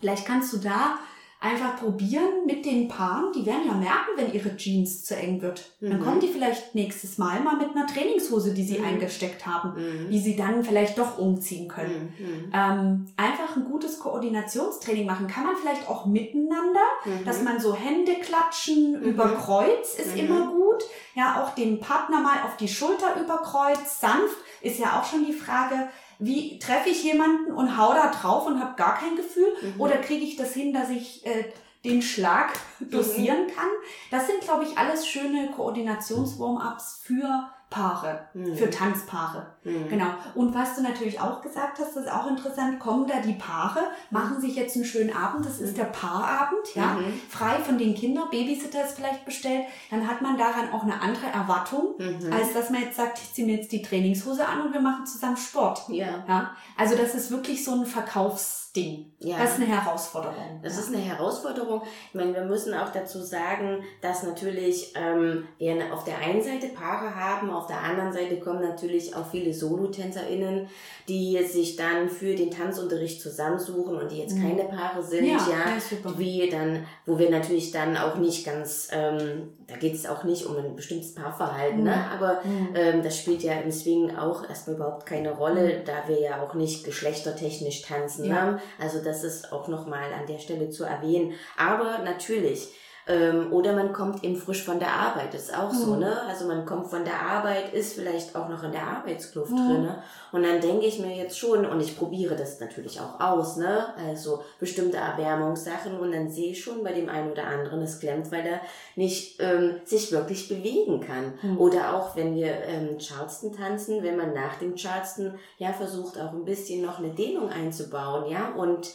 Vielleicht 0.00 0.26
kannst 0.26 0.52
du 0.52 0.58
da 0.58 0.98
einfach 1.40 1.76
probieren 1.76 2.46
mit 2.46 2.66
den 2.66 2.88
Paaren. 2.88 3.32
Die 3.32 3.46
werden 3.46 3.66
ja 3.66 3.74
merken, 3.74 4.10
wenn 4.16 4.32
ihre 4.32 4.56
Jeans 4.56 5.04
zu 5.04 5.14
eng 5.14 5.40
wird. 5.40 5.70
Mhm. 5.80 5.90
Dann 5.90 6.00
kommen 6.02 6.20
die 6.20 6.28
vielleicht 6.28 6.74
nächstes 6.74 7.16
Mal 7.16 7.40
mal 7.40 7.56
mit 7.56 7.70
einer 7.70 7.86
Trainingshose, 7.86 8.54
die 8.54 8.64
sie 8.64 8.78
mhm. 8.78 8.86
eingesteckt 8.86 9.46
haben, 9.46 9.74
mhm. 9.74 10.10
die 10.10 10.18
sie 10.18 10.34
dann 10.34 10.64
vielleicht 10.64 10.98
doch 10.98 11.18
umziehen 11.18 11.68
können. 11.68 12.12
Mhm. 12.18 12.52
Ähm, 12.52 13.06
einfach 13.16 13.56
ein 13.56 13.64
gutes 13.64 14.00
Koordinationstraining 14.00 15.06
machen. 15.06 15.28
Kann 15.28 15.44
man 15.44 15.56
vielleicht 15.56 15.88
auch 15.88 16.06
miteinander, 16.06 16.80
mhm. 17.04 17.24
dass 17.24 17.42
man 17.42 17.60
so 17.60 17.74
Hände 17.74 18.14
klatschen 18.14 18.98
mhm. 19.00 19.02
über 19.02 19.28
Kreuz 19.28 19.94
ist 19.94 20.16
immer 20.16 20.48
gut. 20.48 20.82
Ja, 21.14 21.42
auch 21.42 21.54
den 21.54 21.78
Partner 21.78 22.20
mal 22.20 22.42
auf 22.44 22.56
die 22.56 22.68
Schulter 22.68 23.20
über 23.20 23.38
Kreuz, 23.38 24.00
sanft, 24.00 24.36
ist 24.60 24.78
ja 24.80 24.98
auch 24.98 25.04
schon 25.04 25.24
die 25.24 25.32
Frage, 25.32 25.88
wie 26.18 26.58
treffe 26.58 26.88
ich 26.88 27.02
jemanden 27.04 27.52
und 27.52 27.76
hau 27.76 27.92
da 27.92 28.10
drauf 28.10 28.46
und 28.46 28.60
habe 28.60 28.76
gar 28.76 28.98
kein 28.98 29.16
Gefühl? 29.16 29.52
Mhm. 29.62 29.80
Oder 29.80 29.98
kriege 29.98 30.24
ich 30.24 30.36
das 30.36 30.52
hin, 30.52 30.72
dass 30.72 30.90
ich 30.90 31.24
äh, 31.26 31.44
den 31.84 32.02
Schlag 32.02 32.52
mhm. 32.80 32.90
dosieren 32.90 33.46
mhm. 33.46 33.54
kann? 33.54 33.68
Das 34.10 34.26
sind, 34.26 34.40
glaube 34.40 34.64
ich, 34.64 34.76
alles 34.76 35.06
schöne 35.06 35.50
Koordinationswarm-ups 35.52 37.00
für 37.04 37.48
Paare, 37.70 38.28
mhm. 38.32 38.56
für 38.56 38.70
Tanzpaare. 38.70 39.46
Mhm. 39.62 39.88
Genau. 39.90 40.06
Und 40.34 40.54
was 40.54 40.76
du 40.76 40.82
natürlich 40.82 41.20
auch 41.20 41.42
gesagt 41.42 41.78
hast, 41.78 41.96
das 41.96 42.04
ist 42.04 42.10
auch 42.10 42.26
interessant, 42.26 42.80
kommen 42.80 43.06
da 43.06 43.20
die 43.20 43.34
Paare, 43.34 43.80
machen 44.10 44.40
sich 44.40 44.56
jetzt 44.56 44.74
einen 44.74 44.86
schönen 44.86 45.14
Abend, 45.14 45.44
das 45.44 45.60
ist 45.60 45.72
mhm. 45.72 45.76
der 45.76 45.84
Paarabend, 45.84 46.74
ja, 46.74 46.94
mhm. 46.94 47.20
frei 47.28 47.58
von 47.58 47.76
den 47.76 47.94
Kindern, 47.94 48.30
Babysitter 48.30 48.84
ist 48.84 48.96
vielleicht 48.96 49.26
bestellt, 49.26 49.66
dann 49.90 50.08
hat 50.08 50.22
man 50.22 50.38
daran 50.38 50.72
auch 50.72 50.82
eine 50.82 51.00
andere 51.02 51.26
Erwartung, 51.26 51.94
mhm. 51.98 52.32
als 52.32 52.54
dass 52.54 52.70
man 52.70 52.80
jetzt 52.80 52.96
sagt, 52.96 53.18
ich 53.18 53.34
ziehe 53.34 53.46
mir 53.46 53.56
jetzt 53.56 53.70
die 53.70 53.82
Trainingshose 53.82 54.46
an 54.46 54.62
und 54.62 54.72
wir 54.72 54.80
machen 54.80 55.04
zusammen 55.04 55.36
Sport. 55.36 55.82
Ja. 55.88 56.24
ja. 56.26 56.50
Also 56.78 56.96
das 56.96 57.14
ist 57.14 57.30
wirklich 57.30 57.62
so 57.62 57.72
ein 57.72 57.84
Verkaufs 57.84 58.67
Ding. 58.72 59.12
Ja. 59.18 59.38
Das 59.38 59.52
ist 59.52 59.62
eine 59.62 59.66
Herausforderung. 59.66 60.60
Das 60.62 60.74
ja. 60.74 60.80
ist 60.80 60.88
eine 60.88 60.98
Herausforderung. 60.98 61.82
Ich 62.08 62.14
meine, 62.14 62.34
wir 62.34 62.44
müssen 62.44 62.74
auch 62.74 62.90
dazu 62.92 63.20
sagen, 63.22 63.82
dass 64.00 64.22
natürlich 64.22 64.92
ähm, 64.94 65.48
wir 65.58 65.92
auf 65.92 66.04
der 66.04 66.18
einen 66.18 66.42
Seite 66.42 66.68
Paare 66.68 67.14
haben, 67.14 67.50
auf 67.50 67.66
der 67.66 67.82
anderen 67.82 68.12
Seite 68.12 68.38
kommen 68.38 68.60
natürlich 68.60 69.16
auch 69.16 69.26
viele 69.30 69.54
Solotänzerinnen, 69.54 70.68
die 71.08 71.42
sich 71.44 71.76
dann 71.76 72.08
für 72.08 72.34
den 72.34 72.50
Tanzunterricht 72.50 73.22
zusammensuchen 73.22 73.96
und 73.96 74.12
die 74.12 74.18
jetzt 74.18 74.36
mhm. 74.36 74.48
keine 74.56 74.68
Paare 74.68 75.02
sind, 75.02 75.26
ja, 75.26 75.36
ja 75.36 76.18
wie 76.18 76.48
dann, 76.50 76.84
wo 77.06 77.18
wir 77.18 77.30
natürlich 77.30 77.70
dann 77.70 77.96
auch 77.96 78.16
nicht 78.16 78.44
ganz, 78.44 78.88
ähm, 78.92 79.48
da 79.66 79.76
geht 79.76 79.94
es 79.94 80.06
auch 80.06 80.24
nicht 80.24 80.46
um 80.46 80.56
ein 80.56 80.76
bestimmtes 80.76 81.14
Paarverhalten, 81.14 81.82
ne? 81.82 81.90
mhm. 81.90 81.96
ne? 81.96 82.10
aber 82.12 82.40
mhm. 82.44 82.68
ähm, 82.74 83.02
das 83.02 83.16
spielt 83.16 83.42
ja 83.42 83.54
im 83.54 83.72
Swing 83.72 84.16
auch 84.16 84.48
erstmal 84.48 84.76
überhaupt 84.76 85.06
keine 85.06 85.32
Rolle, 85.32 85.78
mhm. 85.78 85.84
da 85.86 86.06
wir 86.06 86.20
ja 86.20 86.42
auch 86.42 86.54
nicht 86.54 86.84
geschlechtertechnisch 86.84 87.82
tanzen. 87.82 88.28
Ne? 88.28 88.57
Also 88.78 89.02
das 89.02 89.24
ist 89.24 89.52
auch 89.52 89.68
nochmal 89.68 90.12
an 90.12 90.26
der 90.26 90.38
Stelle 90.38 90.70
zu 90.70 90.84
erwähnen. 90.84 91.34
Aber 91.56 91.98
natürlich, 91.98 92.68
ähm, 93.08 93.52
oder 93.52 93.72
man 93.72 93.94
kommt 93.94 94.22
eben 94.22 94.36
frisch 94.36 94.62
von 94.62 94.78
der 94.78 94.92
Arbeit, 94.92 95.32
das 95.32 95.44
ist 95.44 95.56
auch 95.56 95.72
mhm. 95.72 95.78
so, 95.78 95.96
ne? 95.96 96.20
Also 96.28 96.46
man 96.46 96.66
kommt 96.66 96.88
von 96.88 97.04
der 97.04 97.20
Arbeit, 97.20 97.72
ist 97.72 97.94
vielleicht 97.94 98.36
auch 98.36 98.48
noch 98.50 98.62
in 98.62 98.72
der 98.72 98.86
Arbeitskluft 98.86 99.50
mhm. 99.50 99.56
drinne. 99.56 100.02
Und 100.30 100.42
dann 100.42 100.60
denke 100.60 100.84
ich 100.84 100.98
mir 100.98 101.16
jetzt 101.16 101.38
schon, 101.38 101.64
und 101.64 101.80
ich 101.80 101.96
probiere 101.96 102.36
das 102.36 102.60
natürlich 102.60 103.00
auch 103.00 103.18
aus, 103.18 103.56
ne? 103.56 103.94
Also 103.96 104.42
bestimmte 104.60 104.98
Erwärmungssachen 104.98 105.98
und 105.98 106.12
dann 106.12 106.28
sehe 106.28 106.52
ich 106.52 106.62
schon 106.62 106.84
bei 106.84 106.92
dem 106.92 107.08
einen 107.08 107.32
oder 107.32 107.44
anderen, 107.44 107.80
es 107.80 107.98
klemmt, 107.98 108.30
weil 108.30 108.46
er 108.46 108.60
nicht 108.94 109.40
ähm, 109.40 109.76
sich 109.84 110.12
wirklich 110.12 110.48
bewegen 110.48 111.00
kann. 111.00 111.38
Mhm. 111.40 111.58
Oder 111.58 111.94
auch 111.94 112.14
wenn 112.14 112.34
wir 112.34 112.52
ähm, 112.66 112.98
Charleston 112.98 113.56
tanzen, 113.56 114.02
wenn 114.02 114.18
man 114.18 114.34
nach 114.34 114.58
dem 114.58 114.76
Charleston 114.76 115.34
ja 115.56 115.72
versucht 115.72 116.20
auch 116.20 116.32
ein 116.32 116.44
bisschen 116.44 116.84
noch 116.84 116.98
eine 116.98 117.10
Dehnung 117.10 117.48
einzubauen, 117.48 118.30
ja, 118.30 118.52
und 118.54 118.90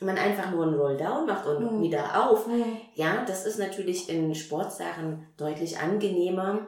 man 0.00 0.18
einfach 0.18 0.50
nur 0.50 0.64
einen 0.64 0.74
Rolldown 0.74 1.26
macht 1.26 1.46
und 1.46 1.78
mhm. 1.78 1.82
wieder 1.82 2.28
auf. 2.28 2.46
Mhm. 2.46 2.64
Ja, 2.94 3.24
das 3.26 3.46
ist 3.46 3.58
natürlich 3.58 4.08
in 4.08 4.34
Sportsachen 4.34 5.26
deutlich 5.36 5.78
angenehmer. 5.78 6.66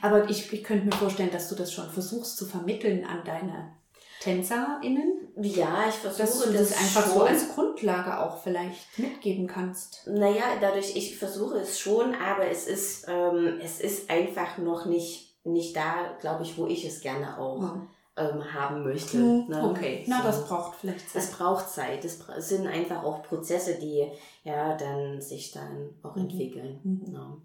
Aber 0.00 0.28
ich, 0.28 0.52
ich 0.52 0.64
könnte 0.64 0.86
mir 0.86 0.92
vorstellen, 0.92 1.30
dass 1.30 1.48
du 1.48 1.54
das 1.54 1.72
schon 1.72 1.88
versuchst 1.90 2.36
zu 2.36 2.46
vermitteln 2.46 3.04
an 3.04 3.22
deine 3.24 3.72
TänzerInnen? 4.20 5.28
Ja, 5.36 5.84
ich 5.88 5.94
versuche 5.94 6.22
dass 6.22 6.42
du 6.42 6.52
das, 6.52 6.68
das 6.70 6.78
einfach 6.78 7.04
schon. 7.04 7.14
so 7.14 7.22
als 7.24 7.54
Grundlage 7.54 8.18
auch 8.18 8.42
vielleicht 8.42 8.98
mitgeben 8.98 9.46
kannst. 9.46 10.06
Naja, 10.06 10.44
dadurch, 10.60 10.96
ich 10.96 11.18
versuche 11.18 11.58
es 11.58 11.78
schon, 11.78 12.14
aber 12.14 12.48
es 12.48 12.66
ist, 12.66 13.06
ähm, 13.08 13.60
es 13.62 13.80
ist 13.80 14.10
einfach 14.10 14.56
noch 14.58 14.86
nicht, 14.86 15.36
nicht 15.44 15.76
da, 15.76 16.16
glaube 16.20 16.42
ich, 16.42 16.56
wo 16.56 16.66
ich 16.66 16.86
es 16.86 17.00
gerne 17.00 17.38
auch 17.38 17.60
mhm 17.60 17.88
ähm, 18.16 18.54
haben 18.54 18.82
möchte. 18.84 19.18
Mhm. 19.18 19.44
Ne? 19.48 19.68
Okay, 19.70 20.04
na, 20.06 20.18
so. 20.18 20.28
das 20.28 20.46
braucht 20.46 20.76
vielleicht 20.76 21.10
Zeit. 21.10 21.22
Es 21.22 21.30
braucht 21.30 21.68
Zeit. 21.68 22.04
Es 22.04 22.48
sind 22.48 22.66
einfach 22.66 23.02
auch 23.02 23.22
Prozesse, 23.22 23.74
die 23.74 24.10
ja 24.44 24.76
dann 24.76 25.20
sich 25.20 25.52
dann 25.52 25.90
auch 26.02 26.16
mhm. 26.16 26.22
entwickeln. 26.22 26.80
Mhm. 26.82 27.14
Ja. 27.14 27.36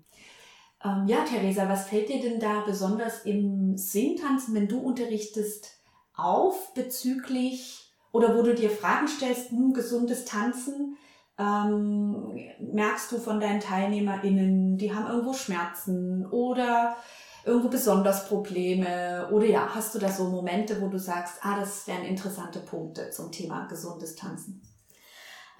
Ähm, 0.83 1.07
ja, 1.07 1.23
Theresa, 1.23 1.67
was 1.69 1.87
fällt 1.87 2.09
dir 2.09 2.21
denn 2.21 2.39
da 2.39 2.61
besonders 2.61 3.25
im 3.25 3.77
Singtanzen, 3.77 4.55
wenn 4.55 4.67
du 4.67 4.79
unterrichtest, 4.79 5.77
auf 6.13 6.73
bezüglich 6.73 7.93
oder 8.11 8.37
wo 8.37 8.41
du 8.41 8.53
dir 8.53 8.69
Fragen 8.69 9.07
stellst, 9.07 9.51
hm, 9.51 9.73
gesundes 9.73 10.25
Tanzen? 10.25 10.97
Ähm, 11.37 12.37
merkst 12.59 13.11
du 13.11 13.17
von 13.17 13.39
deinen 13.39 13.61
TeilnehmerInnen, 13.61 14.77
die 14.77 14.93
haben 14.93 15.07
irgendwo 15.07 15.33
Schmerzen 15.33 16.25
oder 16.27 16.95
irgendwo 17.45 17.69
besonders 17.69 18.27
Probleme? 18.27 19.27
Oder 19.31 19.45
ja, 19.45 19.69
hast 19.73 19.95
du 19.95 19.99
da 19.99 20.09
so 20.09 20.25
Momente, 20.25 20.81
wo 20.81 20.87
du 20.87 20.99
sagst, 20.99 21.35
ah, 21.41 21.59
das 21.59 21.87
wären 21.87 22.03
interessante 22.03 22.59
Punkte 22.59 23.09
zum 23.11 23.31
Thema 23.31 23.67
gesundes 23.67 24.15
Tanzen? 24.15 24.61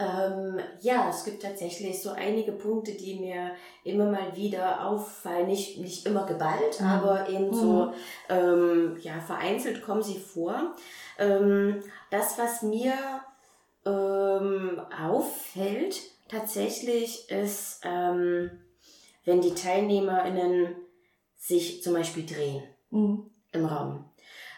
Ähm, 0.02 0.60
ja, 0.80 1.10
es 1.10 1.24
gibt 1.24 1.44
tatsächlich 1.44 2.02
so 2.02 2.12
einige 2.12 2.54
Punkte, 2.54 2.94
die 2.94 3.20
mir 3.20 3.52
immer 3.84 4.06
mal 4.06 4.36
wieder 4.36 4.86
auffallen. 4.86 5.48
Nicht, 5.48 5.80
nicht 5.80 6.06
immer 6.06 6.26
geballt, 6.26 6.80
mhm. 6.80 6.88
aber 6.88 7.30
eben 7.30 7.54
so 7.54 7.86
mhm. 7.86 7.94
ähm, 8.30 8.98
ja, 9.02 9.20
vereinzelt 9.20 9.84
kommen 9.84 10.02
sie 10.02 10.20
vor. 10.20 10.76
Ähm, 11.20 11.84
das, 12.10 12.40
was 12.40 12.64
mir 12.64 12.94
ähm, 13.86 14.82
auffällt, 15.04 16.02
tatsächlich 16.30 17.30
ist, 17.30 17.82
ähm, 17.84 18.50
wenn 19.26 19.42
die 19.42 19.54
TeilnehmerInnen 19.54 20.76
sich 21.42 21.82
zum 21.82 21.94
Beispiel 21.94 22.26
drehen 22.26 22.64
mhm. 22.92 23.30
im 23.52 23.66
Raum. 23.66 24.06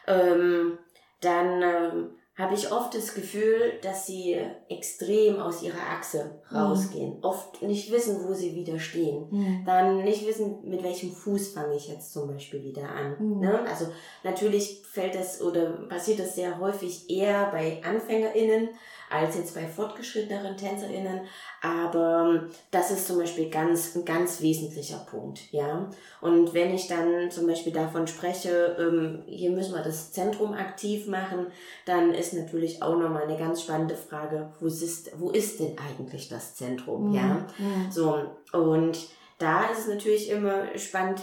Ähm, 0.05 0.77
dann 1.21 1.61
ähm, 1.61 2.09
habe 2.35 2.55
ich 2.55 2.71
oft 2.71 2.93
das 2.93 3.13
Gefühl, 3.13 3.79
dass 3.81 4.07
sie 4.07 4.35
extrem 4.67 5.39
aus 5.39 5.63
ihrer 5.63 5.79
Achse 5.79 6.41
mhm. 6.49 6.57
rausgehen. 6.57 7.17
Mhm. 7.17 7.23
Oft 7.23 7.61
nicht 7.61 7.91
wissen, 7.91 8.27
wo 8.27 8.33
sie 8.33 8.53
wieder 8.53 8.79
stehen. 8.79 9.27
Mhm. 9.29 9.63
Dann 9.65 10.03
nicht 10.03 10.27
wissen, 10.27 10.57
mit 10.67 10.83
welchem 10.83 11.11
Fuß 11.11 11.49
fange 11.49 11.75
ich 11.75 11.87
jetzt 11.87 12.11
zum 12.11 12.27
Beispiel 12.27 12.63
wieder 12.63 12.89
an. 12.89 13.15
Mhm. 13.19 13.39
Ne? 13.39 13.59
Also 13.69 13.87
natürlich 14.23 14.81
fällt 14.85 15.15
das 15.15 15.41
oder 15.41 15.71
passiert 15.87 16.19
das 16.19 16.35
sehr 16.35 16.59
häufig 16.59 17.09
eher 17.09 17.49
bei 17.51 17.81
AnfängerInnen, 17.81 18.69
als 19.13 19.35
jetzt 19.35 19.55
bei 19.55 19.67
fortgeschritteneren 19.67 20.57
TänzerInnen. 20.57 21.21
Aber 21.61 22.29
ähm, 22.29 22.49
das 22.71 22.91
ist 22.91 23.07
zum 23.07 23.19
Beispiel 23.19 23.49
ganz, 23.49 23.95
ein 23.95 24.05
ganz 24.05 24.41
wesentlicher 24.41 25.05
Punkt, 25.09 25.51
ja. 25.51 25.89
Und 26.21 26.53
wenn 26.53 26.73
ich 26.73 26.87
dann 26.87 27.29
zum 27.31 27.47
Beispiel 27.47 27.71
davon 27.71 28.07
spreche, 28.07 28.75
ähm, 28.79 29.23
hier 29.27 29.51
müssen 29.51 29.73
wir 29.73 29.83
das 29.83 30.11
Zentrum 30.11 30.53
aktiv 30.53 31.07
machen, 31.07 31.47
dann 31.85 32.13
ist 32.13 32.33
natürlich 32.33 32.81
auch 32.81 32.97
nochmal 32.97 33.23
eine 33.23 33.37
ganz 33.37 33.61
spannende 33.61 33.95
Frage, 33.95 34.51
wo 34.59 34.67
ist, 34.67 35.11
wo 35.19 35.29
ist 35.29 35.59
denn 35.59 35.75
eigentlich 35.77 36.29
das 36.29 36.55
Zentrum, 36.55 37.09
mhm. 37.09 37.15
ja? 37.15 37.47
So, 37.89 38.23
und 38.51 38.97
da 39.37 39.65
ist 39.65 39.79
es 39.79 39.87
natürlich 39.87 40.29
immer 40.29 40.77
spannend, 40.77 41.21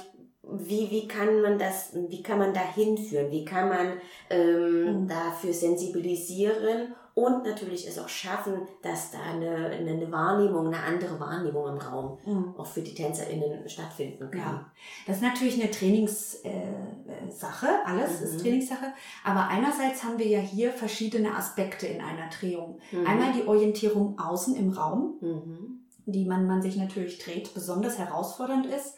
wie, 0.53 0.91
wie 0.91 1.07
kann 1.07 1.43
man 1.43 1.59
das, 1.59 1.91
wie 1.95 2.23
kann 2.23 2.39
man 2.39 2.53
da 2.53 2.61
hinführen? 2.61 3.31
Wie 3.31 3.45
kann 3.45 3.69
man 3.69 3.93
ähm, 4.31 5.03
mhm. 5.03 5.09
dafür 5.09 5.53
sensibilisieren 5.53 6.95
und 7.21 7.45
natürlich 7.45 7.87
es 7.87 7.99
auch 7.99 8.09
schaffen, 8.09 8.63
dass 8.83 9.11
da 9.11 9.19
eine, 9.21 9.67
eine 9.67 10.11
Wahrnehmung, 10.11 10.69
eine 10.69 10.83
andere 10.83 11.21
Wahrnehmung 11.21 11.69
im 11.69 11.77
Raum 11.77 12.19
mhm. 12.25 12.55
auch 12.57 12.67
für 12.67 12.81
die 12.81 12.95
TänzerInnen 12.95 13.69
stattfinden 13.69 14.31
kann. 14.31 14.41
Ja. 14.41 14.73
Das 15.07 15.17
ist 15.17 15.23
natürlich 15.23 15.61
eine 15.61 15.71
Trainingssache, 15.71 17.67
äh, 17.67 17.85
alles 17.85 18.21
mhm. 18.21 18.27
ist 18.27 18.41
Trainingssache, 18.41 18.87
aber 19.23 19.49
einerseits 19.49 20.03
haben 20.03 20.19
wir 20.19 20.27
ja 20.27 20.39
hier 20.39 20.73
verschiedene 20.73 21.35
Aspekte 21.35 21.87
in 21.87 22.01
einer 22.01 22.31
Drehung. 22.31 22.79
Mhm. 22.91 23.07
Einmal 23.07 23.33
die 23.33 23.47
Orientierung 23.47 24.19
außen 24.19 24.57
im 24.57 24.71
Raum, 24.71 25.17
mhm. 25.21 25.85
die 26.07 26.25
man, 26.25 26.47
man 26.47 26.63
sich 26.63 26.77
natürlich 26.77 27.19
dreht, 27.19 27.53
besonders 27.53 27.99
herausfordernd 27.99 28.65
ist. 28.65 28.95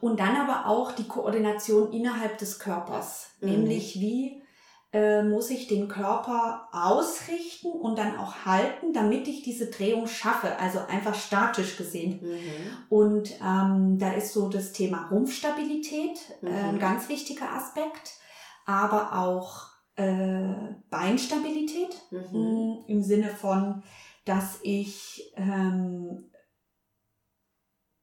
Und 0.00 0.18
dann 0.18 0.34
aber 0.34 0.66
auch 0.66 0.92
die 0.92 1.06
Koordination 1.06 1.92
innerhalb 1.92 2.38
des 2.38 2.58
Körpers, 2.58 3.28
mhm. 3.40 3.50
nämlich 3.50 4.00
wie 4.00 4.39
äh, 4.92 5.22
muss 5.22 5.50
ich 5.50 5.68
den 5.68 5.86
Körper 5.86 6.68
ausrichten 6.72 7.68
und 7.68 7.96
dann 7.96 8.16
auch 8.18 8.44
halten, 8.44 8.92
damit 8.92 9.28
ich 9.28 9.42
diese 9.42 9.66
Drehung 9.66 10.08
schaffe, 10.08 10.58
also 10.58 10.80
einfach 10.88 11.14
statisch 11.14 11.76
gesehen. 11.76 12.20
Mhm. 12.22 12.38
Und 12.88 13.30
ähm, 13.40 13.98
da 13.98 14.12
ist 14.12 14.32
so 14.32 14.48
das 14.48 14.72
Thema 14.72 15.08
Rumpfstabilität 15.08 16.18
mhm. 16.40 16.48
äh, 16.48 16.50
ein 16.50 16.74
mhm. 16.74 16.80
ganz 16.80 17.08
wichtiger 17.08 17.52
Aspekt, 17.52 18.14
aber 18.66 19.16
auch 19.16 19.68
äh, 19.94 20.74
Beinstabilität 20.90 21.94
mhm. 22.10 22.40
Mm, 22.40 22.84
im 22.88 23.02
Sinne 23.02 23.28
von, 23.28 23.82
dass 24.24 24.58
ich 24.62 25.32
ähm, 25.36 26.30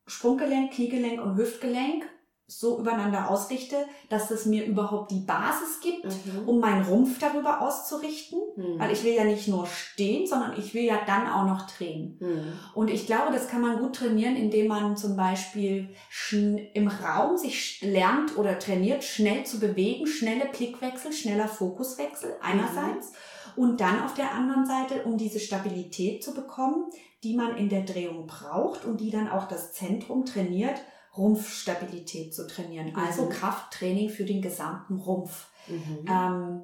Sprunggelenk, 0.06 0.72
Kniegelenk 0.72 1.22
und 1.22 1.36
Hüftgelenk 1.36 2.06
so 2.50 2.80
übereinander 2.80 3.30
ausrichte, 3.30 3.76
dass 4.08 4.32
es 4.32 4.46
mir 4.46 4.66
überhaupt 4.66 5.12
die 5.12 5.20
Basis 5.20 5.82
gibt, 5.82 6.06
mhm. 6.06 6.48
um 6.48 6.60
meinen 6.62 6.86
Rumpf 6.86 7.20
darüber 7.20 7.62
auszurichten. 7.62 8.40
Mhm. 8.56 8.80
Weil 8.80 8.94
ich 8.94 9.04
will 9.04 9.14
ja 9.14 9.26
nicht 9.26 9.50
nur 9.50 9.68
stehen, 9.68 10.26
sondern 10.26 10.58
ich 10.58 10.74
will 10.74 10.84
ja 10.84 10.98
dann 11.06 11.28
auch 11.28 11.46
noch 11.46 11.68
drehen. 11.68 12.18
Mhm. 12.22 12.54
Und 12.74 12.90
ich 12.90 13.06
glaube, 13.06 13.34
das 13.34 13.50
kann 13.50 13.62
man 13.62 13.80
gut 13.80 13.98
trainieren, 13.98 14.38
indem 14.38 14.68
man 14.68 14.96
zum 14.96 15.18
Beispiel 15.18 15.90
im 16.32 16.88
Raum 16.88 17.38
sich 17.38 17.82
lernt 17.82 18.38
oder 18.38 18.58
trainiert, 18.60 19.04
schnell 19.04 19.46
zu 19.46 19.60
bewegen, 19.60 20.08
schnelle 20.08 20.46
Blickwechsel, 20.46 21.12
schneller 21.12 21.50
Fokuswechsel 21.50 22.38
einerseits. 22.42 23.12
Mhm. 23.12 23.64
Und 23.64 23.82
dann 23.82 24.04
auf 24.04 24.14
der 24.14 24.34
anderen 24.34 24.66
Seite, 24.66 25.04
um 25.04 25.18
diese 25.18 25.40
Stabilität 25.40 26.24
zu 26.24 26.34
bekommen, 26.34 26.86
die 27.24 27.36
man 27.36 27.58
in 27.58 27.68
der 27.68 27.82
Drehung 27.82 28.28
braucht 28.28 28.86
und 28.86 29.02
die 29.02 29.10
dann 29.10 29.28
auch 29.28 29.48
das 29.48 29.74
Zentrum 29.74 30.26
trainiert, 30.26 30.80
Rumpfstabilität 31.18 32.34
zu 32.34 32.48
trainieren. 32.48 32.92
Mhm. 32.92 32.96
Also 32.96 33.28
Krafttraining 33.30 34.10
für 34.10 34.26
den 34.26 34.42
gesamten 34.42 34.98
Rumpf. 34.98 35.48
Mhm. 35.68 36.06
Ähm, 36.10 36.64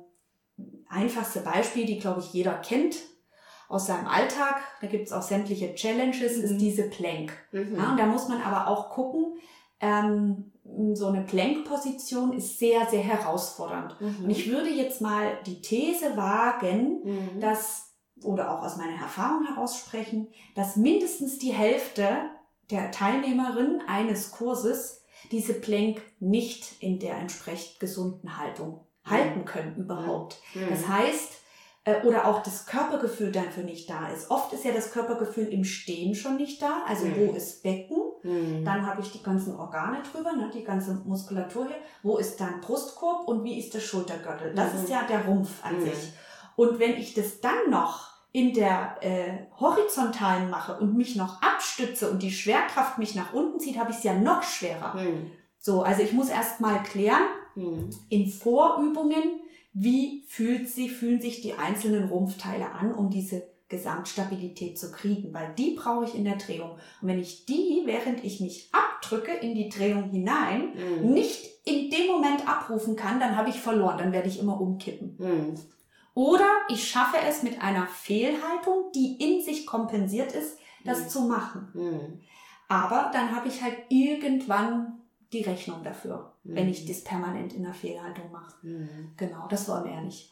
einfachste 0.87 1.41
Beispiel, 1.41 1.85
die 1.85 1.99
glaube 1.99 2.21
ich 2.21 2.33
jeder 2.33 2.53
kennt 2.53 2.95
aus 3.67 3.87
seinem 3.87 4.07
Alltag, 4.07 4.61
da 4.81 4.87
gibt 4.87 5.07
es 5.07 5.13
auch 5.13 5.23
sämtliche 5.23 5.73
Challenges, 5.73 6.37
mhm. 6.37 6.43
ist 6.43 6.57
diese 6.57 6.83
Plank. 6.83 7.33
Mhm. 7.51 7.75
Ja, 7.75 7.91
und 7.91 7.97
da 7.97 8.05
muss 8.05 8.27
man 8.27 8.41
aber 8.41 8.67
auch 8.67 8.91
gucken, 8.91 9.37
ähm, 9.79 10.51
so 10.93 11.07
eine 11.07 11.21
Plank-Position 11.21 12.33
ist 12.33 12.59
sehr, 12.59 12.85
sehr 12.85 13.01
herausfordernd. 13.01 13.99
Mhm. 13.99 14.25
Und 14.25 14.29
ich 14.29 14.49
würde 14.49 14.69
jetzt 14.69 15.01
mal 15.01 15.39
die 15.45 15.61
These 15.61 16.15
wagen, 16.15 17.39
dass, 17.41 17.93
oder 18.23 18.51
auch 18.51 18.63
aus 18.63 18.77
meiner 18.77 19.01
Erfahrung 19.01 19.45
heraus 19.45 19.77
sprechen, 19.77 20.29
dass 20.55 20.77
mindestens 20.77 21.37
die 21.37 21.51
Hälfte 21.51 22.07
der 22.73 22.91
Teilnehmerin 22.91 23.81
eines 23.87 24.31
Kurses 24.31 25.03
diese 25.31 25.53
Plank 25.53 26.01
nicht 26.19 26.81
in 26.81 26.99
der 26.99 27.17
entsprechend 27.17 27.79
gesunden 27.79 28.37
Haltung 28.37 28.81
halten 29.05 29.41
mhm. 29.41 29.45
können 29.45 29.75
überhaupt. 29.77 30.41
Mhm. 30.53 30.69
Das 30.69 30.87
heißt, 30.87 31.31
äh, 31.85 32.01
oder 32.05 32.27
auch 32.27 32.41
das 32.41 32.65
Körpergefühl 32.65 33.31
dafür 33.31 33.63
nicht 33.63 33.89
da 33.89 34.09
ist. 34.09 34.31
Oft 34.31 34.53
ist 34.53 34.65
ja 34.65 34.71
das 34.71 34.91
Körpergefühl 34.91 35.47
im 35.47 35.63
Stehen 35.63 36.15
schon 36.15 36.37
nicht 36.37 36.61
da. 36.61 36.83
Also 36.87 37.05
mhm. 37.05 37.15
wo 37.17 37.33
ist 37.33 37.61
Becken? 37.61 37.97
Mhm. 38.23 38.65
Dann 38.65 38.85
habe 38.87 39.01
ich 39.01 39.11
die 39.11 39.21
ganzen 39.21 39.55
Organe 39.55 40.01
drüber, 40.11 40.33
ne, 40.33 40.49
die 40.53 40.63
ganze 40.63 40.95
Muskulatur 41.05 41.67
hier. 41.67 41.77
Wo 42.01 42.17
ist 42.17 42.39
dann 42.39 42.61
Brustkorb 42.61 43.27
und 43.27 43.43
wie 43.43 43.59
ist 43.59 43.73
der 43.73 43.81
Schultergürtel? 43.81 44.53
Das 44.55 44.73
ist 44.73 44.87
mhm. 44.87 44.93
ja 44.93 45.03
der 45.03 45.25
Rumpf 45.25 45.63
an 45.63 45.79
mhm. 45.79 45.83
sich. 45.85 46.13
Und 46.55 46.79
wenn 46.79 46.93
ich 46.93 47.13
das 47.13 47.39
dann 47.39 47.69
noch 47.69 48.12
in 48.33 48.53
der 48.53 48.97
äh, 49.01 49.45
horizontalen 49.59 50.49
mache 50.49 50.77
und 50.79 50.97
mich 50.97 51.15
noch 51.15 51.41
abstütze 51.41 52.09
und 52.09 52.23
die 52.23 52.31
Schwerkraft 52.31 52.97
mich 52.97 53.13
nach 53.13 53.31
unten 53.31 53.59
zieht, 53.59 53.77
habe 53.77 53.91
ich 53.91 53.97
es 53.97 54.03
ja 54.03 54.15
noch 54.15 54.41
schwerer. 54.41 54.95
Hm. 54.95 55.31
So, 55.59 55.83
also 55.83 56.01
ich 56.01 56.11
muss 56.13 56.29
erst 56.29 56.59
mal 56.59 56.81
klären 56.81 57.23
hm. 57.53 57.91
in 58.09 58.27
Vorübungen, 58.27 59.39
wie 59.73 60.25
fühlt 60.27 60.67
sie, 60.67 60.89
fühlen 60.89 61.21
sich 61.21 61.41
die 61.41 61.53
einzelnen 61.53 62.09
Rumpfteile 62.09 62.71
an, 62.71 62.93
um 62.93 63.11
diese 63.11 63.43
Gesamtstabilität 63.69 64.79
zu 64.79 64.91
kriegen, 64.91 65.31
weil 65.33 65.53
die 65.55 65.75
brauche 65.75 66.05
ich 66.05 66.15
in 66.15 66.25
der 66.25 66.37
Drehung. 66.37 66.71
Und 67.01 67.07
wenn 67.07 67.19
ich 67.19 67.45
die, 67.45 67.83
während 67.85 68.23
ich 68.23 68.39
mich 68.39 68.69
abdrücke 68.71 69.31
in 69.31 69.53
die 69.53 69.69
Drehung 69.69 70.09
hinein, 70.09 70.73
hm. 70.73 71.13
nicht 71.13 71.51
in 71.65 71.91
dem 71.91 72.07
Moment 72.07 72.47
abrufen 72.47 72.95
kann, 72.95 73.19
dann 73.19 73.37
habe 73.37 73.49
ich 73.49 73.59
verloren, 73.59 73.99
dann 73.99 74.11
werde 74.11 74.27
ich 74.27 74.39
immer 74.39 74.59
umkippen. 74.59 75.17
Hm. 75.19 75.55
Oder 76.15 76.47
ich 76.69 76.87
schaffe 76.87 77.17
es 77.27 77.43
mit 77.43 77.61
einer 77.61 77.87
Fehlhaltung, 77.87 78.91
die 78.93 79.17
in 79.19 79.41
sich 79.43 79.65
kompensiert 79.65 80.31
ist, 80.31 80.57
das 80.85 81.05
mhm. 81.05 81.09
zu 81.09 81.21
machen. 81.21 81.69
Mhm. 81.73 82.21
Aber 82.67 83.09
dann 83.13 83.35
habe 83.35 83.47
ich 83.47 83.61
halt 83.61 83.77
irgendwann 83.89 84.99
die 85.31 85.41
Rechnung 85.41 85.83
dafür, 85.83 86.33
mhm. 86.43 86.55
wenn 86.55 86.69
ich 86.69 86.85
das 86.85 87.03
permanent 87.03 87.53
in 87.53 87.63
der 87.63 87.73
Fehlhaltung 87.73 88.31
mache. 88.31 88.53
Mhm. 88.61 89.13
Genau, 89.17 89.47
das 89.49 89.67
wollen 89.67 89.85
wir 89.85 89.91
ja 89.93 90.01
nicht. 90.01 90.31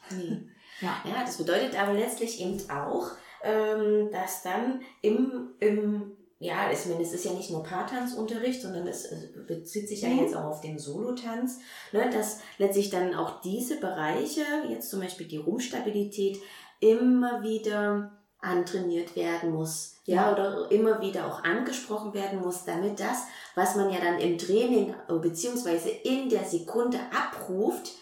Ja. 0.80 0.94
ja, 1.04 1.24
das 1.24 1.36
bedeutet 1.36 1.80
aber 1.80 1.92
letztlich 1.92 2.40
eben 2.40 2.58
auch, 2.70 3.10
ähm, 3.42 4.08
dass 4.12 4.42
dann 4.42 4.80
im, 5.00 5.50
im 5.58 6.12
ja, 6.42 6.72
ich 6.72 6.86
meine, 6.86 7.02
es 7.02 7.12
ist 7.12 7.24
ja 7.24 7.32
nicht 7.32 7.50
nur 7.50 7.62
Paartanzunterricht, 7.62 8.60
sondern 8.60 8.86
es 8.88 9.08
bezieht 9.46 9.88
sich 9.88 10.02
ja 10.02 10.08
mhm. 10.08 10.20
jetzt 10.20 10.34
auch 10.34 10.44
auf 10.44 10.60
den 10.60 10.78
Solotanz, 10.78 11.60
ne, 11.92 12.10
dass 12.10 12.40
letztlich 12.58 12.90
dann 12.90 13.14
auch 13.14 13.40
diese 13.42 13.78
Bereiche, 13.78 14.42
jetzt 14.68 14.90
zum 14.90 15.00
Beispiel 15.00 15.28
die 15.28 15.36
Rumpfstabilität, 15.36 16.38
immer 16.80 17.42
wieder 17.42 18.10
antrainiert 18.40 19.14
werden 19.14 19.52
muss, 19.52 19.94
ja, 20.04 20.16
ja, 20.16 20.32
oder 20.32 20.70
immer 20.72 21.00
wieder 21.00 21.28
auch 21.28 21.44
angesprochen 21.44 22.12
werden 22.12 22.40
muss, 22.40 22.64
damit 22.64 22.98
das, 22.98 23.26
was 23.54 23.76
man 23.76 23.90
ja 23.90 24.00
dann 24.00 24.18
im 24.18 24.36
Training 24.36 24.94
beziehungsweise 25.06 25.90
in 25.90 26.28
der 26.28 26.42
Sekunde 26.42 26.98
abruft, 27.12 27.92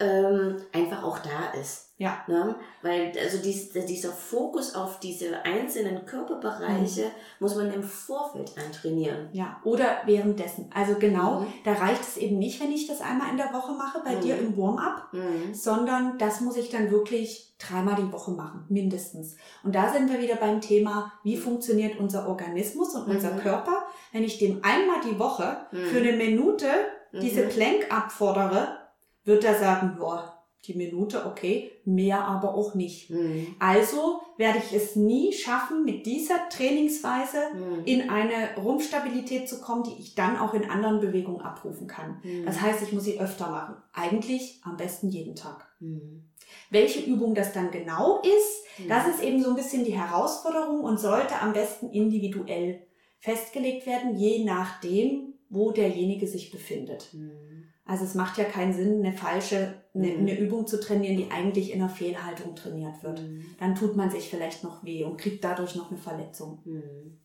ähm, 0.00 0.56
einfach 0.72 1.04
auch 1.04 1.18
da 1.18 1.58
ist. 1.60 1.90
Ja. 1.98 2.24
Ne? 2.26 2.56
Weil 2.80 3.12
also 3.22 3.36
dies, 3.44 3.72
dieser 3.72 4.10
Fokus 4.10 4.74
auf 4.74 5.00
diese 5.00 5.44
einzelnen 5.44 6.06
Körperbereiche 6.06 7.02
mhm. 7.02 7.10
muss 7.40 7.56
man 7.56 7.70
im 7.70 7.82
Vorfeld 7.82 8.52
antrainieren. 8.56 9.28
Ja, 9.32 9.60
oder 9.64 9.98
währenddessen. 10.06 10.70
Also 10.74 10.94
genau, 10.94 11.40
mhm. 11.40 11.46
da 11.62 11.74
reicht 11.74 12.00
es 12.00 12.16
eben 12.16 12.38
nicht, 12.38 12.58
wenn 12.58 12.72
ich 12.72 12.86
das 12.86 13.02
einmal 13.02 13.30
in 13.30 13.36
der 13.36 13.52
Woche 13.52 13.72
mache, 13.72 14.00
bei 14.02 14.16
mhm. 14.16 14.20
dir 14.22 14.38
im 14.38 14.56
Warm-up, 14.56 15.12
mhm. 15.12 15.52
sondern 15.52 16.16
das 16.16 16.40
muss 16.40 16.56
ich 16.56 16.70
dann 16.70 16.90
wirklich 16.90 17.52
dreimal 17.58 17.96
die 17.96 18.10
Woche 18.10 18.30
machen, 18.30 18.64
mindestens. 18.70 19.36
Und 19.62 19.74
da 19.74 19.92
sind 19.92 20.10
wir 20.10 20.22
wieder 20.22 20.36
beim 20.36 20.62
Thema, 20.62 21.12
wie 21.22 21.36
funktioniert 21.36 22.00
unser 22.00 22.26
Organismus 22.26 22.94
und 22.94 23.08
unser 23.08 23.32
mhm. 23.32 23.40
Körper. 23.40 23.82
Wenn 24.12 24.24
ich 24.24 24.38
dem 24.38 24.64
einmal 24.64 25.02
die 25.04 25.18
Woche 25.18 25.66
für 25.70 26.00
mhm. 26.00 26.08
eine 26.08 26.16
Minute 26.16 26.66
diese 27.12 27.42
Plank 27.42 27.92
abfordere, 27.92 28.79
wird 29.24 29.44
er 29.44 29.58
sagen, 29.58 29.96
boah, 29.98 30.40
die 30.66 30.74
Minute, 30.74 31.24
okay, 31.24 31.72
mehr 31.84 32.24
aber 32.24 32.54
auch 32.54 32.74
nicht. 32.74 33.10
Mhm. 33.10 33.54
Also 33.58 34.20
werde 34.36 34.58
ich 34.58 34.74
es 34.74 34.94
nie 34.94 35.32
schaffen, 35.32 35.84
mit 35.84 36.04
dieser 36.04 36.48
Trainingsweise 36.50 37.38
mhm. 37.54 37.84
in 37.86 38.10
eine 38.10 38.56
Rumpfstabilität 38.56 39.48
zu 39.48 39.60
kommen, 39.60 39.84
die 39.84 39.98
ich 39.98 40.14
dann 40.14 40.38
auch 40.38 40.52
in 40.52 40.68
anderen 40.68 41.00
Bewegungen 41.00 41.40
abrufen 41.40 41.86
kann. 41.86 42.20
Mhm. 42.22 42.44
Das 42.44 42.60
heißt, 42.60 42.82
ich 42.82 42.92
muss 42.92 43.04
sie 43.04 43.18
öfter 43.18 43.48
machen. 43.48 43.76
Eigentlich 43.94 44.60
am 44.62 44.76
besten 44.76 45.08
jeden 45.08 45.34
Tag. 45.34 45.66
Mhm. 45.80 46.24
Welche 46.68 47.00
Übung 47.00 47.34
das 47.34 47.52
dann 47.52 47.70
genau 47.70 48.20
ist, 48.20 48.64
mhm. 48.78 48.88
das 48.88 49.08
ist 49.08 49.22
eben 49.22 49.42
so 49.42 49.50
ein 49.50 49.56
bisschen 49.56 49.84
die 49.84 49.98
Herausforderung 49.98 50.80
und 50.80 51.00
sollte 51.00 51.40
am 51.40 51.54
besten 51.54 51.90
individuell 51.90 52.82
festgelegt 53.18 53.86
werden, 53.86 54.16
je 54.16 54.44
nachdem, 54.44 55.29
wo 55.50 55.72
derjenige 55.72 56.26
sich 56.26 56.50
befindet. 56.50 57.12
Mhm. 57.12 57.64
Also 57.84 58.04
es 58.04 58.14
macht 58.14 58.38
ja 58.38 58.44
keinen 58.44 58.72
Sinn, 58.72 59.04
eine 59.04 59.12
falsche, 59.12 59.74
eine, 59.94 60.06
mhm. 60.08 60.20
eine, 60.20 60.38
Übung 60.38 60.66
zu 60.66 60.80
trainieren, 60.80 61.16
die 61.16 61.30
eigentlich 61.30 61.72
in 61.72 61.82
einer 61.82 61.90
Fehlhaltung 61.90 62.54
trainiert 62.54 63.02
wird. 63.02 63.20
Mhm. 63.20 63.44
Dann 63.58 63.74
tut 63.74 63.96
man 63.96 64.10
sich 64.10 64.30
vielleicht 64.30 64.62
noch 64.62 64.84
weh 64.84 65.04
und 65.04 65.18
kriegt 65.18 65.42
dadurch 65.42 65.74
noch 65.74 65.90
eine 65.90 65.98
Verletzung. 65.98 66.60
Mhm. 66.64 67.18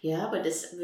Ja, 0.00 0.26
aber 0.26 0.40
das 0.40 0.74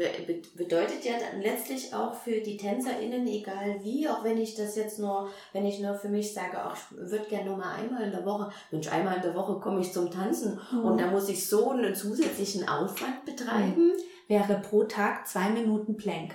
bedeutet 0.55 1.03
ja 1.03 1.11
dann 1.19 1.41
letztlich 1.41 1.93
auch 1.93 2.13
für 2.13 2.39
die 2.39 2.55
TänzerInnen, 2.55 3.27
egal 3.27 3.83
wie, 3.83 4.07
auch 4.07 4.23
wenn 4.23 4.37
ich 4.37 4.55
das 4.55 4.77
jetzt 4.77 4.97
nur, 4.97 5.27
wenn 5.51 5.65
ich 5.65 5.81
nur 5.81 5.95
für 5.95 6.07
mich 6.07 6.33
sage, 6.33 6.57
ach, 6.57 6.77
ich 6.89 7.11
würde 7.11 7.25
gerne 7.25 7.49
nur 7.49 7.57
mal 7.57 7.75
einmal 7.75 8.03
in 8.03 8.11
der 8.11 8.25
Woche, 8.25 8.49
Mensch, 8.71 8.87
einmal 8.89 9.17
in 9.17 9.21
der 9.21 9.35
Woche 9.35 9.59
komme 9.59 9.81
ich 9.81 9.91
zum 9.91 10.09
Tanzen 10.09 10.57
mhm. 10.71 10.85
und 10.85 11.01
da 11.01 11.11
muss 11.11 11.27
ich 11.27 11.45
so 11.45 11.71
einen 11.71 11.93
zusätzlichen 11.93 12.69
Aufwand 12.69 13.25
betreiben. 13.25 13.87
Mhm. 13.87 13.93
Wäre 14.29 14.61
pro 14.61 14.85
Tag 14.85 15.27
zwei 15.27 15.49
Minuten 15.49 15.97
Plank. 15.97 16.33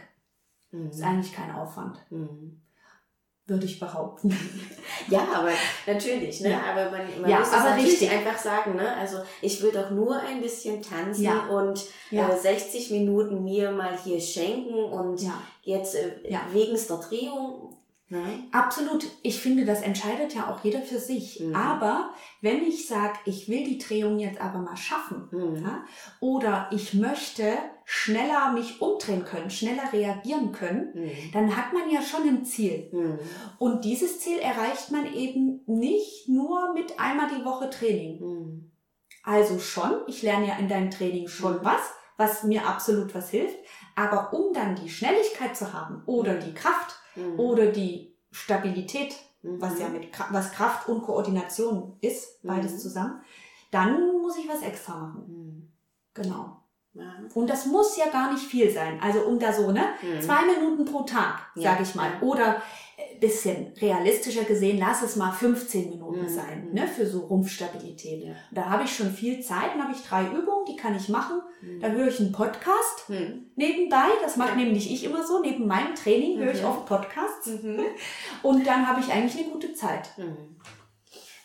Mhm. 0.75 0.91
Ist 0.91 1.03
eigentlich 1.03 1.33
kein 1.33 1.55
Aufwand. 1.55 1.99
Mhm 2.11 2.61
würde 3.47 3.67
ich 3.67 3.79
behaupten. 3.79 4.35
ja, 5.09 5.27
aber 5.35 5.51
natürlich, 5.87 6.41
ne? 6.41 6.51
Ja. 6.51 6.63
Aber 6.71 6.91
man, 6.91 7.21
man 7.21 7.31
ja, 7.31 7.41
muss 7.41 7.49
es 7.49 7.53
natürlich 7.53 7.91
richtig. 7.93 8.11
einfach 8.11 8.39
sagen, 8.39 8.77
ne? 8.77 8.97
Also 8.97 9.19
ich 9.43 9.63
will 9.63 9.71
doch 9.71 9.91
nur 9.91 10.19
ein 10.19 10.41
bisschen 10.41 10.83
tanzen 10.83 11.25
ja. 11.25 11.47
und. 11.49 11.85
Äh, 12.11 12.37
60 12.37 12.91
Minuten 12.91 13.45
mir 13.45 13.71
mal 13.71 13.99
hier 14.03 14.21
schenken 14.21 14.75
und 14.75 15.23
jetzt 15.63 15.95
äh, 15.95 16.13
wegen 16.53 16.77
der 16.89 16.97
Drehung 16.97 17.77
Nein. 18.15 18.45
Absolut. 18.53 19.05
Ich 19.23 19.41
finde, 19.41 19.65
das 19.65 19.83
entscheidet 19.83 20.35
ja 20.35 20.49
auch 20.49 20.63
jeder 20.63 20.83
für 20.83 21.01
sich. 21.01 21.41
Mhm. 21.41 21.57
Aber 21.57 22.11
wenn 22.41 22.63
ich 22.63 22.87
sage, 22.87 23.19
ich 23.25 23.49
will 23.49 23.65
die 23.65 23.79
Drehung 23.79 24.21
jetzt 24.21 24.41
aber 24.41 24.61
mal 24.61 24.77
schaffen, 24.77 25.29
mhm. 25.33 25.57
ja, 25.57 25.85
oder 26.21 26.69
ich 26.71 26.95
möchte 26.95 27.57
schneller 27.85 28.53
mich 28.53 28.81
umdrehen 28.81 29.25
können, 29.25 29.51
schneller 29.51 29.93
reagieren 29.93 30.53
können, 30.53 30.93
mhm. 30.95 31.33
dann 31.33 31.57
hat 31.57 31.73
man 31.73 31.91
ja 31.91 32.03
schon 32.03 32.23
ein 32.23 32.45
Ziel. 32.45 32.89
Mhm. 32.93 33.19
Und 33.59 33.85
dieses 33.85 34.21
Ziel 34.21 34.39
erreicht 34.39 34.93
man 34.93 35.13
eben 35.13 35.63
nicht 35.67 36.29
nur 36.29 36.73
mit 36.73 37.01
einmal 37.01 37.29
die 37.29 37.45
Woche 37.45 37.69
Training. 37.69 38.21
Mhm. 38.21 38.71
Also 39.25 39.59
schon, 39.59 40.03
ich 40.07 40.23
lerne 40.23 40.47
ja 40.47 40.57
in 40.59 40.69
deinem 40.69 40.91
Training 40.93 41.27
schon 41.27 41.55
mhm. 41.55 41.65
was, 41.65 41.81
was 42.17 42.45
mir 42.45 42.65
absolut 42.65 43.13
was 43.13 43.31
hilft. 43.31 43.57
Aber 43.97 44.33
um 44.33 44.53
dann 44.53 44.77
die 44.77 44.89
Schnelligkeit 44.89 45.57
zu 45.57 45.73
haben 45.73 46.05
oder 46.07 46.35
die 46.35 46.55
Kraft, 46.55 47.01
mhm. 47.17 47.39
oder 47.39 47.67
die 47.67 48.15
Stabilität, 48.31 49.15
mhm. 49.43 49.61
was 49.61 49.79
ja 49.79 49.89
mit 49.89 50.09
was 50.31 50.53
Kraft 50.53 50.89
und 50.89 51.03
Koordination 51.03 51.97
ist, 52.01 52.43
beides 52.43 52.73
mhm. 52.73 52.79
zusammen, 52.79 53.23
dann 53.71 54.21
muss 54.23 54.37
ich 54.37 54.49
was 54.49 54.63
extra 54.63 54.97
machen. 54.97 55.25
Mhm. 55.29 55.73
Genau. 56.15 56.64
Ja. 56.95 57.15
Und 57.35 57.51
das 57.51 57.67
muss 57.67 57.97
ja 57.97 58.09
gar 58.11 58.33
nicht 58.33 58.45
viel 58.45 58.71
sein. 58.71 59.01
Also 59.03 59.21
um 59.21 59.39
da 59.39 59.53
so, 59.53 59.73
ne? 59.73 59.83
Mhm. 60.01 60.21
Zwei 60.21 60.47
Minuten 60.47 60.85
pro 60.85 61.03
Tag, 61.03 61.51
sage 61.57 61.83
ich 61.83 61.95
mal. 61.95 62.11
Oder 62.21 62.63
bisschen 63.21 63.73
realistischer 63.81 64.45
gesehen, 64.45 64.79
lass 64.79 65.03
es 65.03 65.17
mal 65.17 65.33
15 65.33 65.91
Minuten 65.91 66.23
mhm. 66.23 66.29
sein, 66.29 66.69
ne, 66.73 66.87
für 66.87 67.07
so 67.07 67.21
Rumpfstabilität. 67.21 68.25
Ja. 68.25 68.35
Da 68.53 68.69
habe 68.69 68.85
ich 68.85 68.95
schon 68.95 69.11
viel 69.11 69.41
Zeit, 69.41 69.73
dann 69.73 69.83
habe 69.83 69.93
ich 69.93 70.03
drei 70.03 70.27
Übungen, 70.27 70.67
die 70.69 70.77
kann 70.77 70.95
ich 70.95 71.09
machen. 71.09 71.41
Mhm. 71.63 71.81
Da 71.81 71.89
höre 71.89 72.09
ich 72.09 72.21
einen 72.21 72.33
Podcast 72.33 73.09
mhm. 73.09 73.47
nebenbei, 73.57 74.09
das 74.23 74.37
mache 74.37 74.51
ja. 74.51 74.57
nämlich 74.57 74.93
ich 74.93 75.05
immer 75.05 75.27
so, 75.27 75.41
neben 75.41 75.67
meinem 75.67 75.95
Training 75.95 76.39
höre 76.39 76.53
ich 76.53 76.63
mhm. 76.63 76.69
oft 76.69 76.87
Podcasts. 76.87 77.47
Mhm. 77.47 77.81
Und 78.43 78.67
dann 78.67 78.87
habe 78.87 79.01
ich 79.01 79.11
eigentlich 79.11 79.43
eine 79.43 79.53
gute 79.53 79.75
Zeit. 79.75 80.11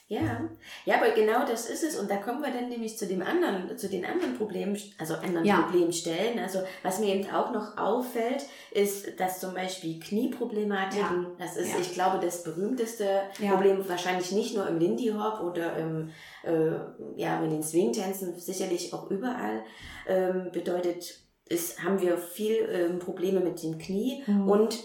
Ja, 0.10 0.42
ja, 0.86 0.96
aber 0.96 1.12
genau 1.12 1.46
das 1.46 1.70
ist 1.70 1.84
es. 1.84 1.96
Und 1.96 2.10
da 2.10 2.18
kommen 2.18 2.42
wir 2.42 2.52
dann 2.52 2.68
nämlich 2.68 2.98
zu 2.98 3.06
dem 3.06 3.22
anderen, 3.22 3.78
zu 3.78 3.88
den 3.88 4.04
anderen 4.04 4.36
Problemen, 4.38 4.76
also 4.98 5.14
anderen 5.14 5.46
ja. 5.46 5.62
Problemstellen. 5.62 6.40
Also 6.40 6.62
was 6.82 7.00
mir 7.00 7.14
eben 7.14 7.30
auch 7.30 7.52
noch 7.52 7.78
auffällt, 7.78 8.44
ist, 8.72 9.20
dass 9.20 9.40
zum 9.40 9.54
Beispiel 9.54 10.00
Knieproblematiken, 10.00 11.24
ja. 11.24 11.30
das 11.38 11.58
ist, 11.58 11.74
ja. 11.74 11.80
ich 11.80 11.94
glaube, 11.94 12.18
das 12.26 12.44
berühmteste 12.44 13.22
Problem, 13.36 13.88
wahrscheinlich 13.88 14.32
nicht 14.32 14.56
nur 14.56 14.68
im 14.68 14.80
Lindy 14.80 15.10
Hop 15.10 15.42
oder 15.42 15.78
im, 15.78 16.10
äh, 16.44 16.72
ja, 17.16 17.44
in 17.44 17.52
den 17.52 17.62
Swing-Tänzen, 17.62 18.34
sicherlich 18.40 18.92
auch 18.96 19.12
überall, 19.12 19.64
ähm, 20.08 20.50
bedeutet, 20.52 21.20
ist, 21.48 21.84
haben 21.84 22.02
wir 22.02 22.18
viel 22.18 22.68
ähm, 22.72 22.98
Probleme 22.98 23.42
mit 23.42 23.62
dem 23.62 23.78
Knie 23.78 24.24
mhm. 24.26 24.50
und 24.50 24.80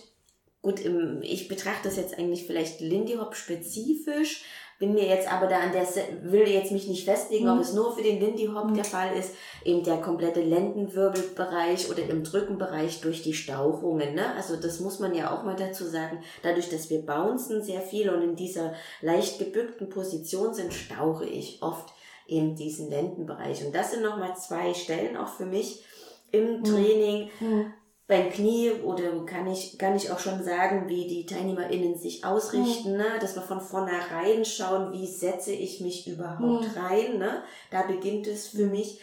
Gut, 0.65 0.81
ich 1.21 1.49
betrachte 1.49 1.89
das 1.89 1.99
jetzt 1.99 2.19
eigentlich 2.19 2.47
vielleicht 2.47 2.81
Lindy 2.81 3.17
Hop 3.17 3.35
spezifisch, 3.35 4.45
bin 4.85 4.93
mir 4.95 5.07
jetzt 5.07 5.33
aber 5.33 5.47
da 5.47 5.61
an 5.61 5.73
der, 5.73 5.87
will 6.23 6.47
jetzt 6.47 6.71
mich 6.71 6.87
nicht 6.89 7.07
festlegen, 7.07 7.47
mhm. 7.47 7.53
ob 7.53 7.61
es 7.61 7.73
nur 7.73 7.97
für 7.97 8.03
den 8.03 8.21
Lindy 8.21 8.51
Hop 8.55 8.69
mhm. 8.69 8.75
der 8.75 8.85
Fall 8.85 9.17
ist, 9.17 9.35
eben 9.65 9.83
der 9.83 9.97
komplette 9.97 10.43
Lendenwirbelbereich 10.43 11.91
oder 11.91 12.03
im 12.03 12.23
Drückenbereich 12.23 13.01
durch 13.01 13.23
die 13.23 13.33
Stauchungen, 13.33 14.15
ne? 14.15 14.35
Also 14.37 14.57
das 14.57 14.81
muss 14.81 15.01
man 15.01 15.15
ja 15.15 15.35
auch 15.35 15.43
mal 15.43 15.57
dazu 15.57 15.87
sagen. 15.87 16.19
Dadurch, 16.43 16.69
dass 16.69 16.91
wir 16.91 17.01
bouncen 17.01 17.63
sehr 17.63 17.81
viel 17.81 18.11
und 18.11 18.23
in 18.23 18.37
dieser 18.37 18.75
leicht 19.01 19.39
gebückten 19.39 19.89
Position 19.89 20.53
sind, 20.53 20.75
stauche 20.75 21.25
ich 21.25 21.63
oft 21.63 21.89
in 22.27 22.55
diesen 22.55 22.91
Lendenbereich. 22.91 23.65
Und 23.65 23.75
das 23.75 23.93
sind 23.93 24.03
nochmal 24.03 24.37
zwei 24.37 24.75
Stellen 24.75 25.17
auch 25.17 25.29
für 25.29 25.47
mich 25.47 25.83
im 26.31 26.59
mhm. 26.59 26.65
Training, 26.65 27.31
mhm 27.41 27.73
beim 28.07 28.31
Knie 28.31 28.71
oder 28.83 29.25
kann 29.25 29.47
ich, 29.47 29.79
kann 29.79 29.97
ich 29.97 30.11
auch 30.11 30.19
schon 30.19 30.43
sagen, 30.43 30.89
wie 30.89 31.07
die 31.07 31.25
TeilnehmerInnen 31.25 31.97
sich 31.97 32.25
ausrichten, 32.25 32.93
mhm. 32.93 32.99
ne? 32.99 33.07
dass 33.21 33.35
wir 33.35 33.43
von 33.43 33.61
vornherein 33.61 34.45
schauen, 34.45 34.93
wie 34.93 35.07
setze 35.07 35.53
ich 35.53 35.81
mich 35.81 36.07
überhaupt 36.07 36.69
mhm. 36.69 36.81
rein. 36.83 37.19
Ne? 37.19 37.43
Da 37.71 37.83
beginnt 37.83 38.27
es 38.27 38.49
für 38.49 38.67
mich, 38.67 39.01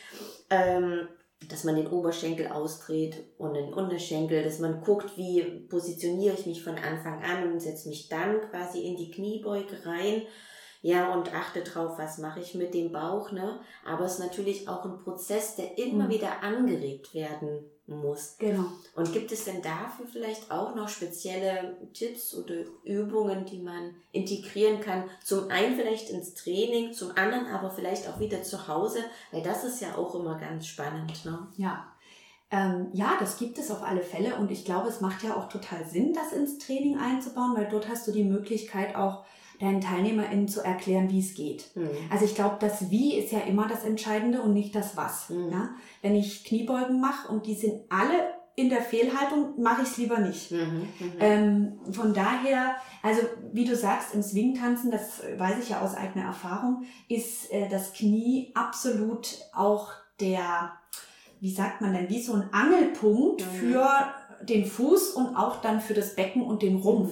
ähm, 0.52 1.08
dass 1.50 1.64
man 1.64 1.76
den 1.76 1.88
Oberschenkel 1.88 2.48
ausdreht 2.48 3.24
und 3.40 3.56
den 3.56 3.74
Unterschenkel, 3.74 4.44
dass 4.44 4.60
man 4.60 4.82
guckt, 4.82 5.18
wie 5.18 5.42
positioniere 5.68 6.36
ich 6.36 6.46
mich 6.46 6.64
von 6.64 6.76
Anfang 6.78 7.24
an 7.24 7.52
und 7.52 7.60
setze 7.60 7.90
mich 7.90 8.08
dann 8.08 8.40
quasi 8.52 8.82
in 8.82 8.98
die 8.98 9.10
Kniebeuge 9.10 9.84
rein. 9.84 10.22
Ja, 10.84 11.14
und 11.14 11.34
achte 11.34 11.62
drauf, 11.62 11.98
was 11.98 12.18
mache 12.18 12.40
ich 12.40 12.56
mit 12.56 12.74
dem 12.74 12.92
Bauch, 12.92 13.32
ne? 13.32 13.60
Aber 13.86 14.06
es 14.06 14.14
ist 14.14 14.20
natürlich 14.20 14.68
auch 14.68 14.84
ein 14.84 14.98
Prozess, 14.98 15.56
der 15.56 15.78
immer 15.78 16.06
mhm. 16.06 16.10
wieder 16.10 16.42
angeregt 16.42 17.14
werden 17.14 17.71
muss. 17.88 18.36
Genau. 18.40 18.66
Und 18.96 19.12
gibt 19.12 19.32
es 19.32 19.46
denn 19.46 19.62
dafür 19.62 20.06
vielleicht 20.12 20.50
auch 20.52 20.76
noch 20.76 20.90
spezielle 20.90 21.78
Tipps 21.94 22.34
oder 22.36 22.56
Übungen, 22.84 23.46
die 23.46 23.60
man 23.60 23.96
integrieren 24.12 24.80
kann? 24.80 25.10
Zum 25.24 25.50
einen 25.50 25.76
vielleicht 25.76 26.10
ins 26.10 26.34
Training, 26.34 26.94
zum 26.94 27.12
anderen 27.18 27.48
aber 27.48 27.72
vielleicht 27.72 28.08
auch 28.08 28.20
wieder 28.20 28.44
zu 28.44 28.68
Hause, 28.68 29.00
weil 29.32 29.44
das 29.44 29.64
ist 29.64 29.82
ja 29.82 29.96
auch 29.96 30.16
immer 30.16 30.38
ganz 30.38 30.68
spannend. 30.68 31.26
Ne? 31.26 31.48
Ja. 31.58 31.88
Ähm, 32.54 32.90
ja, 32.94 33.16
das 33.20 33.38
gibt 33.38 33.58
es 33.58 33.72
auf 33.72 33.82
alle 33.82 34.02
Fälle 34.02 34.36
und 34.36 34.52
ich 34.52 34.66
glaube, 34.66 34.90
es 34.90 35.00
macht 35.00 35.24
ja 35.24 35.38
auch 35.38 35.48
total 35.48 35.86
Sinn, 35.86 36.14
das 36.14 36.34
ins 36.34 36.58
Training 36.58 36.98
einzubauen, 36.98 37.56
weil 37.56 37.70
dort 37.70 37.88
hast 37.88 38.08
du 38.08 38.12
die 38.12 38.26
Möglichkeit 38.26 38.96
auch 38.96 39.24
deinen 39.62 39.82
TeilnehmerInnen 39.82 40.48
zu 40.48 40.62
erklären, 40.62 41.10
wie 41.10 41.20
es 41.20 41.36
geht. 41.36 41.76
Mhm. 41.76 41.90
Also 42.10 42.26
ich 42.26 42.36
glaube, 42.36 42.58
das 42.60 42.90
Wie 42.90 43.16
ist 43.16 43.32
ja 43.32 43.40
immer 43.40 43.68
das 43.68 43.84
Entscheidende 43.84 44.42
und 44.42 44.54
nicht 44.54 44.76
das 44.76 44.98
Was. 44.98 45.30
Mhm. 45.30 45.52
Ja? 45.52 45.70
Wenn 46.02 46.16
ich 46.16 46.44
Kniebeugen 46.44 47.00
mache 47.00 47.32
und 47.32 47.46
die 47.46 47.56
sind 47.56 47.82
alle 47.90 48.34
in 48.56 48.70
der 48.70 48.82
Fehlhaltung, 48.82 49.62
mache 49.62 49.84
ich 49.84 49.90
es 49.90 49.98
lieber 49.98 50.20
nicht. 50.20 50.52
Mhm. 50.52 50.88
mhm. 51.00 51.14
Ähm, 51.20 51.80
von 51.92 52.14
daher, 52.14 52.76
also 53.02 53.22
wie 53.54 53.66
du 53.66 53.76
sagst, 53.76 54.14
im 54.14 54.22
Swing-Tanzen, 54.22 54.92
das 54.92 55.22
weiß 55.38 55.64
ich 55.64 55.70
ja 55.70 55.82
aus 55.82 55.96
eigener 55.96 56.26
Erfahrung, 56.26 56.84
ist 57.08 57.52
äh, 57.52 57.70
das 57.70 57.94
Knie 57.94 58.52
absolut 58.56 59.38
auch 59.54 59.92
der, 60.20 60.74
wie 61.40 61.52
sagt 61.52 61.82
man 61.82 61.94
denn, 61.94 62.10
wie 62.10 62.22
so 62.22 62.34
ein 62.34 62.50
Angelpunkt 62.52 63.42
mhm. 63.42 63.60
für 63.60 63.90
den 64.44 64.66
Fuß 64.66 65.12
und 65.12 65.36
auch 65.36 65.62
dann 65.62 65.82
für 65.82 65.94
das 65.94 66.16
Becken 66.16 66.42
und 66.42 66.62
den 66.62 66.78
Rumpf. 66.78 67.12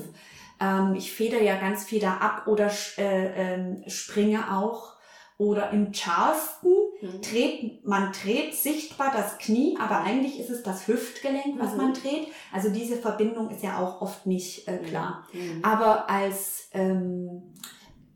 Ähm, 0.60 0.96
ich 0.96 1.12
feder 1.12 1.42
ja 1.42 1.60
ganz 1.60 1.86
viel 1.86 2.00
da 2.00 2.18
ab 2.18 2.48
oder 2.48 2.72
äh, 2.98 3.56
äh, 3.56 3.90
springe 3.90 4.56
auch. 4.58 4.98
Oder 5.38 5.72
im 5.72 5.94
Charleston 5.94 6.74
mhm. 7.02 7.22
dreht, 7.22 7.86
man 7.86 8.12
dreht 8.12 8.54
sichtbar 8.54 9.14
das 9.16 9.38
Knie, 9.38 9.78
aber 9.80 10.02
eigentlich 10.02 10.38
ist 10.38 10.50
es 10.50 10.64
das 10.64 10.86
Hüftgelenk, 10.86 11.58
was 11.58 11.72
mhm. 11.72 11.78
man 11.78 11.94
dreht. 11.94 12.28
Also 12.52 12.70
diese 12.70 12.98
Verbindung 12.98 13.50
ist 13.50 13.64
ja 13.64 13.80
auch 13.80 14.02
oft 14.02 14.26
nicht 14.26 14.68
äh, 14.68 14.80
klar. 14.80 15.26
Mhm. 15.32 15.64
Aber 15.64 16.10
als 16.10 16.68
ähm, 16.74 17.54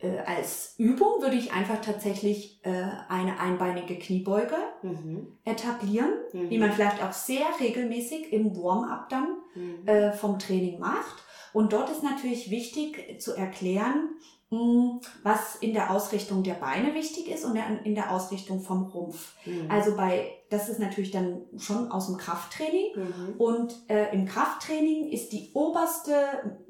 äh, 0.04 0.20
als 0.26 0.76
Übung 0.78 1.22
würde 1.22 1.38
ich 1.38 1.54
einfach 1.54 1.80
tatsächlich 1.80 2.60
äh, 2.64 2.84
eine 3.08 3.40
einbeinige 3.40 3.98
Kniebeuge 3.98 4.58
mhm. 4.82 5.28
etablieren, 5.46 6.12
mhm. 6.34 6.50
die 6.50 6.58
man 6.58 6.74
vielleicht 6.74 7.02
auch 7.02 7.14
sehr 7.14 7.46
regelmäßig 7.60 8.34
im 8.34 8.56
Warm-up 8.56 9.08
dann 9.10 9.38
mhm. 9.56 9.88
äh, 9.88 10.12
vom 10.12 10.40
Training 10.40 10.80
macht. 10.80 11.24
Und 11.54 11.74
dort 11.74 11.90
ist 11.90 12.04
natürlich 12.04 12.50
wichtig 12.50 13.22
zu 13.22 13.34
erklären, 13.34 14.10
hm, 14.50 15.02
was 15.24 15.56
in 15.56 15.74
der 15.74 15.92
Ausrichtung 15.92 16.44
der 16.44 16.54
Beine 16.54 16.94
wichtig 16.94 17.28
ist 17.28 17.44
und 17.44 17.56
in 17.84 17.96
der 17.96 18.12
Ausrichtung 18.12 18.62
vom 18.62 18.84
Rumpf. 18.84 19.34
Mhm. 19.46 19.70
Also 19.70 19.96
bei, 19.96 20.32
das 20.50 20.70
ist 20.70 20.80
natürlich 20.80 21.12
dann 21.12 21.42
schon 21.58 21.92
aus 21.92 22.08
dem 22.08 22.18
Krafttraining. 22.18 22.96
Mhm. 22.96 23.34
Und 23.38 23.76
äh, 23.88 24.14
im 24.14 24.26
Krafttraining 24.26 25.10
ist 25.10 25.32
die 25.32 25.52
oberste 25.54 26.14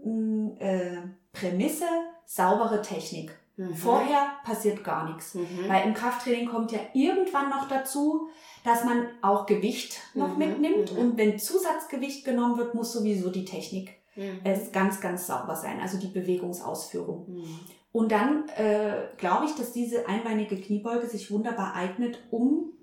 hm, 0.01 0.55
äh, 0.59 0.97
Prämisse 1.33 1.87
saubere 2.25 2.81
Technik. 2.81 3.37
Mhm. 3.57 3.75
Vorher 3.75 4.27
passiert 4.45 4.83
gar 4.83 5.09
nichts. 5.09 5.35
Mhm. 5.35 5.67
Weil 5.67 5.85
im 5.85 5.93
Krafttraining 5.93 6.47
kommt 6.47 6.71
ja 6.71 6.79
irgendwann 6.93 7.49
noch 7.49 7.67
dazu, 7.67 8.29
dass 8.63 8.85
man 8.85 9.07
auch 9.21 9.45
Gewicht 9.45 9.99
noch 10.13 10.33
mhm. 10.33 10.37
mitnimmt. 10.37 10.93
Mhm. 10.93 10.97
Und 10.97 11.17
wenn 11.17 11.37
Zusatzgewicht 11.37 12.23
genommen 12.25 12.57
wird, 12.57 12.75
muss 12.75 12.93
sowieso 12.93 13.29
die 13.29 13.45
Technik 13.45 14.02
mhm. 14.15 14.39
es 14.43 14.71
ganz, 14.71 15.01
ganz 15.01 15.27
sauber 15.27 15.55
sein. 15.55 15.79
Also 15.79 15.97
die 15.99 16.07
Bewegungsausführung. 16.07 17.29
Mhm. 17.29 17.59
Und 17.91 18.11
dann 18.11 18.49
äh, 18.49 19.07
glaube 19.17 19.45
ich, 19.45 19.55
dass 19.55 19.71
diese 19.71 20.07
einbeinige 20.07 20.59
Kniebeuge 20.59 21.07
sich 21.07 21.31
wunderbar 21.31 21.75
eignet, 21.75 22.19
um 22.31 22.73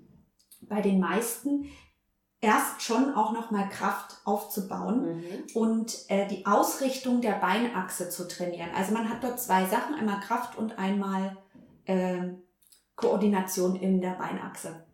bei 0.61 0.81
den 0.81 0.99
meisten 0.99 1.65
erst 2.39 2.81
schon 2.81 3.13
auch 3.13 3.33
nochmal 3.33 3.69
Kraft 3.69 4.19
aufzubauen 4.25 5.17
mhm. 5.17 5.21
und 5.53 6.09
äh, 6.09 6.27
die 6.27 6.45
Ausrichtung 6.45 7.21
der 7.21 7.33
Beinachse 7.33 8.09
zu 8.09 8.27
trainieren. 8.27 8.69
Also 8.75 8.93
man 8.93 9.09
hat 9.09 9.23
dort 9.23 9.39
zwei 9.39 9.65
Sachen, 9.65 9.93
einmal 9.93 10.19
Kraft 10.21 10.57
und 10.57 10.79
einmal 10.79 11.37
äh, 11.85 12.29
Koordination 12.95 13.75
in 13.75 14.01
der 14.01 14.11
Beinachse. 14.11 14.85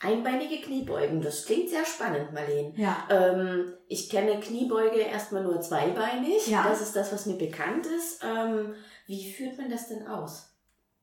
Einbeinige 0.00 0.60
Kniebeugen, 0.60 1.22
das 1.22 1.46
klingt 1.46 1.70
sehr 1.70 1.86
spannend, 1.86 2.32
Marlene. 2.32 2.74
Ja. 2.76 3.06
Ähm, 3.08 3.72
ich 3.88 4.10
kenne 4.10 4.38
Kniebeuge 4.40 4.98
erstmal 4.98 5.42
nur 5.42 5.60
zweibeinig. 5.62 6.46
Ja. 6.48 6.64
Das 6.68 6.82
ist 6.82 6.94
das, 6.94 7.12
was 7.12 7.24
mir 7.24 7.36
bekannt 7.36 7.86
ist. 7.86 8.22
Ähm, 8.22 8.74
wie 9.06 9.32
führt 9.32 9.56
man 9.56 9.70
das 9.70 9.88
denn 9.88 10.06
aus? 10.06 10.54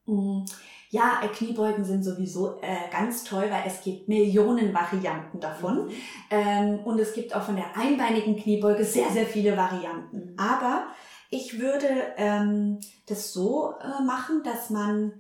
Mhm. 0.06 0.46
Ja, 0.92 1.22
äh, 1.24 1.28
Kniebeugen 1.28 1.84
sind 1.86 2.04
sowieso 2.04 2.60
äh, 2.62 2.92
ganz 2.92 3.24
toll, 3.24 3.48
weil 3.50 3.64
es 3.66 3.82
gibt 3.82 4.08
Millionen 4.08 4.76
Varianten 4.76 5.40
davon. 5.40 5.88
Mhm. 5.88 5.92
Ähm, 6.30 6.80
und 6.86 7.00
es 7.00 7.14
gibt 7.14 7.36
auch 7.36 7.42
von 7.42 7.56
der 7.56 7.76
einbeinigen 7.76 8.38
Kniebeuge 8.38 8.86
sehr, 8.86 9.10
sehr 9.10 9.26
viele 9.26 9.58
Varianten. 9.58 10.34
Mhm. 10.34 10.36
Aber 10.38 10.86
ich 11.32 11.60
würde 11.60 11.88
ähm, 12.18 12.80
das 13.08 13.34
so 13.34 13.74
äh, 13.82 14.04
machen, 14.04 14.44
dass 14.44 14.70
man 14.70 15.14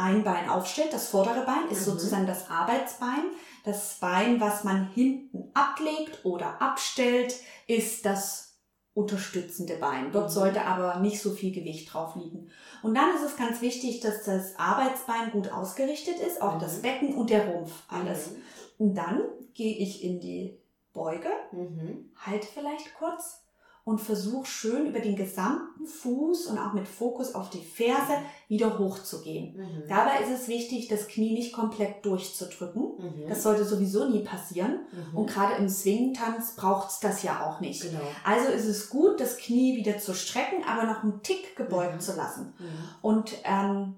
ein 0.00 0.24
Bein 0.24 0.48
aufstellt. 0.48 0.92
Das 0.92 1.08
vordere 1.08 1.44
Bein 1.44 1.68
ist 1.70 1.86
mhm. 1.86 1.92
sozusagen 1.92 2.26
das 2.26 2.50
Arbeitsbein. 2.50 3.24
Das 3.64 3.98
Bein, 4.00 4.40
was 4.40 4.64
man 4.64 4.88
hinten 4.88 5.50
ablegt 5.54 6.24
oder 6.24 6.60
abstellt, 6.62 7.34
ist 7.66 8.06
das 8.06 8.58
unterstützende 8.94 9.76
Bein. 9.76 10.10
Dort 10.12 10.30
mhm. 10.30 10.34
sollte 10.34 10.64
aber 10.64 11.00
nicht 11.00 11.20
so 11.20 11.30
viel 11.30 11.52
Gewicht 11.52 11.92
drauf 11.92 12.16
liegen. 12.16 12.50
Und 12.82 12.94
dann 12.94 13.14
ist 13.14 13.22
es 13.22 13.36
ganz 13.36 13.60
wichtig, 13.60 14.00
dass 14.00 14.24
das 14.24 14.58
Arbeitsbein 14.58 15.30
gut 15.30 15.52
ausgerichtet 15.52 16.18
ist, 16.18 16.42
auch 16.42 16.56
mhm. 16.56 16.60
das 16.60 16.82
Becken 16.82 17.14
und 17.14 17.30
der 17.30 17.46
Rumpf, 17.46 17.72
alles. 17.88 18.30
Mhm. 18.30 18.42
Und 18.78 18.94
dann 18.94 19.22
gehe 19.54 19.76
ich 19.76 20.02
in 20.02 20.20
die 20.20 20.58
Beuge, 20.92 21.28
mhm. 21.52 22.10
halte 22.16 22.46
vielleicht 22.46 22.94
kurz 22.94 23.42
und 23.90 24.00
versuche 24.00 24.46
schön 24.46 24.86
über 24.86 25.00
den 25.00 25.16
gesamten 25.16 25.84
Fuß 25.84 26.46
und 26.46 26.58
auch 26.58 26.74
mit 26.74 26.86
Fokus 26.86 27.34
auf 27.34 27.50
die 27.50 27.60
Ferse 27.60 28.12
wieder 28.46 28.78
hochzugehen. 28.78 29.56
Mhm. 29.56 29.88
Dabei 29.88 30.20
ist 30.20 30.30
es 30.30 30.46
wichtig, 30.46 30.86
das 30.86 31.08
Knie 31.08 31.34
nicht 31.34 31.52
komplett 31.52 32.04
durchzudrücken. 32.04 32.82
Mhm. 32.98 33.28
Das 33.28 33.42
sollte 33.42 33.64
sowieso 33.64 34.08
nie 34.08 34.22
passieren. 34.22 34.86
Mhm. 34.92 35.18
Und 35.18 35.26
gerade 35.26 35.56
im 35.56 35.68
Swing-Tanz 35.68 36.54
braucht 36.54 36.90
es 36.90 37.00
das 37.00 37.24
ja 37.24 37.44
auch 37.44 37.58
nicht. 37.58 37.82
Genau. 37.82 38.00
Also 38.24 38.48
ist 38.50 38.66
es 38.66 38.90
gut, 38.90 39.18
das 39.18 39.38
Knie 39.38 39.76
wieder 39.76 39.98
zu 39.98 40.14
strecken, 40.14 40.62
aber 40.64 40.84
noch 40.84 41.02
einen 41.02 41.22
Tick 41.24 41.56
gebeugt 41.56 41.96
mhm. 41.96 42.00
zu 42.00 42.14
lassen. 42.14 42.54
Mhm. 42.60 42.64
Und 43.02 43.32
ähm, 43.42 43.96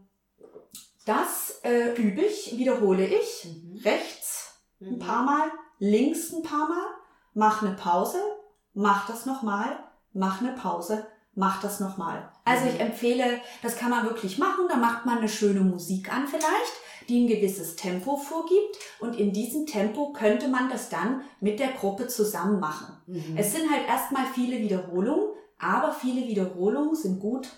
das 1.04 1.60
äh, 1.64 1.94
übe 2.00 2.22
ich, 2.22 2.56
wiederhole 2.56 3.06
ich 3.06 3.44
mhm. 3.44 3.76
rechts 3.84 4.62
ein 4.80 4.98
paar 4.98 5.22
Mal, 5.24 5.50
links 5.78 6.32
ein 6.32 6.42
paar 6.42 6.66
Mal, 6.66 6.86
mache 7.34 7.66
eine 7.66 7.76
Pause, 7.76 8.18
mach 8.74 9.06
das 9.06 9.26
nochmal, 9.26 9.78
mach 10.12 10.40
eine 10.40 10.52
Pause, 10.52 11.06
mach 11.34 11.60
das 11.60 11.80
nochmal. 11.80 12.30
Also 12.44 12.66
ich 12.66 12.74
mhm. 12.74 12.80
empfehle, 12.80 13.40
das 13.62 13.76
kann 13.76 13.90
man 13.90 14.04
wirklich 14.04 14.38
machen, 14.38 14.66
da 14.68 14.76
macht 14.76 15.06
man 15.06 15.18
eine 15.18 15.28
schöne 15.28 15.60
Musik 15.60 16.12
an 16.12 16.26
vielleicht, 16.26 16.72
die 17.08 17.24
ein 17.24 17.28
gewisses 17.28 17.76
Tempo 17.76 18.16
vorgibt 18.16 18.76
und 19.00 19.16
in 19.16 19.32
diesem 19.32 19.66
Tempo 19.66 20.12
könnte 20.12 20.48
man 20.48 20.70
das 20.70 20.88
dann 20.88 21.22
mit 21.40 21.58
der 21.58 21.72
Gruppe 21.72 22.06
zusammen 22.06 22.60
machen. 22.60 22.96
Mhm. 23.06 23.36
Es 23.36 23.52
sind 23.52 23.70
halt 23.70 23.86
erstmal 23.88 24.26
viele 24.26 24.58
Wiederholungen, 24.58 25.28
aber 25.58 25.92
viele 25.92 26.26
Wiederholungen 26.26 26.94
sind 26.94 27.20
gut 27.20 27.48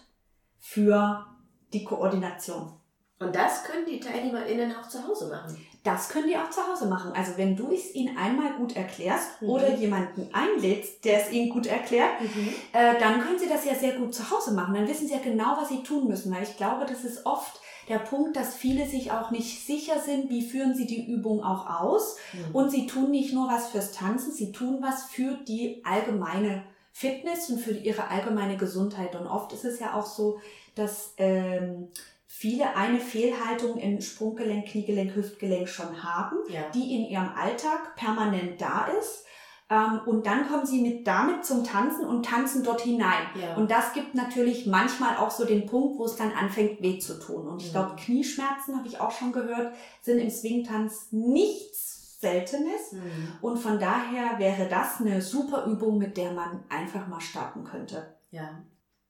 für 0.58 1.26
die 1.72 1.84
Koordination. 1.84 2.72
Und 3.18 3.34
das 3.34 3.64
können 3.64 3.86
die 3.86 4.00
TeilnehmerInnen 4.00 4.74
auch 4.76 4.88
zu 4.88 5.06
Hause 5.06 5.28
machen. 5.28 5.56
Das 5.84 6.08
können 6.08 6.28
die 6.28 6.36
auch 6.36 6.48
zu 6.48 6.66
Hause 6.66 6.86
machen. 6.86 7.12
Also 7.14 7.32
wenn 7.36 7.56
du 7.56 7.70
es 7.70 7.94
ihnen 7.94 8.16
einmal 8.16 8.54
gut 8.54 8.74
erklärst 8.74 9.42
mhm. 9.42 9.50
oder 9.50 9.74
jemanden 9.74 10.28
einlädst, 10.32 11.04
der 11.04 11.20
es 11.20 11.30
ihnen 11.30 11.50
gut 11.50 11.66
erklärt, 11.66 12.20
mhm. 12.20 12.48
äh, 12.72 12.98
dann 12.98 13.20
können 13.20 13.38
sie 13.38 13.48
das 13.48 13.66
ja 13.66 13.74
sehr 13.74 13.92
gut 13.92 14.14
zu 14.14 14.30
Hause 14.30 14.52
machen. 14.52 14.74
Dann 14.74 14.88
wissen 14.88 15.06
sie 15.06 15.12
ja 15.12 15.20
genau, 15.22 15.56
was 15.58 15.68
sie 15.68 15.82
tun 15.82 16.08
müssen. 16.08 16.34
Weil 16.34 16.42
ich 16.42 16.56
glaube, 16.56 16.86
das 16.86 17.04
ist 17.04 17.26
oft 17.26 17.60
der 17.88 17.98
Punkt, 17.98 18.34
dass 18.34 18.54
viele 18.54 18.86
sich 18.86 19.12
auch 19.12 19.30
nicht 19.30 19.66
sicher 19.66 20.00
sind, 20.00 20.30
wie 20.30 20.48
führen 20.48 20.74
sie 20.74 20.86
die 20.86 21.06
Übung 21.06 21.44
auch 21.44 21.68
aus. 21.68 22.16
Mhm. 22.32 22.54
Und 22.54 22.70
sie 22.70 22.86
tun 22.86 23.10
nicht 23.10 23.34
nur 23.34 23.48
was 23.48 23.68
fürs 23.68 23.92
Tanzen, 23.92 24.32
sie 24.32 24.52
tun 24.52 24.78
was 24.80 25.04
für 25.04 25.34
die 25.46 25.82
allgemeine 25.84 26.64
Fitness 26.92 27.50
und 27.50 27.58
für 27.58 27.72
ihre 27.72 28.08
allgemeine 28.08 28.56
Gesundheit. 28.56 29.14
Und 29.16 29.26
oft 29.26 29.52
ist 29.52 29.64
es 29.64 29.80
ja 29.80 29.94
auch 29.94 30.06
so, 30.06 30.40
dass 30.74 31.12
ähm, 31.18 31.88
viele 32.36 32.74
eine 32.74 32.98
Fehlhaltung 32.98 33.78
im 33.78 34.00
Sprunggelenk, 34.00 34.66
Kniegelenk, 34.66 35.14
Hüftgelenk 35.14 35.68
schon 35.68 36.02
haben, 36.02 36.36
ja. 36.48 36.68
die 36.74 36.96
in 36.96 37.08
ihrem 37.08 37.28
Alltag 37.28 37.94
permanent 37.94 38.60
da 38.60 38.86
ist. 38.98 39.24
Ähm, 39.70 40.00
und 40.04 40.26
dann 40.26 40.48
kommen 40.48 40.66
sie 40.66 40.82
mit 40.82 41.06
damit 41.06 41.44
zum 41.44 41.62
Tanzen 41.62 42.04
und 42.04 42.26
tanzen 42.26 42.64
dort 42.64 42.80
hinein. 42.80 43.22
Ja. 43.40 43.54
Und 43.54 43.70
das 43.70 43.92
gibt 43.92 44.16
natürlich 44.16 44.66
manchmal 44.66 45.16
auch 45.16 45.30
so 45.30 45.44
den 45.44 45.66
Punkt, 45.66 45.96
wo 45.96 46.06
es 46.06 46.16
dann 46.16 46.32
anfängt 46.32 46.82
weh 46.82 46.98
zu 46.98 47.20
tun. 47.20 47.46
Und 47.46 47.62
ich 47.62 47.68
mhm. 47.68 47.72
glaube, 47.72 47.96
Knieschmerzen, 47.96 48.76
habe 48.76 48.88
ich 48.88 48.98
auch 48.98 49.12
schon 49.12 49.30
gehört, 49.30 49.72
sind 50.02 50.18
im 50.18 50.28
Swingtanz 50.28 51.12
nichts 51.12 52.18
Seltenes. 52.20 52.92
Mhm. 52.92 53.28
Und 53.42 53.58
von 53.58 53.78
daher 53.78 54.40
wäre 54.40 54.68
das 54.68 55.00
eine 55.00 55.22
super 55.22 55.66
Übung, 55.66 55.98
mit 55.98 56.16
der 56.16 56.32
man 56.32 56.64
einfach 56.68 57.06
mal 57.06 57.20
starten 57.20 57.62
könnte. 57.62 58.16
Ja, 58.32 58.64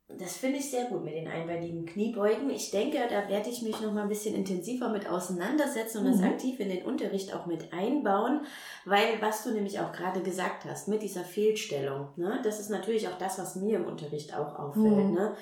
das 0.08 0.36
finde 0.36 0.58
ich 0.58 0.70
sehr 0.70 0.84
gut 0.84 1.02
mit 1.02 1.14
den 1.14 1.28
einbeinigen 1.28 1.86
Kniebeugen. 1.86 2.50
Ich 2.50 2.70
denke, 2.70 2.98
da 3.08 3.28
werde 3.28 3.48
ich 3.48 3.62
mich 3.62 3.80
noch 3.80 3.92
mal 3.92 4.02
ein 4.02 4.08
bisschen 4.08 4.34
intensiver 4.34 4.90
mit 4.90 5.08
auseinandersetzen 5.08 5.98
und 5.98 6.04
mhm. 6.04 6.12
das 6.12 6.22
aktiv 6.22 6.60
in 6.60 6.68
den 6.68 6.84
Unterricht 6.84 7.34
auch 7.34 7.46
mit 7.46 7.72
einbauen, 7.72 8.40
weil 8.84 9.20
was 9.20 9.44
du 9.44 9.50
nämlich 9.50 9.80
auch 9.80 9.92
gerade 9.92 10.20
gesagt 10.20 10.66
hast 10.66 10.88
mit 10.88 11.02
dieser 11.02 11.24
Fehlstellung, 11.24 12.08
ne, 12.16 12.38
das 12.44 12.60
ist 12.60 12.70
natürlich 12.70 13.08
auch 13.08 13.18
das, 13.18 13.38
was 13.38 13.56
mir 13.56 13.78
im 13.78 13.86
Unterricht 13.86 14.36
auch 14.36 14.58
auffällt. 14.58 15.08
Mhm. 15.08 15.14
Ne? 15.14 15.36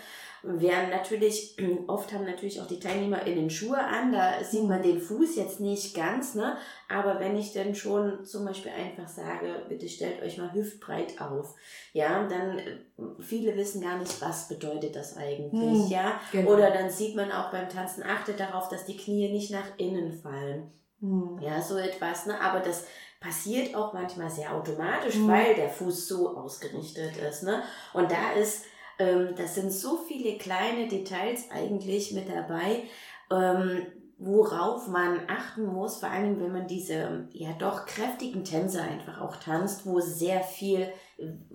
Während 0.44 0.90
natürlich, 0.90 1.56
oft 1.86 2.12
haben 2.12 2.24
natürlich 2.24 2.60
auch 2.60 2.66
die 2.66 2.80
Teilnehmer 2.80 3.24
in 3.26 3.36
den 3.36 3.50
Schuhe 3.50 3.78
an, 3.78 4.12
da 4.12 4.42
sieht 4.42 4.64
man 4.64 4.82
den 4.82 5.00
Fuß 5.00 5.36
jetzt 5.36 5.60
nicht 5.60 5.94
ganz, 5.94 6.34
ne? 6.34 6.56
Aber 6.88 7.20
wenn 7.20 7.36
ich 7.36 7.52
dann 7.52 7.74
schon 7.74 8.24
zum 8.24 8.44
Beispiel 8.44 8.72
einfach 8.72 9.08
sage, 9.08 9.64
bitte 9.68 9.88
stellt 9.88 10.20
euch 10.22 10.38
mal 10.38 10.52
hüftbreit 10.52 11.20
auf, 11.20 11.54
ja, 11.92 12.26
dann 12.26 12.58
äh, 12.58 12.78
viele 13.20 13.56
wissen 13.56 13.82
gar 13.82 13.98
nicht, 13.98 14.20
was 14.20 14.48
bedeutet 14.48 14.96
das 14.96 15.16
eigentlich, 15.16 15.84
hm, 15.84 15.88
ja? 15.88 16.20
Genau. 16.32 16.52
Oder 16.52 16.70
dann 16.70 16.90
sieht 16.90 17.14
man 17.14 17.30
auch 17.30 17.52
beim 17.52 17.68
Tanzen, 17.68 18.02
achtet 18.02 18.40
darauf, 18.40 18.68
dass 18.68 18.84
die 18.84 18.96
Knie 18.96 19.30
nicht 19.30 19.52
nach 19.52 19.78
innen 19.78 20.12
fallen. 20.12 20.72
Hm. 21.00 21.38
Ja, 21.40 21.62
so 21.62 21.76
etwas, 21.76 22.26
ne? 22.26 22.40
Aber 22.40 22.60
das 22.60 22.86
passiert 23.20 23.76
auch 23.76 23.92
manchmal 23.92 24.28
sehr 24.28 24.52
automatisch, 24.52 25.14
hm. 25.14 25.28
weil 25.28 25.54
der 25.54 25.68
Fuß 25.68 26.08
so 26.08 26.36
ausgerichtet 26.36 27.16
ist, 27.16 27.44
ne? 27.44 27.62
Und 27.92 28.10
da 28.10 28.32
ist 28.32 28.64
ähm, 29.02 29.34
das 29.36 29.54
sind 29.54 29.72
so 29.72 29.96
viele 30.08 30.38
kleine 30.38 30.88
Details 30.88 31.50
eigentlich 31.50 32.12
mit 32.12 32.28
dabei, 32.28 32.82
ähm, 33.30 33.86
worauf 34.18 34.86
man 34.86 35.18
achten 35.26 35.66
muss, 35.66 35.96
vor 35.96 36.08
allem 36.08 36.40
wenn 36.40 36.52
man 36.52 36.68
diese 36.68 37.26
ja 37.32 37.48
doch 37.58 37.86
kräftigen 37.86 38.44
Tänze 38.44 38.80
einfach 38.80 39.20
auch 39.20 39.36
tanzt, 39.36 39.84
wo 39.84 39.98
sehr 39.98 40.40
viel 40.44 40.86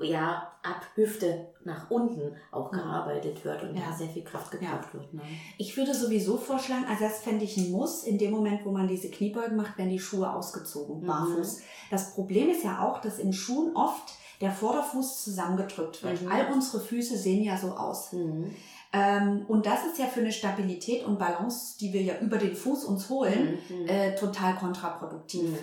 ja, 0.02 0.52
ab 0.64 0.82
Hüfte 0.96 1.48
nach 1.66 1.90
unten 1.92 2.36
auch 2.52 2.72
gearbeitet 2.72 3.44
wird 3.44 3.64
und 3.64 3.76
Ja. 3.76 3.84
da 3.90 3.98
sehr 3.98 4.08
viel 4.08 4.24
Kraft 4.24 4.52
gebraucht 4.52 4.94
wird. 4.94 5.14
Ne? 5.14 5.22
Ich 5.58 5.76
würde 5.76 5.94
sowieso 5.94 6.38
vorschlagen, 6.38 6.86
also 6.90 7.04
das 7.04 7.20
fände 7.20 7.44
ich 7.46 7.58
ein 7.58 7.72
Muss, 7.72 8.04
in 8.04 8.18
dem 8.18 8.32
Moment, 8.32 8.66
wo 8.66 8.72
man 8.72 8.88
diese 8.88 9.10
Kniebeugen 9.10 9.58
macht, 9.58 9.78
werden 9.78 9.90
die 9.90 10.00
Schuhe 10.00 10.32
ausgezogen, 10.34 11.02
Mhm. 11.02 11.08
barfuß. 11.08 11.62
Das 11.92 12.14
Problem 12.16 12.50
ist 12.50 12.64
ja 12.64 12.82
auch, 12.88 13.02
dass 13.02 13.20
in 13.20 13.34
Schuhen 13.34 13.76
oft 13.76 14.14
der 14.42 14.52
Vorderfuß 14.52 15.24
zusammengedrückt 15.24 16.04
wird. 16.04 16.22
Mhm. 16.22 16.32
All 16.32 16.52
unsere 16.54 16.82
Füße 16.84 17.18
sehen 17.18 17.44
ja 17.44 17.58
so 17.58 17.72
aus. 17.72 18.14
Mhm. 18.14 18.56
Ähm, 18.94 19.46
und 19.48 19.66
das 19.66 19.86
ist 19.86 20.00
ja 20.00 20.06
für 20.06 20.22
eine 20.22 20.32
Stabilität 20.32 21.06
und 21.06 21.20
Balance, 21.20 21.78
die 21.80 21.92
wir 21.92 22.02
ja 22.02 22.14
über 22.22 22.38
den 22.38 22.56
Fuß 22.56 22.86
uns 22.86 23.10
holen, 23.10 23.58
Mhm. 23.70 23.88
äh, 23.88 24.16
total 24.16 24.56
kontraproduktiv. 24.56 25.50
Mhm. 25.52 25.58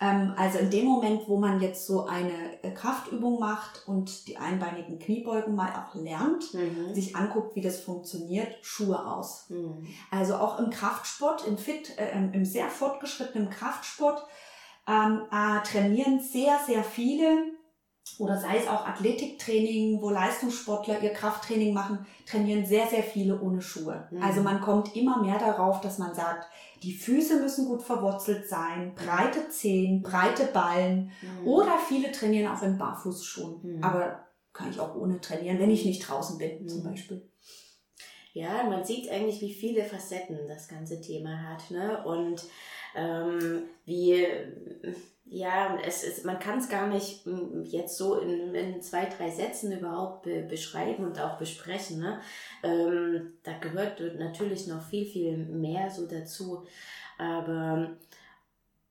Ähm, 0.00 0.32
also 0.36 0.58
in 0.58 0.70
dem 0.70 0.84
Moment, 0.84 1.22
wo 1.26 1.38
man 1.38 1.60
jetzt 1.60 1.84
so 1.88 2.06
eine 2.06 2.62
äh, 2.62 2.70
Kraftübung 2.70 3.40
macht 3.40 3.88
und 3.88 4.28
die 4.28 4.36
einbeinigen 4.36 5.00
Kniebeugen 5.00 5.56
mal 5.56 5.72
auch 5.72 5.94
lernt, 5.96 6.54
Mhm. 6.54 6.94
sich 6.94 7.16
anguckt, 7.16 7.56
wie 7.56 7.62
das 7.62 7.80
funktioniert, 7.80 8.54
Schuhe 8.62 9.04
aus. 9.04 9.46
Mhm. 9.48 9.84
Also 10.12 10.36
auch 10.36 10.60
im 10.60 10.70
Kraftsport, 10.70 11.44
im 11.48 11.58
fit, 11.58 11.98
äh, 11.98 12.12
im- 12.12 12.32
im 12.32 12.44
sehr 12.44 12.68
fortgeschrittenen 12.68 13.50
Kraftsport 13.50 14.24
ähm, 14.86 15.22
äh, 15.32 15.62
trainieren 15.66 16.20
sehr, 16.20 16.58
sehr 16.66 16.82
viele 16.84 17.26
oder 18.18 18.36
sei 18.38 18.56
es 18.58 18.66
auch 18.68 18.86
Athletiktraining, 18.86 20.00
wo 20.02 20.10
Leistungssportler 20.10 21.00
ihr 21.02 21.10
Krafttraining 21.10 21.72
machen, 21.72 22.06
trainieren 22.26 22.66
sehr, 22.66 22.86
sehr 22.86 23.02
viele 23.02 23.40
ohne 23.40 23.62
Schuhe. 23.62 24.08
Mhm. 24.10 24.22
Also 24.22 24.42
man 24.42 24.60
kommt 24.60 24.94
immer 24.96 25.22
mehr 25.22 25.38
darauf, 25.38 25.80
dass 25.80 25.98
man 25.98 26.14
sagt, 26.14 26.46
die 26.82 26.92
Füße 26.94 27.40
müssen 27.40 27.66
gut 27.66 27.82
verwurzelt 27.82 28.48
sein, 28.48 28.94
breite 28.94 29.48
Zehen, 29.50 30.02
breite 30.02 30.46
Ballen 30.46 31.10
Mhm. 31.22 31.46
oder 31.46 31.78
viele 31.78 32.12
trainieren 32.12 32.52
auch 32.54 32.62
in 32.62 32.78
Barfußschuhen. 32.78 33.76
Mhm. 33.78 33.84
Aber 33.84 34.24
kann 34.52 34.70
ich 34.70 34.80
auch 34.80 34.94
ohne 34.96 35.20
trainieren, 35.20 35.58
wenn 35.60 35.70
ich 35.70 35.84
nicht 35.84 36.00
draußen 36.08 36.38
bin 36.38 36.68
zum 36.68 36.80
Mhm. 36.82 36.90
Beispiel. 36.90 37.30
Ja, 38.32 38.64
man 38.64 38.84
sieht 38.84 39.10
eigentlich, 39.10 39.40
wie 39.40 39.54
viele 39.54 39.84
Facetten 39.84 40.38
das 40.46 40.68
ganze 40.68 41.00
Thema 41.00 41.50
hat, 41.50 41.70
ne? 41.70 42.04
Und 42.04 42.44
ähm, 42.94 43.64
wie, 43.84 44.16
ja, 45.30 45.78
es 45.84 46.04
ist, 46.04 46.24
man 46.24 46.38
kann 46.38 46.58
es 46.58 46.68
gar 46.68 46.86
nicht 46.86 47.26
mm, 47.26 47.64
jetzt 47.64 47.96
so 47.98 48.18
in, 48.18 48.54
in 48.54 48.80
zwei, 48.82 49.06
drei 49.06 49.30
Sätzen 49.30 49.72
überhaupt 49.72 50.22
be 50.22 50.42
beschreiben 50.42 51.04
und 51.04 51.20
auch 51.20 51.38
besprechen, 51.38 52.00
ne? 52.00 52.20
Ähm, 52.62 53.34
da 53.42 53.52
gehört 53.58 54.00
natürlich 54.18 54.66
noch 54.66 54.82
viel, 54.82 55.04
viel 55.06 55.36
mehr 55.36 55.90
so 55.90 56.06
dazu. 56.06 56.64
Aber 57.18 57.90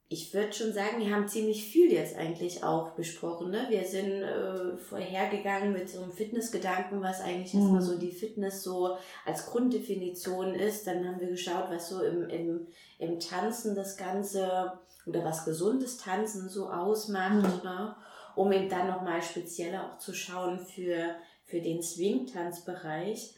ich 0.09 0.33
würde 0.33 0.53
schon 0.53 0.71
sagen, 0.71 0.99
wir 0.99 1.13
haben 1.13 1.27
ziemlich 1.27 1.65
viel 1.69 1.91
jetzt 1.91 2.15
eigentlich 2.15 2.63
auch 2.63 2.91
besprochen. 2.91 3.51
Ne? 3.51 3.65
Wir 3.69 3.83
sind 3.83 4.09
äh, 4.23 4.77
vorhergegangen 4.77 5.73
mit 5.73 5.89
so 5.89 6.01
einem 6.01 6.13
Fitnessgedanken, 6.13 7.01
was 7.01 7.19
eigentlich 7.19 7.53
Mhm. 7.53 7.61
erstmal 7.61 7.81
so 7.81 7.97
die 7.97 8.11
Fitness 8.13 8.63
so 8.63 8.97
als 9.25 9.45
Grunddefinition 9.47 10.55
ist. 10.55 10.87
Dann 10.87 11.05
haben 11.05 11.19
wir 11.19 11.27
geschaut, 11.27 11.65
was 11.69 11.89
so 11.89 12.01
im, 12.01 12.29
im, 12.29 12.67
im 12.99 13.19
Tanzen 13.19 13.75
das 13.75 13.97
Ganze 13.97 14.71
oder 15.05 15.25
was 15.25 15.43
gesundes 15.43 15.97
Tanzen 15.97 16.47
so 16.47 16.69
ausmacht, 16.69 17.43
Mhm. 17.43 17.63
ne? 17.69 17.95
um 18.35 18.51
eben 18.53 18.69
dann 18.69 18.87
nochmal 18.87 19.21
spezieller 19.21 19.91
auch 19.91 19.97
zu 19.99 20.13
schauen 20.13 20.59
für, 20.59 21.15
für 21.45 21.59
den 21.59 21.81
Swing-Tanzbereich. 21.83 23.33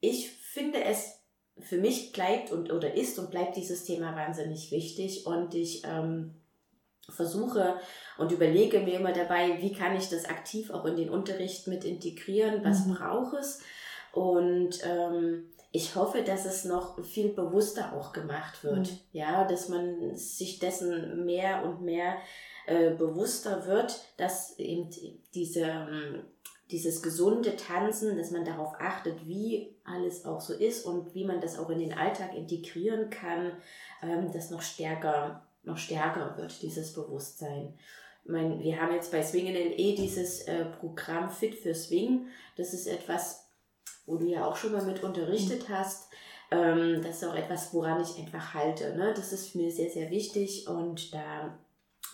Ich 0.00 0.30
finde 0.30 0.82
es 0.84 1.19
für 1.62 1.78
mich 1.78 2.12
bleibt 2.12 2.50
und 2.52 2.72
oder 2.72 2.94
ist 2.94 3.18
und 3.18 3.30
bleibt 3.30 3.56
dieses 3.56 3.84
Thema 3.84 4.14
wahnsinnig 4.16 4.70
wichtig 4.70 5.26
und 5.26 5.54
ich 5.54 5.82
ähm, 5.84 6.34
versuche 7.08 7.74
und 8.18 8.30
überlege 8.32 8.80
mir 8.80 8.94
immer 8.98 9.12
dabei, 9.12 9.60
wie 9.60 9.72
kann 9.72 9.96
ich 9.96 10.08
das 10.08 10.26
aktiv 10.26 10.70
auch 10.70 10.84
in 10.84 10.96
den 10.96 11.10
Unterricht 11.10 11.66
mit 11.66 11.84
integrieren, 11.84 12.62
was 12.64 12.86
Mhm. 12.86 12.94
braucht 12.94 13.34
es 13.34 13.60
und 14.12 14.78
ähm, 14.84 15.46
ich 15.72 15.94
hoffe, 15.94 16.22
dass 16.22 16.46
es 16.46 16.64
noch 16.64 17.02
viel 17.04 17.28
bewusster 17.28 17.92
auch 17.94 18.12
gemacht 18.12 18.64
wird, 18.64 18.90
Mhm. 18.90 18.98
ja, 19.12 19.44
dass 19.44 19.68
man 19.68 20.16
sich 20.16 20.58
dessen 20.58 21.24
mehr 21.24 21.64
und 21.64 21.82
mehr 21.82 22.16
äh, 22.66 22.90
bewusster 22.90 23.66
wird, 23.66 24.00
dass 24.16 24.58
eben 24.58 24.90
diese 25.34 25.60
ähm, 25.62 26.22
dieses 26.70 27.02
gesunde 27.02 27.56
Tanzen, 27.56 28.16
dass 28.16 28.30
man 28.30 28.44
darauf 28.44 28.74
achtet, 28.78 29.26
wie 29.26 29.74
alles 29.84 30.24
auch 30.24 30.40
so 30.40 30.54
ist 30.54 30.86
und 30.86 31.14
wie 31.14 31.24
man 31.24 31.40
das 31.40 31.58
auch 31.58 31.70
in 31.70 31.78
den 31.78 31.92
Alltag 31.92 32.34
integrieren 32.34 33.10
kann, 33.10 33.52
ähm, 34.02 34.30
das 34.32 34.50
noch 34.50 34.62
stärker, 34.62 35.46
noch 35.62 35.78
stärker 35.78 36.36
wird, 36.36 36.62
dieses 36.62 36.92
Bewusstsein. 36.92 37.74
Ich 38.24 38.30
meine, 38.30 38.60
wir 38.60 38.80
haben 38.80 38.94
jetzt 38.94 39.12
bei 39.12 39.22
Swing 39.22 39.52
NLE 39.52 39.94
dieses 39.96 40.42
äh, 40.42 40.66
Programm 40.66 41.30
Fit 41.30 41.54
für 41.54 41.74
Swing. 41.74 42.26
Das 42.56 42.74
ist 42.74 42.86
etwas, 42.86 43.48
wo 44.06 44.16
du 44.16 44.26
ja 44.26 44.46
auch 44.46 44.56
schon 44.56 44.72
mal 44.72 44.84
mit 44.84 45.02
unterrichtet 45.02 45.68
hast. 45.68 46.08
Ähm, 46.50 47.00
das 47.02 47.22
ist 47.22 47.28
auch 47.28 47.34
etwas, 47.34 47.72
woran 47.72 48.02
ich 48.02 48.18
einfach 48.18 48.54
halte. 48.54 48.96
Ne? 48.96 49.14
Das 49.14 49.32
ist 49.32 49.54
mir 49.54 49.70
sehr, 49.70 49.90
sehr 49.90 50.10
wichtig 50.10 50.68
und 50.68 51.14
da 51.14 51.58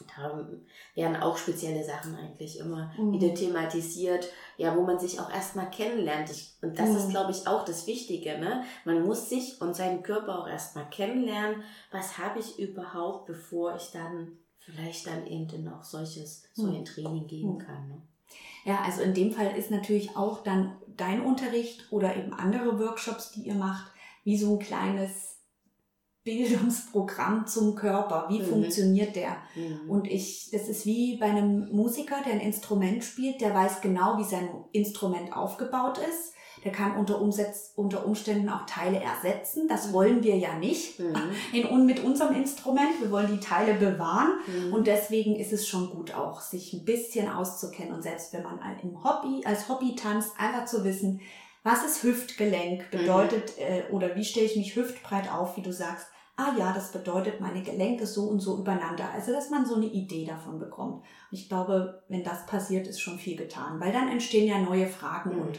da 0.04 0.46
werden 0.94 1.16
auch 1.16 1.36
spezielle 1.36 1.84
Sachen 1.84 2.14
eigentlich 2.16 2.58
immer 2.58 2.92
Mhm. 2.98 3.12
wieder 3.12 3.34
thematisiert, 3.34 4.28
ja, 4.56 4.76
wo 4.76 4.82
man 4.82 4.98
sich 4.98 5.18
auch 5.20 5.30
erstmal 5.30 5.70
kennenlernt. 5.70 6.30
Ich, 6.30 6.54
und 6.62 6.78
das 6.78 6.90
Mhm. 6.90 6.96
ist, 6.96 7.10
glaube 7.10 7.30
ich, 7.32 7.46
auch 7.46 7.64
das 7.64 7.86
Wichtige. 7.86 8.38
Ne? 8.38 8.64
Man 8.84 9.04
muss 9.04 9.28
sich 9.28 9.60
und 9.60 9.74
seinen 9.74 10.02
Körper 10.02 10.40
auch 10.40 10.48
erstmal 10.48 10.88
kennenlernen. 10.90 11.62
Was 11.90 12.18
habe 12.18 12.40
ich 12.40 12.58
überhaupt, 12.58 13.26
bevor 13.26 13.76
ich 13.76 13.90
dann 13.92 14.38
vielleicht 14.58 15.06
dann 15.06 15.26
eben 15.26 15.48
in 15.50 15.68
auch 15.68 15.84
solches, 15.84 16.42
so 16.54 16.64
Mhm. 16.66 16.76
ein 16.76 16.84
Training 16.84 17.26
gehen 17.26 17.54
Mhm. 17.54 17.58
kann. 17.58 17.88
Ne? 17.88 18.02
Ja, 18.64 18.82
also 18.82 19.02
in 19.02 19.14
dem 19.14 19.30
Fall 19.32 19.56
ist 19.56 19.70
natürlich 19.70 20.16
auch 20.16 20.42
dann 20.42 20.76
dein 20.96 21.20
Unterricht 21.24 21.86
oder 21.92 22.16
eben 22.16 22.32
andere 22.34 22.78
Workshops, 22.80 23.30
die 23.30 23.42
ihr 23.42 23.54
macht, 23.54 23.92
wie 24.24 24.36
so 24.36 24.54
ein 24.54 24.58
kleines 24.58 25.35
Bildungsprogramm 26.26 27.46
zum 27.46 27.74
Körper. 27.74 28.26
Wie 28.28 28.40
Mhm. 28.40 28.46
funktioniert 28.46 29.16
der? 29.16 29.36
Mhm. 29.54 29.88
Und 29.88 30.06
ich, 30.06 30.50
das 30.52 30.68
ist 30.68 30.84
wie 30.86 31.16
bei 31.16 31.26
einem 31.26 31.70
Musiker, 31.72 32.16
der 32.24 32.34
ein 32.34 32.40
Instrument 32.40 33.04
spielt, 33.04 33.40
der 33.40 33.54
weiß 33.54 33.80
genau, 33.80 34.18
wie 34.18 34.24
sein 34.24 34.48
Instrument 34.72 35.34
aufgebaut 35.36 35.98
ist. 35.98 36.34
Der 36.64 36.72
kann 36.72 36.96
unter, 36.96 37.20
Umsetz, 37.20 37.72
unter 37.76 38.04
Umständen 38.06 38.48
auch 38.48 38.66
Teile 38.66 39.00
ersetzen. 39.00 39.68
Das 39.68 39.92
wollen 39.92 40.24
wir 40.24 40.36
ja 40.36 40.58
nicht 40.58 40.98
Mhm. 40.98 41.14
in, 41.52 41.86
mit 41.86 42.02
unserem 42.02 42.34
Instrument. 42.34 43.00
Wir 43.00 43.10
wollen 43.10 43.28
die 43.32 43.40
Teile 43.46 43.74
bewahren. 43.74 44.32
Mhm. 44.46 44.72
Und 44.72 44.86
deswegen 44.86 45.36
ist 45.36 45.52
es 45.52 45.68
schon 45.68 45.90
gut 45.90 46.12
auch, 46.14 46.40
sich 46.40 46.72
ein 46.72 46.84
bisschen 46.84 47.28
auszukennen 47.30 47.94
und 47.94 48.02
selbst 48.02 48.32
wenn 48.32 48.42
man 48.42 48.58
im 48.82 49.04
Hobby, 49.04 49.44
als 49.44 49.68
Hobby 49.68 49.94
tanzt, 49.94 50.32
einfach 50.38 50.64
zu 50.64 50.82
wissen, 50.84 51.20
was 51.62 51.84
ist 51.84 52.02
Hüftgelenk 52.04 52.90
bedeutet 52.90 53.58
äh, 53.58 53.82
oder 53.92 54.14
wie 54.14 54.24
stelle 54.24 54.46
ich 54.46 54.56
mich 54.56 54.76
hüftbreit 54.76 55.30
auf, 55.32 55.56
wie 55.56 55.62
du 55.62 55.72
sagst. 55.72 56.06
Ah 56.36 56.54
ja, 56.58 56.72
das 56.74 56.92
bedeutet 56.92 57.40
meine 57.40 57.62
Gelenke 57.62 58.06
so 58.06 58.24
und 58.24 58.40
so 58.40 58.58
übereinander. 58.58 59.10
Also, 59.12 59.32
dass 59.32 59.48
man 59.48 59.64
so 59.64 59.76
eine 59.76 59.86
Idee 59.86 60.26
davon 60.26 60.58
bekommt. 60.58 60.96
Und 60.96 61.04
ich 61.38 61.48
glaube, 61.48 62.02
wenn 62.08 62.22
das 62.22 62.44
passiert, 62.46 62.86
ist 62.86 63.00
schon 63.00 63.18
viel 63.18 63.36
getan, 63.36 63.80
weil 63.80 63.92
dann 63.92 64.08
entstehen 64.08 64.46
ja 64.46 64.58
neue 64.58 64.86
Fragen 64.86 65.34
Mhm. 65.36 65.40
und 65.42 65.58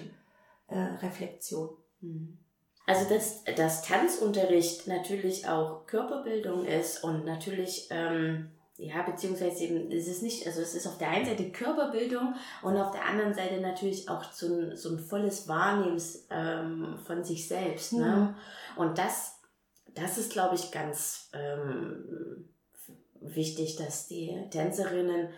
äh, 0.67 0.77
Reflexion. 1.03 1.69
Mhm. 2.01 2.37
Also 2.85 3.09
dass, 3.13 3.43
dass 3.43 3.81
Tanzunterricht 3.81 4.87
natürlich 4.87 5.47
auch 5.47 5.85
Körperbildung 5.87 6.63
ist 6.63 7.03
und 7.03 7.25
natürlich, 7.25 7.87
ähm, 7.89 8.49
ja, 8.77 9.01
beziehungsweise 9.01 9.61
eben, 9.65 9.91
es 9.91 10.07
ist 10.07 10.23
nicht, 10.23 10.47
also 10.47 10.61
es 10.61 10.73
ist 10.73 10.87
auf 10.87 10.97
der 10.97 11.09
einen 11.09 11.25
Seite 11.25 11.51
Körperbildung 11.51 12.35
und 12.61 12.77
auf 12.77 12.91
der 12.91 13.03
anderen 13.05 13.33
Seite 13.33 13.59
natürlich 13.59 14.07
auch 14.09 14.23
so 14.31 14.47
ein, 14.47 14.77
so 14.77 14.89
ein 14.89 14.99
volles 14.99 15.49
Wahrnehmens 15.49 16.27
ähm, 16.29 16.97
von 17.05 17.25
sich 17.25 17.45
selbst. 17.47 17.91
Ne? 17.93 18.35
Und 18.77 18.97
das, 18.97 19.36
das 19.95 20.17
ist, 20.17 20.31
glaube 20.31 20.55
ich, 20.55 20.71
ganz 20.71 21.29
ähm, 21.33 22.49
wichtig, 23.19 23.75
dass 23.75 24.07
die 24.07 24.37
Tänzerinnen 24.51 25.29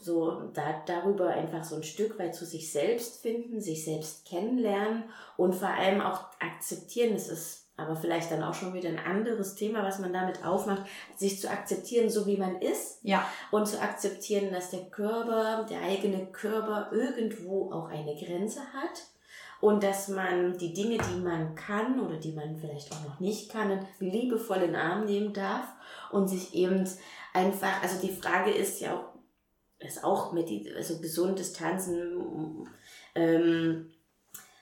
so 0.00 0.50
da, 0.54 0.82
darüber 0.86 1.28
einfach 1.28 1.64
so 1.64 1.76
ein 1.76 1.82
Stück 1.82 2.18
weit 2.18 2.34
zu 2.34 2.44
sich 2.44 2.72
selbst 2.72 3.20
finden, 3.20 3.60
sich 3.60 3.84
selbst 3.84 4.24
kennenlernen 4.26 5.04
und 5.36 5.54
vor 5.54 5.68
allem 5.68 6.00
auch 6.00 6.20
akzeptieren. 6.40 7.14
Es 7.14 7.28
ist 7.28 7.64
aber 7.76 7.94
vielleicht 7.94 8.30
dann 8.32 8.42
auch 8.42 8.54
schon 8.54 8.74
wieder 8.74 8.88
ein 8.88 8.98
anderes 8.98 9.54
Thema, 9.54 9.84
was 9.84 10.00
man 10.00 10.12
damit 10.12 10.44
aufmacht, 10.44 10.82
sich 11.16 11.40
zu 11.40 11.48
akzeptieren, 11.48 12.10
so 12.10 12.26
wie 12.26 12.36
man 12.36 12.60
ist 12.60 12.98
Ja. 13.02 13.24
und 13.52 13.66
zu 13.66 13.80
akzeptieren, 13.80 14.52
dass 14.52 14.70
der 14.70 14.86
Körper, 14.86 15.64
der 15.68 15.80
eigene 15.82 16.26
Körper 16.26 16.90
irgendwo 16.92 17.72
auch 17.72 17.88
eine 17.88 18.16
Grenze 18.16 18.60
hat 18.60 19.04
und 19.60 19.82
dass 19.82 20.08
man 20.08 20.56
die 20.58 20.72
Dinge, 20.72 20.98
die 20.98 21.20
man 21.20 21.54
kann 21.54 22.00
oder 22.00 22.16
die 22.16 22.32
man 22.32 22.56
vielleicht 22.56 22.92
auch 22.92 23.04
noch 23.04 23.20
nicht 23.20 23.50
kann, 23.50 23.86
liebevoll 23.98 24.58
in 24.58 24.72
den 24.72 24.76
Arm 24.76 25.04
nehmen 25.04 25.32
darf 25.32 25.66
und 26.12 26.28
sich 26.28 26.54
eben 26.54 26.88
einfach, 27.34 27.82
also 27.82 28.00
die 28.00 28.14
Frage 28.14 28.50
ist 28.50 28.80
ja 28.80 28.96
auch, 28.96 29.18
ist 29.80 30.04
auch 30.04 30.32
mit 30.32 30.48
die, 30.48 30.72
also 30.74 30.98
gesundes 30.98 31.52
Tanzen, 31.52 32.66
ähm, 33.14 33.90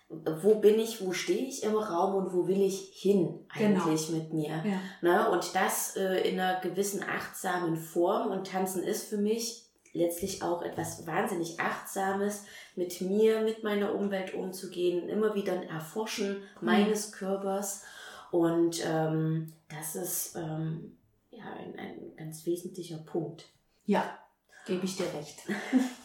wo 0.09 0.57
bin 0.57 0.79
ich, 0.79 1.05
wo 1.05 1.13
stehe 1.13 1.49
ich 1.49 1.65
im 1.65 1.75
Raum 1.75 2.15
und 2.15 2.33
wo 2.33 2.47
will 2.47 2.63
ich 2.63 2.93
hin 2.95 3.41
eigentlich 3.49 4.11
mit 4.11 4.33
mir? 4.33 4.63
ja. 4.65 4.81
Ne? 5.03 5.31
Und 5.31 5.55
das 5.55 5.97
äh, 5.97 6.29
in 6.29 6.39
einer 6.39 6.61
gewissen 6.61 7.03
achtsamen 7.03 7.77
Form. 7.77 8.31
Und 8.31 8.47
Tanzen 8.47 8.85
ist 8.85 9.09
für 9.09 9.17
mich 9.17 9.66
letztlich 9.97 10.43
auch 10.43 10.63
etwas 10.63 11.07
wahnsinnig 11.07 11.59
Achtsames, 11.59 12.45
mit 12.75 13.01
mir, 13.01 13.41
mit 13.41 13.63
meiner 13.65 13.95
Umwelt 13.95 14.35
umzugehen, 14.35 15.09
immer 15.09 15.35
wieder 15.35 15.55
ein 15.55 15.69
Erforschen 15.69 16.37
mhm. 16.37 16.67
meines 16.67 17.13
Körpers. 17.13 17.83
Und 18.31 18.85
ähm, 18.87 19.53
das 19.69 19.97
ist 19.97 20.37
ähm, 20.37 20.97
ja 21.31 21.45
ein, 21.45 21.79
ein 21.79 22.17
ganz 22.17 22.45
wesentlicher 22.47 22.99
Punkt. 22.99 23.49
Ja, 23.85 24.19
gebe 24.67 24.85
ich 24.85 24.97
dir 24.97 25.07
recht. 25.15 25.43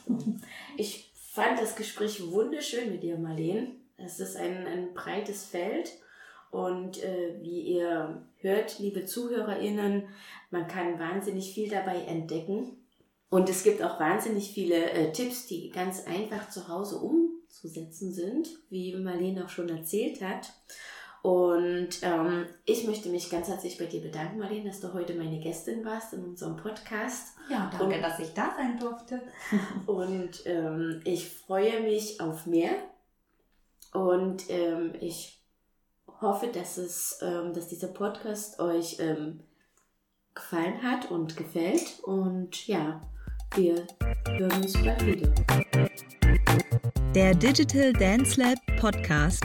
ich 0.78 1.12
fand 1.16 1.60
das 1.60 1.76
Gespräch 1.76 2.32
wunderschön 2.32 2.92
mit 2.92 3.04
dir, 3.04 3.18
Marleen. 3.18 3.82
Es 3.98 4.20
ist 4.20 4.36
ein, 4.36 4.66
ein 4.66 4.94
breites 4.94 5.46
Feld 5.46 5.92
und 6.52 7.02
äh, 7.02 7.36
wie 7.42 7.62
ihr 7.62 8.26
hört, 8.38 8.80
liebe 8.80 9.06
ZuhörerInnen, 9.06 10.10
man 10.52 10.68
kann 10.68 11.00
wahnsinnig 11.00 11.54
viel 11.54 11.70
dabei 11.70 12.02
entdecken. 12.04 12.78
Und 13.32 13.50
es 13.50 13.64
gibt 13.64 13.82
auch 13.82 13.98
wahnsinnig 13.98 14.52
viele 14.52 14.92
äh, 14.92 15.14
Tipps, 15.14 15.48
die 15.48 15.70
ganz 15.70 16.06
einfach 16.06 16.50
zu 16.50 16.68
Hause 16.68 16.98
umzusetzen 16.98 18.14
sind, 18.14 18.50
wie 18.70 18.94
Marlene 18.94 19.46
auch 19.46 19.50
schon 19.50 19.70
erzählt 19.70 20.22
hat. 20.22 20.52
Und 21.22 22.02
ähm, 22.02 22.46
ich 22.66 22.86
möchte 22.86 23.08
mich 23.08 23.30
ganz 23.30 23.48
herzlich 23.48 23.78
bei 23.78 23.86
dir 23.86 24.02
bedanken, 24.02 24.38
Marlene, 24.38 24.70
dass 24.70 24.82
du 24.82 24.92
heute 24.94 25.14
meine 25.14 25.40
Gästin 25.40 25.86
warst 25.86 26.12
in 26.12 26.26
unserem 26.26 26.58
Podcast. 26.58 27.38
Ja, 27.50 27.72
danke, 27.72 27.96
und, 27.96 28.02
dass 28.02 28.20
ich 28.20 28.34
da 28.34 28.54
sein 28.58 28.78
durfte. 28.78 29.22
und 29.86 30.46
ähm, 30.46 31.00
ich 31.06 31.30
freue 31.30 31.84
mich 31.84 32.20
auf 32.20 32.48
mehr. 32.48 32.74
Und 33.94 34.50
ähm, 34.50 34.94
ich 35.00 35.42
hoffe, 36.20 36.48
dass 36.48 36.78
es, 36.78 37.20
ähm, 37.22 37.54
dass 37.54 37.70
dieser 37.70 37.88
Podcast 37.88 38.60
euch 38.60 38.98
ähm, 39.00 39.40
gefallen 40.36 40.84
hat 40.84 41.12
und 41.12 41.38
gefällt. 41.38 42.02
Und 42.04 42.68
ja, 42.68 43.00
wir 43.56 43.86
hören 44.38 44.64
uns 44.64 44.74
bald 44.74 45.06
wieder. 45.06 45.34
Der 47.14 47.36
Digital 47.36 47.92
Dance 47.94 48.40
Lab 48.40 48.58
Podcast. 48.80 49.44